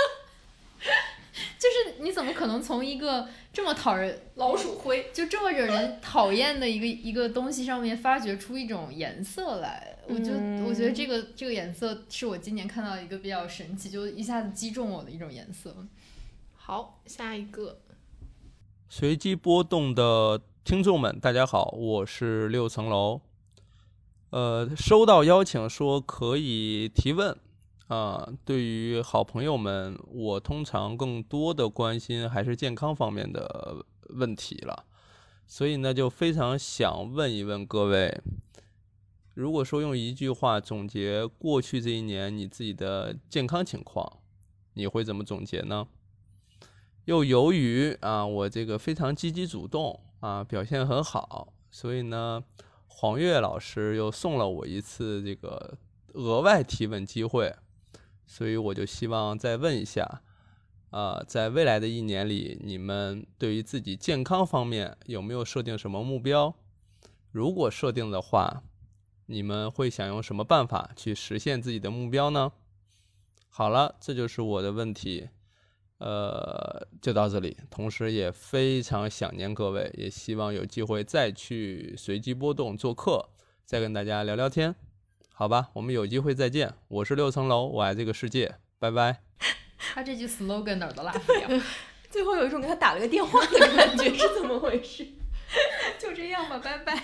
[2.03, 9.97] 你怎么可能从一个这么讨人老鼠灰，就这么惹人讨厌的一个一个东西上面发掘出一种颜色来？
[10.09, 15.73] 我就、嗯我觉得这个这个颜色是我今年看到一个比较神奇，就一下子击中我的一种颜色。
[16.55, 17.79] 好，下一个，
[18.89, 23.21] 随机波动的听众们，大家好，我是六层楼。
[24.31, 27.37] 呃，收到邀请说可以提问
[27.93, 34.85] 啊、对于好朋友们，我通常更多的关心还是健康方面的问题了，
[35.45, 38.19] 所以呢，就非常想问一问各位，
[39.35, 44.19] 如果说用一句话总结过去这一年你自己的健康情况，
[44.73, 45.87] 你会怎么总结呢？
[47.05, 52.43] 又由于啊，我这个非常积极主动啊，表现很好，所以呢，
[52.87, 55.77] 黄月老师又送了我一次这个
[56.13, 57.55] 额外提问机会，
[58.25, 60.21] 所以我就希望再问一下，
[60.89, 66.55] 啊，在未来的一年里，你们对于自己健康方面有没有设定什么目标？
[67.31, 68.63] 如果设定的话，
[69.25, 72.51] 你们会想用什么办法去实现自己的目标呢？
[73.49, 75.29] 好了，这就是我的问题。
[75.99, 77.55] 呃，就到这里。
[77.69, 83.29] 同时也非常想念各位，也希望有机会再去随机波动做客，
[83.63, 84.75] 再跟大家聊聊天，
[85.43, 85.71] 好吧？
[85.73, 86.73] 我们有机会再见。
[86.87, 89.23] 我是六层楼，我爱这个世界，拜拜。
[89.93, 91.49] 他这句 slogan 哪儿都拉不掉。
[92.09, 95.05] 最后有一种给他打了个电话的感觉，是怎么回事？
[95.99, 96.97] 就这样吧，拜拜。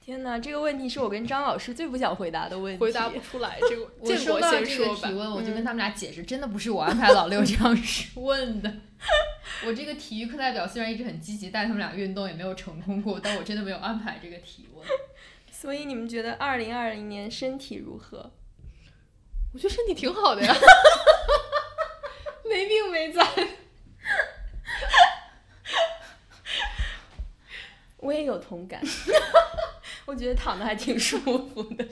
[0.00, 3.58] 天哪，这个问题是我跟张老师最不想回答的问题，回答不出来。
[3.68, 5.08] 这个我建国收到这个先说吧。
[5.08, 7.76] 提问，我就跟嗯他们俩解释，真的不是我安排老六这样
[8.14, 8.72] 问的。
[9.66, 14.86] 我这个体育课代表虽然一直很积极带他们俩运动，也没有成功过，但我真的没有安排这个提问。
[15.58, 18.30] 所以你们觉得二零二零年身体如何？
[19.54, 20.54] 我觉得身体挺好的呀，
[22.44, 23.24] 没病没灾。
[27.96, 28.82] 我也有同感，
[30.04, 31.18] 我觉得躺的还挺舒
[31.48, 31.88] 服的。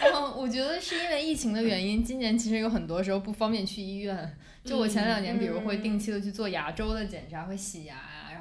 [0.00, 4.36] 嗯，我觉得是因为疫情的原因，今年其实有很多时候不方便去医院。
[4.62, 7.94] 就我前两年，比如会定期的去做牙周的检查，会洗牙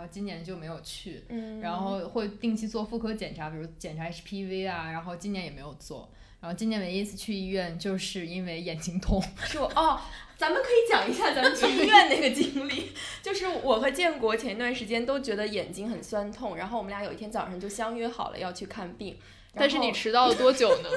[0.03, 1.23] 后今年就没有去。
[1.29, 6.09] 嗯然后会定期做妇科检查，比如检查 HPV 啊，然后今年也没有做。
[6.41, 9.23] 然后今年唯一一次去医院，就是因为眼睛痛。
[9.45, 9.97] 是我哦，
[10.37, 12.91] 咱们可以讲一下咱们去医院那个经历。
[13.23, 19.17] 就是我和建国前一段时间都觉得眼睛很酸痛，然后我们俩有一天早上就相约好了要去看病。
[19.55, 20.89] 但是你迟到了多久呢？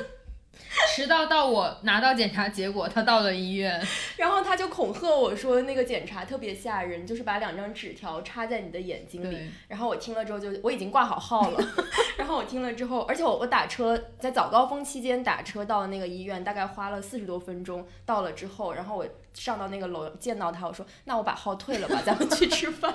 [0.95, 3.81] 迟到到我拿到检查结果，他到了医院，
[4.17, 9.51] 然后他就恐吓我说那个检查特别吓人，就是把两张纸条插在你的眼睛里。
[9.69, 11.65] 然后我听了之后就我已经挂好号了，
[12.19, 17.87] 然后我听了之后，而且我我打车在早高峰期间打车到了那个医院，大概花了四十多分钟。
[18.05, 22.95] 到了之后，然后我上到那个楼见到他，我说那我把号退了吧，咱们去吃饭。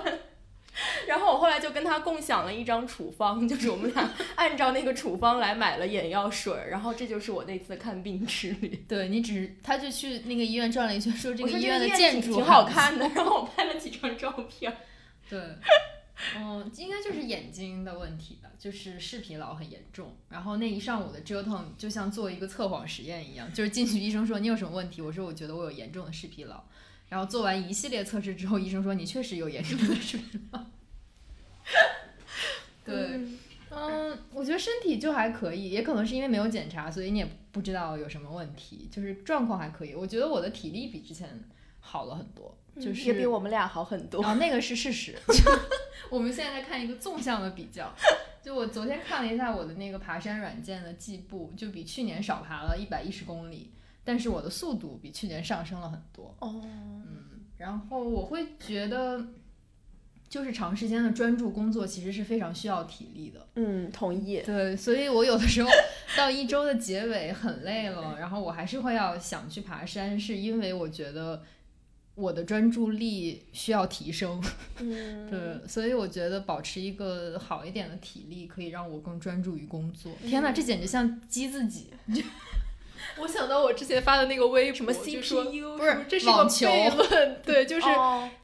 [1.06, 8.84] 然后我后来就跟他共享了一张处方，就是我们俩 按照那个处方来买了眼药水儿，然后这就是我那次看病之旅。
[8.88, 14.74] 对你只是他就去那个医院转了一圈，说这我说这个医院的建筑挺好看的，然后我拍了几张照片。
[15.28, 15.40] 对，
[16.36, 26.62] 嗯，应该就是眼睛的问题吧，就是视疲劳很严重，然后那一上午的折腾就像做一个测谎实验一样，就是进去医生说你有什么问题，我说我觉得我有严重的视疲劳，
[27.12, 30.64] 然后做完一系列测试之后，医生说你确实有严重的视疲劳。
[32.86, 33.20] 对，
[33.68, 39.94] 嗯，我觉得身体就还可以，也可能是因为没有检查，所以你也不知道有什么问题，就是状况还可以。
[39.94, 41.28] 我觉得我的体力比之前
[41.80, 42.56] 好了很多。
[42.80, 45.14] 就是也比我们俩好很多，啊，那个是事实。
[46.08, 47.94] 我们现在在看一个纵向的比较，
[48.42, 53.70] 就我昨天看了一下我的那个爬山软件的计步，就比去年少爬了一百一十公里，
[54.04, 56.34] 但是我的速度比去年上升了很多。
[56.40, 59.24] 哦，嗯，然后我会觉得，
[60.28, 63.46] 就是长时间的专注工作其实是非常需要体力的。
[63.54, 64.40] 嗯，同意。
[64.44, 65.70] 对，所以我有的时候
[66.16, 71.42] 到一周的结尾很累了，然后我还是会要想去爬山，是因为我觉得。
[72.14, 74.38] 我的专注力需要提升，
[74.80, 80.12] 嗯，对，所以我觉得保持一个好一点的体力，可以让我更专注于工作。
[80.20, 81.86] 天哪，这简直像激自己！
[83.18, 87.42] 我想到我之前发的那个微博，什么 CPU 不是，这是个悖论。
[87.44, 87.86] 对， 就是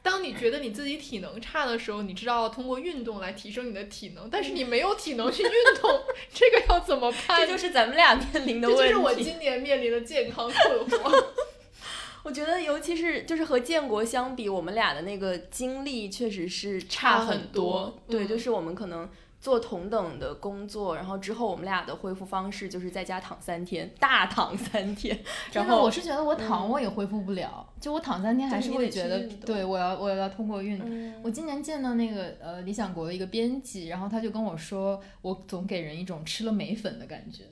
[0.01, 5.49] 当你觉得你自己体能差的时候，你知道通过运动来提升你的体能，但是你没有体能去运
[5.81, 6.01] 动，
[6.33, 7.39] 这个要怎么办？
[7.39, 8.83] 这就是咱们俩面临的问题。
[8.83, 11.25] 这就是我今年面临的健康困惑。
[12.21, 17.97] 我觉得，尤其是就是和建国相比，我们俩的那个经历确实是差很多。
[18.09, 19.09] 对，就是我们可能
[19.39, 25.17] 做同等的工作，然后之后我们俩的恢复方式就是在家躺三天，大躺三天。
[25.53, 31.13] 然后我是觉得我躺我也恢复不了，就我躺三天还是会觉得，对我要我要通过运动。
[31.23, 37.45] 我今年见到那个呃理想国的一个编辑，然后他就跟我说，我总给人一种吃了镁粉的感觉。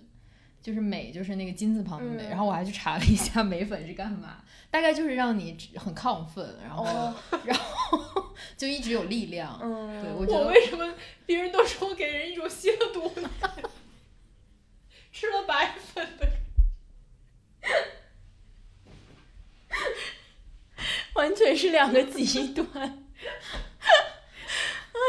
[0.67, 6.83] 就是镁，就是那个金字旁的镁，然后我还去查了一下镁粉是干嘛，大概就是让你很亢奋，然后
[7.45, 9.57] 然后就一直有力量。
[9.63, 10.93] 嗯，对我觉得为什么
[11.25, 13.29] 别人都说我给人一种亵渎呢？
[15.13, 16.29] 吃了白粉的，
[21.15, 22.67] 完全是两个极端。
[22.75, 22.93] 哎，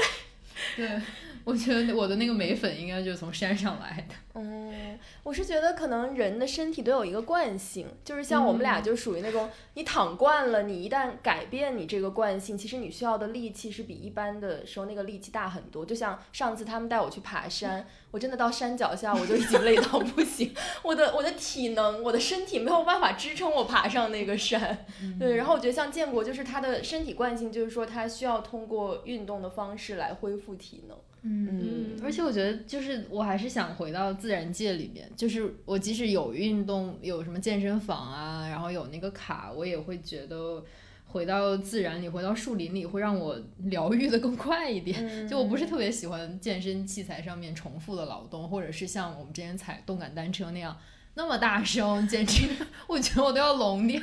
[0.77, 1.03] 对。
[1.45, 4.15] 我觉得我的那个镁粉应该就是从山上来的。
[4.35, 4.99] 嗯，
[5.29, 15.85] 我是觉得可能人的身体都有一个惯性，就是像我们俩就属于那种你躺惯了，你一旦改变你这个惯性，其实你需要的力气是比一般的时候那个力气大很多。
[15.85, 24.87] 就像上次他们带我去爬山，我真的到山脚下我就已经累到不行，我的我的体能，我的身体没有办法支撑我爬上那个山。
[25.21, 30.97] 对，然后我觉得像建国就是他的身体惯性，就是说他需要通过运动的方式来恢复体能。
[31.23, 40.65] 嗯，而且我觉得就是我还是想回到自然界里面，就是我即使有运动，有什么健身房啊，然后有那个卡，我也会觉得
[41.07, 45.29] 回到自然里，回到树林里会让我疗愈的更快一点。
[45.29, 50.77] 就我不是特别喜欢健身器材上面重复的劳动，或者是像我们之前踩动感单车那样
[51.15, 52.49] 那么大声，简 直
[52.87, 54.01] 我觉得我都要聋掉。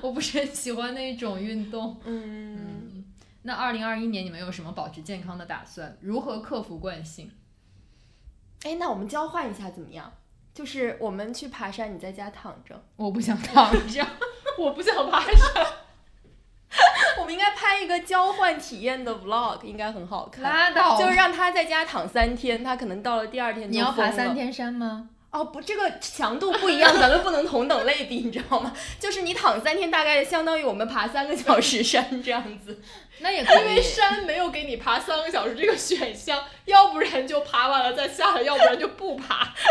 [0.00, 1.96] 我不是很喜欢那种运动。
[2.04, 2.85] 嗯。
[3.46, 5.96] 那二零二一年你们有什么保持健康的打算？
[6.00, 7.30] 如何克服惯性？
[8.64, 10.12] 哎，那我们交换一下怎么样？
[10.52, 12.82] 就是我们去爬山，你在家躺着。
[12.96, 14.04] 我不想躺着，
[14.58, 15.66] 我不想爬山。
[17.20, 20.42] 我们应该拍一个交换体验的 vlog，应该很好看。
[20.42, 25.10] 拉倒，就是让他在家躺三天，他可能到了第二天你要爬三天山吗？
[25.30, 28.74] 哦不，这个强度不一样，咱们不能同等类比，你知道吗？
[28.98, 32.80] 就是你躺三天，大概相当于我们爬三个小时山这样子。
[33.20, 39.52] 那也可以，因为山没有给你爬三个小时这个选项，要不然就爬完了再下来，要不然就不爬。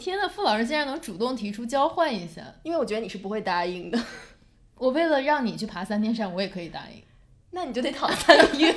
[0.00, 3.98] 天呐，傅老师竟然能主动提出交换一下，因为我觉得你是不会答应的。
[4.76, 7.02] 我为了让你去爬三天山，我也可以答应。
[7.52, 8.74] 那你就得躺三个月。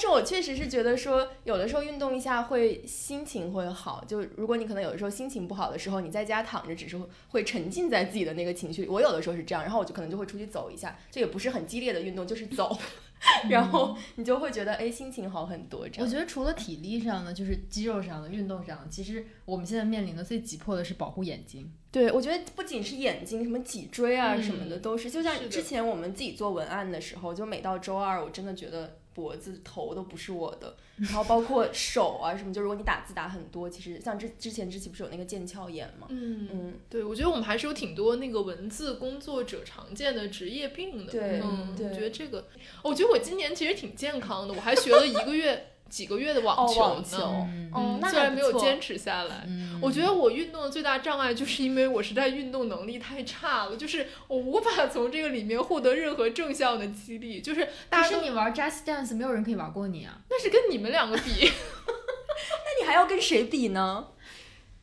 [0.00, 4.02] 但是我确实是觉得说，有的时候运动一下会心情会好。
[4.08, 6.98] 就如果你可能有的时候心情不好的时候，你在家躺着，只是
[7.28, 8.88] 会沉浸在自己的那个情绪里。
[8.88, 12.74] 我有的时候是这样，然后我就可能就会出去走一下，这也不是很激烈的运动，就是走，
[13.50, 15.86] 然后你就会觉得哎心情好很多。
[15.86, 21.70] 这样，我觉得除了体力上的，就是肌肉上的运动上，其实我们现在面临的最急迫的是保护眼睛。
[21.92, 25.10] 对，我觉得不仅是眼睛，什么脊椎啊什么的都是。
[25.10, 28.96] 就像之前我们自己做文案的时候，就每到周二，我真的觉得。
[29.14, 36.06] 脖子头都不是我的，然后包括手啊什么，就如果你打字打很多，其实像之之前之前不是有那个腱鞘炎吗？
[36.10, 41.12] 嗯嗯，对，我觉得我们还是有挺多那个文字工作者常见的职业病的。
[41.12, 42.46] 对，嗯，我觉得这个，
[42.82, 45.69] 我觉得我今年其实挺健康的，我还学了一个月。
[45.90, 47.18] 几个月的网球呢，哦网球
[47.52, 49.46] 嗯哦那虽然没有坚持下来。
[49.82, 60.18] 我觉得我运动的最大障碍 就是因为我实在运动能力太差了，就是我无法从这个里面获得任何正向的激励，就是大可是你玩 Just Dance，没有人可以玩过你啊。
[60.30, 61.50] 那是跟你们两个比，
[61.86, 64.08] 那你还要跟谁比呢？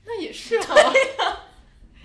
[0.05, 0.75] 那也是哈。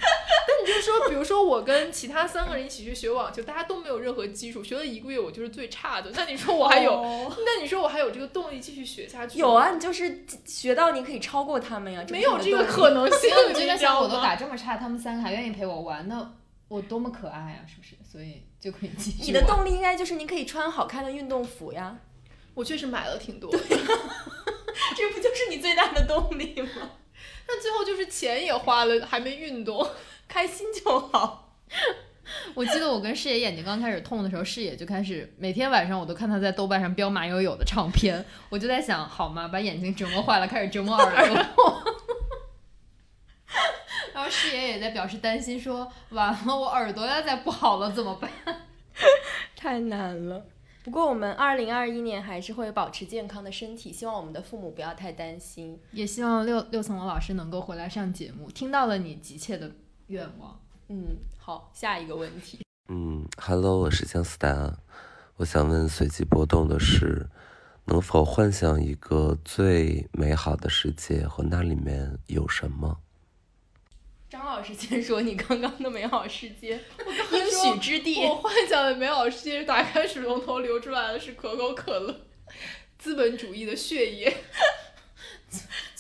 [0.01, 6.11] 但你就是说，比如说我跟其他三个人一起去学网球，大家都没有任何基础，学了一个月我就是最差的。
[6.15, 9.39] 那你说我还有，哦那你说我还有这个动力继续学下去？
[9.39, 16.35] 有啊，，你就是学到你可以超过他们呀，没有这个可能性你知道像我都打这么差，他们三个还愿意陪我玩，那
[16.69, 17.97] 我多么可爱啊，是不是？
[18.11, 19.25] 所以就可以继续。
[19.25, 21.99] 你的动力应该就是你可以穿好看的运动服呀，
[22.55, 23.51] 我确实买了挺多。
[23.51, 26.91] 这不就是你最大的动力吗？
[27.47, 29.87] 但最后就是钱也花了，还没运动，
[30.33, 31.59] 开心就好。
[32.55, 39.49] 我记得我跟视野眼睛刚开始痛的时候，视野就开始每天晚上我都看他在豆瓣上标马友友的唱片，我就在想，好吗？
[39.49, 41.83] 把眼睛折磨坏了，开始折磨耳朵。
[44.15, 48.31] 然后视野也在表示担心，说完了，我耳朵要再不好了怎么办？
[49.55, 50.47] 太难了。
[50.85, 55.79] 不过我们二零二一年还是会保持健康的身体，希望我们的父母不要太担心。
[55.93, 59.71] 也希望六六层楼老师能够回来上节目，听到了你急切的
[60.13, 60.61] 愿望。
[60.89, 62.61] 嗯，好，下一个问题。
[62.91, 64.77] 嗯，Hello，我是姜思达，
[65.37, 67.31] 我想问随机波动的是，
[67.87, 73.01] 能否幻想一个最美好的世界和那里面有什么？
[74.29, 76.79] 张老师先说你刚刚的美好世界，
[77.33, 78.23] 应说许之地。
[78.27, 82.15] 我幻想的美好世界是打开水龙头流出来的是可口可乐，
[82.99, 84.37] 资本主义的血液。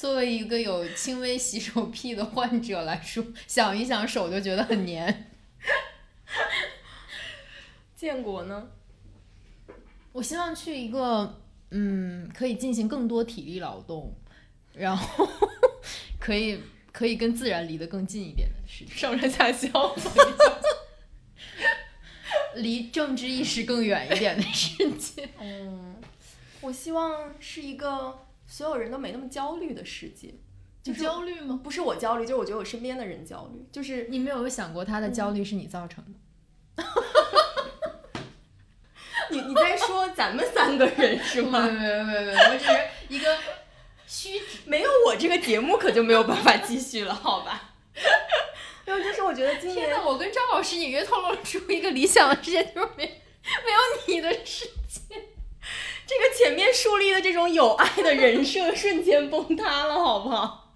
[0.02, 5.30] 作为一个有轻微洗手癖的患者来说，想一想手就觉得很黏。
[7.94, 8.68] 建国呢？
[10.10, 14.12] 我希望去一个嗯，可以进行更多体力劳动，
[14.74, 15.24] 然后
[16.18, 16.58] 可以
[16.90, 19.70] 可以跟自然离得更近一点的世界，上山下乡，
[22.56, 25.28] 离政治意识更远一点的世界。
[25.38, 25.94] 嗯，
[26.60, 30.34] 我希望是一个所有人都没那么焦虑的世界。
[30.82, 31.58] 就焦虑吗？
[31.64, 33.64] 不是我焦虑，就是我觉得我身边的人焦虑。
[33.72, 36.04] 就是你没有想过他的焦虑是你造成
[36.76, 36.84] 的？
[39.30, 41.60] 你你在说咱们三个人是吗？
[41.60, 42.72] 没有没有没没，我只是
[43.08, 43.38] 一个
[44.06, 44.58] 虚指。
[44.68, 47.70] 没有我这个节目可就没有办法继续了，好吧？
[48.84, 54.72] 没有，就是我觉得今年天，我跟张老师隐约透露出一个理想的世界，就是没没有你的世界。
[56.06, 60.72] 这个前面树立的这种有爱的人设瞬间崩塌了，好不好？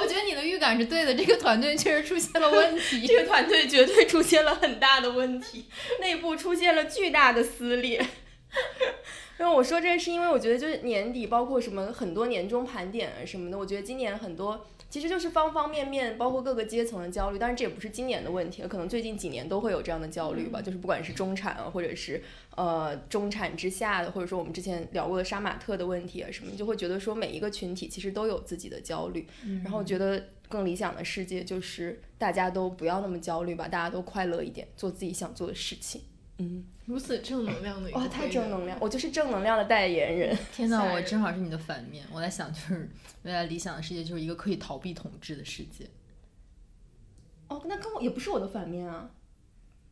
[0.00, 3.06] 我觉得你的预感是对的，这个团队确实出现了问题。
[3.06, 5.66] 这个团队绝对出现了很大的问题，
[6.00, 7.98] 内部出现了巨大的撕裂。
[9.38, 14.66] 因为我说这个是因为我觉得就是年底，包括什么很多年终盘点啊什么的，我觉得今年很多
[14.96, 17.38] 其实就是方方面面，包括各个阶层的焦虑。
[17.38, 20.62] 但是这也不是今年的问题，可能最近几年都会有这样的焦虑吧。
[20.62, 22.22] 就是不管是中产啊，或者是
[22.56, 29.26] 呃中产之下的，或者说我们之前聊过的杀马特的问题啊什么，就会觉得说每一个群体其实都有自己的焦虑。
[29.44, 36.00] 嗯然后觉得更理想的世界就是大家都不要那么焦虑吧，大家都快乐一点，做自己想做的事情。
[36.38, 40.36] 嗯，如此正能量的一个哇，太正能量，我就是正能量的代言人。
[40.52, 42.04] 天呐，我正好是你的反面。
[42.12, 42.90] 我在想，就是
[43.22, 45.88] 未来理想的世界就是一个可以逃避统治的世界。
[47.48, 49.08] 哦，那跟我也不是我的反面啊，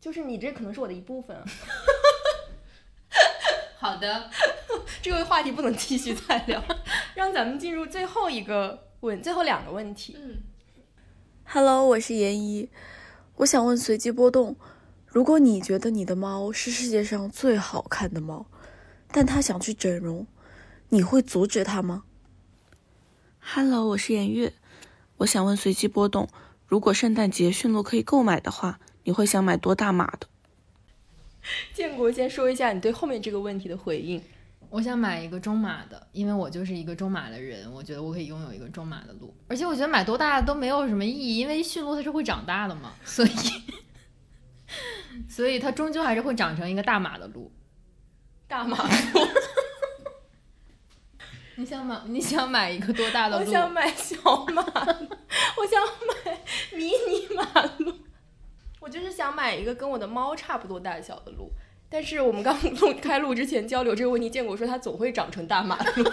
[0.00, 1.44] 就是你这可能是我的一部分啊。
[3.78, 4.30] 好的，
[5.02, 6.62] 这个话题不能继续再聊，
[7.14, 10.16] 让咱们进入最后一个问，最后两个问题。
[10.18, 10.42] 嗯
[11.46, 12.68] Hello，我是严一，
[13.36, 14.56] 我想问随机波动，
[15.14, 18.46] 如果你觉得你的猫是世界上最好看的猫，
[19.12, 20.26] 但它想去整容，
[20.88, 22.02] 你会阻止它吗
[23.38, 24.52] ？Hello，我是颜悦，
[25.18, 26.28] 我想问随机波动，
[26.66, 30.26] 如果圣诞节驯鹿可以购买的话，你会想买多大码的？
[31.72, 34.20] 建国先说一下你对后面这个问题的回应。
[34.68, 43.30] 我想买一个中码的，因为我就是一个中码的人，我觉得我可以拥有一个中码的鹿，而且我觉得买多大的都没有什么意义，因为驯鹿它是会长大的嘛，所以
[45.28, 47.52] 所以它终究还是会长成一个大马的鹿。
[48.46, 48.88] 大马鹿，
[51.56, 53.44] 你想买你想买一个多大的鹿？
[53.44, 54.16] 我想买小
[54.46, 55.08] 马鹿，
[55.58, 56.40] 我想买
[56.76, 57.94] 迷你马鹿，
[58.80, 61.50] 我就是想买一个跟我的猫差不多大小的鹿。
[61.88, 66.04] 但是我们刚录开录之前交流这个问题，建国说它总会长成大马鹿。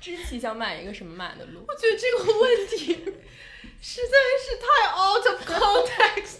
[0.00, 1.64] 知琪想买一个什么马的鹿？
[1.66, 3.14] 我觉得这个问题
[3.82, 6.38] 实在是太 out of context。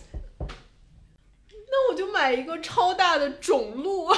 [1.74, 4.14] 那我就买买一个超大的种鹿，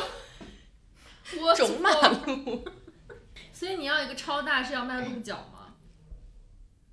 [1.56, 1.90] 种马
[2.26, 2.62] 鹿。
[3.50, 5.74] 所以你要一个超大是要卖鹿角吗？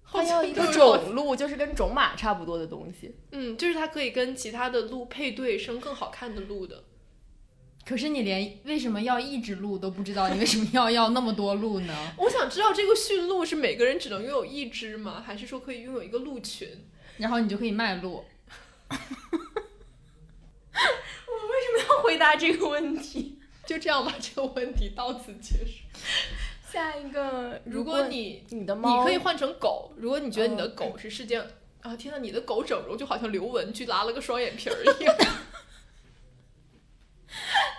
[0.09, 3.13] 它要一个种鹿，就是跟种马差不多的东西。
[3.31, 6.85] 嗯，就是它可以跟其他的鹿配对，生更好看的鹿的。
[7.91, 11.93] 可是你连为什么要一只鹿都不知道，你为什么要 要那么多鹿呢？
[12.19, 15.21] 我想知道这个驯鹿是每个人只能拥有一只吗？
[15.27, 16.69] 还是说可以拥有一个鹿群？
[17.19, 18.23] 然后你就可以卖鹿。
[18.89, 18.95] 我为
[21.65, 23.37] 什么要回答这个问题？
[23.65, 25.81] 就这样吧，这个问题到此结束。
[26.71, 29.91] 下一个，如果你你的猫，你可以换成狗。
[29.97, 31.45] 如果你觉得你的狗是世界
[31.81, 35.13] 啊，天呐，你的狗整容就好像刘雯去拉了个双眼皮儿一样。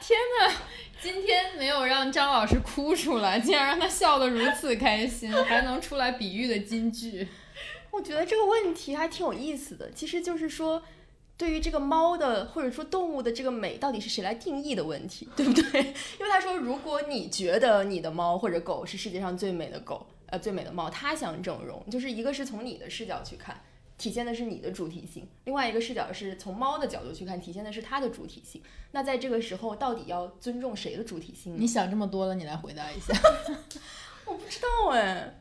[0.02, 0.52] 天呐，
[1.00, 7.28] 今天没有让张老师哭出来，竟然让他笑得如此开心，还能出来比喻的金句。
[7.92, 10.82] 我觉得这个问题还挺有意思的，其实就是说，
[11.36, 15.80] 对于这个猫的或者说动物的这个美，到底是谁来定义的问题，对不对？
[16.18, 23.62] 因为他说，如果你觉得你的猫或者狗是世界上最美的狗，呃，最美的猫，它想整容，就是一个是从你的视角去看。
[24.02, 28.60] 体现的是你的主体性，另外一个视角是从猫的角度去看，体现的是它的主体性。
[28.90, 31.54] 那在这个时候，到底要尊重谁的主体性？
[31.56, 33.14] 你想这么多了，你来回答一下。
[34.26, 35.40] 我不知道哎，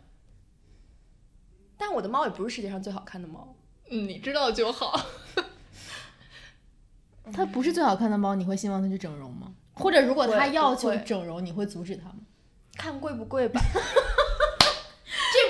[1.76, 3.56] 但我的猫也不是世界上最好看的猫。
[3.90, 5.08] 嗯，你知道就好。
[7.34, 9.52] 它不是最好看的猫，你会希望它去整容吗？
[9.74, 12.18] 或者如果它要求整容，你会阻止它吗？
[12.78, 13.60] 看贵不贵吧。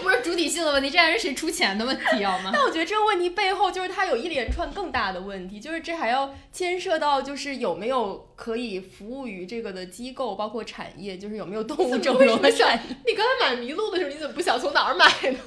[0.02, 2.50] 这不是主体性的问题，这还是谁出钱的问题，好吗？
[2.54, 12.82] 但我觉得这个问题背后就是它有一连串更大的问题，就是这还要牵涉到就是有没有可以服务于这个的机构，包括产业，就是有没有动物整容的产业。
[13.06, 15.38] 你刚才买麋鹿的时候，你怎么不想从哪儿买呢？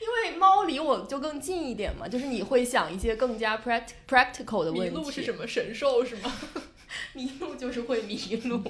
[0.00, 4.96] 因为猫离我就更近一点嘛，就是你会想一些更加 pract practical 的问题。
[4.96, 6.32] 麋鹿是什么神兽是吗？
[7.14, 8.62] 麋鹿就是会迷路。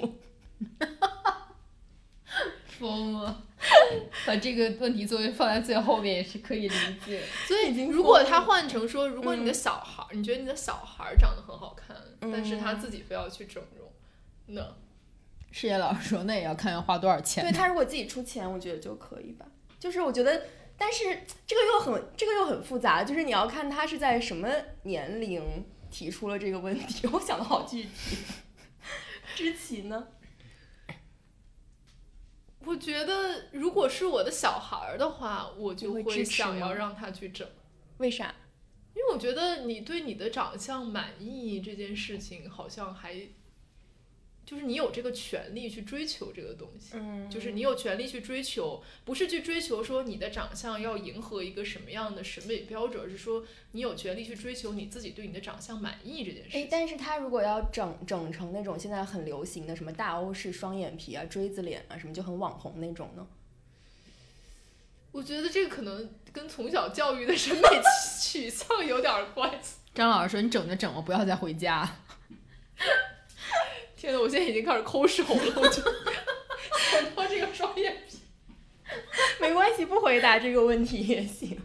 [2.79, 3.43] 疯了，
[4.25, 6.75] 把这个问题作为放在最后面也是可以理
[7.05, 7.21] 解。
[7.45, 13.91] 所以，如果他换成说，如果你的小孩，你觉得你的小孩长得很好看，但是他自己非要去整容，
[14.47, 14.61] 那
[15.51, 17.43] 师爷老师说，那也要看要花多少钱。
[17.43, 19.45] 对他如果自己出钱，我觉得就可以吧。
[19.77, 20.43] 就是我觉得，
[20.77, 21.03] 但是
[21.45, 24.47] 这个又很，这个又很复杂，就是你要看他是在什么
[24.83, 25.41] 年龄
[25.91, 27.07] 提出了这个问题。
[27.11, 27.89] 我想的好具体。
[29.35, 30.07] 知棋呢？
[32.65, 37.47] 我觉得，如果是我的小孩儿的话，我就会想要让他去整。
[37.97, 38.35] 为啥？
[38.93, 43.15] 因为我觉得你对你的长相满意这件事情，好像还
[44.49, 46.93] 就是你有这个权利去追求这个东西。
[46.93, 56.57] 嗯，就是你有权利去追求，不是去追求说你的长相要迎合一个什么样的审美标准，而是说你有权利去追求你自己对你的长相满意这件事。
[56.57, 63.27] 哎，但是他如果要整整成那种现在很流行的什么大欧式双眼皮啊、锥子脸啊，什么就很网红那种呢？
[65.13, 67.61] 我觉得这个可能跟从小教育的审美
[68.19, 69.75] 取向有点关系。
[69.93, 71.97] 张老师说：“你整就整吧，不要再回家。
[73.99, 78.17] ”天呐，我现在已经开始抠手了，我就想到这个双眼皮。
[79.41, 81.59] 没关系，不回答这个问题也行。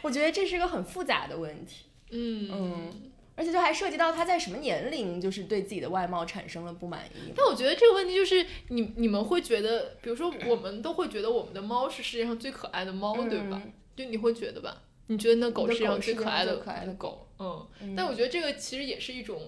[0.00, 1.86] 我觉得这是个很复杂的问题。
[2.10, 3.10] 嗯嗯。
[3.34, 7.32] 而且就还涉及到他在什么年龄，就是对自己的外貌产生了不满意。
[7.34, 13.60] 但我觉得这个问题就是你你们会觉得，比如说我们都会觉得我们的猫是世界上最可爱的猫，对吧？
[13.96, 14.82] 就你会觉得吧？
[15.08, 17.26] 你觉得那狗是世界上最可爱的可爱的狗？
[17.38, 17.66] 嗯。
[17.96, 19.40] 但我觉得这个其实也是一种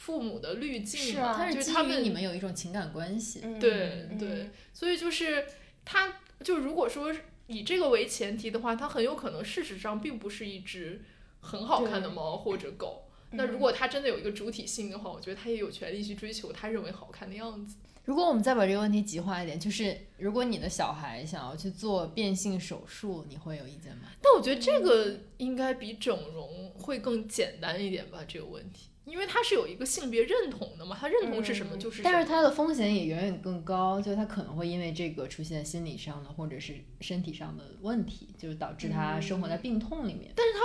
[0.00, 3.40] 父母的滤镜，是啊，就是他们你们有一种情感关系。
[3.60, 5.44] 对对，所以就是
[5.84, 7.14] 他，就如果说
[7.46, 11.02] 以这个为前提的话，他很有可能事实上并不是一只
[11.40, 13.04] 很好看的猫或者狗。
[13.32, 17.76] 那如果他真的有一个主体性的话，我觉得他也有权利去追求他认为好看的样子。
[18.06, 24.04] 如果我们再把这个问题极化一点，就是如果你的小孩想要去做变性手术，你会有意见吗？
[24.22, 32.02] 但我觉得这个应该比整容会更简单一点吧，这个问题，因为它是有一个性别认同的嘛，他认同是什么就是。
[32.02, 40.32] 但是它的风险也远远更高，就他可能会因为这个出现心理上的或者是身体上的问题，就是导致他生活在病痛里面。
[40.36, 40.60] 但是他。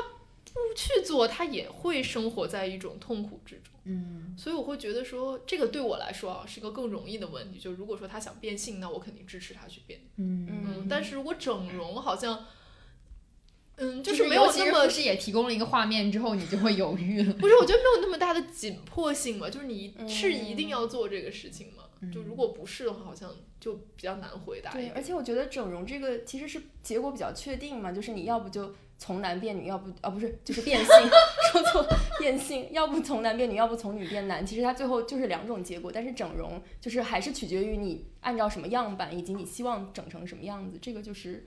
[0.54, 3.74] 不去做，他也会生活在一种痛苦之中。
[3.84, 7.60] 嗯，所以我会觉得说，这个对我来说啊，是一个更容易的问题。
[7.60, 10.00] 就如果说他想变性，那我肯定支持他去变。
[10.16, 10.88] 嗯嗯。
[10.90, 12.46] 但是如果整容，好像，嗯，
[14.03, 17.34] 就是没有那么，是也提供了一个画面之后，你就会犹豫了。
[17.39, 21.84] 不是，我觉得没有那么大的紧迫性嘛，就是你是一定要做这个事情吗？
[22.14, 24.72] 就如果不是的话，好像就比较难回答。
[24.72, 28.73] 对，而且我觉得整容这个其实是结果比较确定嘛，就是你要不就。
[28.97, 30.88] 从男变女，要不啊不是就是变性，
[31.52, 31.85] 说错
[32.18, 34.43] 变性，要不从男变女，要不从女变男。
[34.45, 41.45] 其实它最后就是两种结果，但是整容就是还是取决于你按照什么样板，以及你希望整成什么样子，这个就是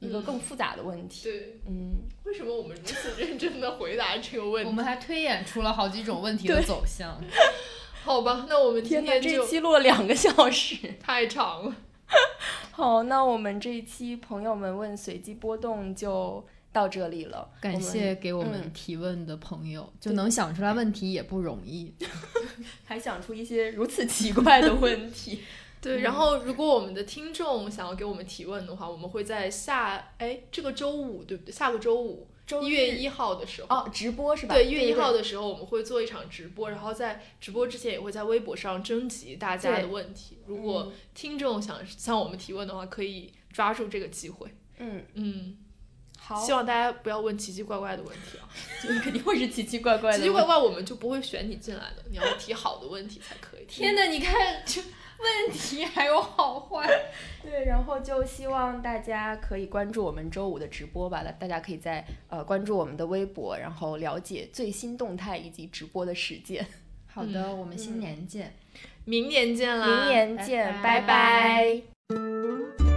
[0.00, 1.24] 一个更复杂的问题。
[1.24, 4.68] 对，嗯，为什么我们如此认真的回答这个问题？
[4.68, 7.22] 我们还推演出了好几种问题的走向。
[8.02, 11.76] 好吧，那我们今天这期录了两个小时， 太长了。
[12.72, 17.50] 好，那我们这一期朋友们问随机波动就到这里了。
[17.60, 21.94] 感谢给我们提问的朋友，就能想出来问题也不容易，
[22.86, 25.42] 还想出一些如此奇怪的问题。
[25.80, 31.52] 对，然后如果我们的听众想要给我们提问的话，我们会在下哎这个周五对不对？
[31.52, 32.26] 下个周五。
[32.62, 34.56] 一月一号的时候哦，直播是吧？
[34.56, 40.38] 对，一月一号的时候我们会做一场直播，然后在直播之前也会在微博上征集大家的问题。
[40.46, 44.52] 如果听众想向我们提问的话，可以抓住这个机会。
[44.78, 45.58] 嗯嗯，
[46.18, 48.50] 好，希望大家不要问奇奇怪怪的问题啊，
[48.82, 50.18] 就肯定会是奇奇怪怪的。
[50.18, 53.64] 奇奇怪怪我们就不会选你进来的，你要提好的问题才可以。
[53.68, 54.82] 天哪，你看就。
[55.22, 56.88] 问题还有好坏，
[57.42, 66.66] 对，然后就希望大家可以关注我们周五的直播吧，大家可以在呃关注我们的微博，然后了解最新动态以及直播的时间。
[67.06, 68.54] 好的，我们新年见，
[69.04, 71.00] 明年见啦，明年见，拜。
[71.00, 72.89] 拜。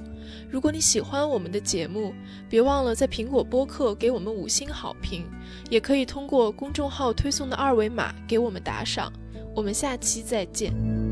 [0.50, 2.14] 如果你喜欢我们的节目，
[2.50, 5.26] 别忘了在苹果播客给我们五星好评，
[5.70, 9.12] 也可以通过公众号推送的二维码给我们打赏。
[9.56, 11.07] 我们下期再见。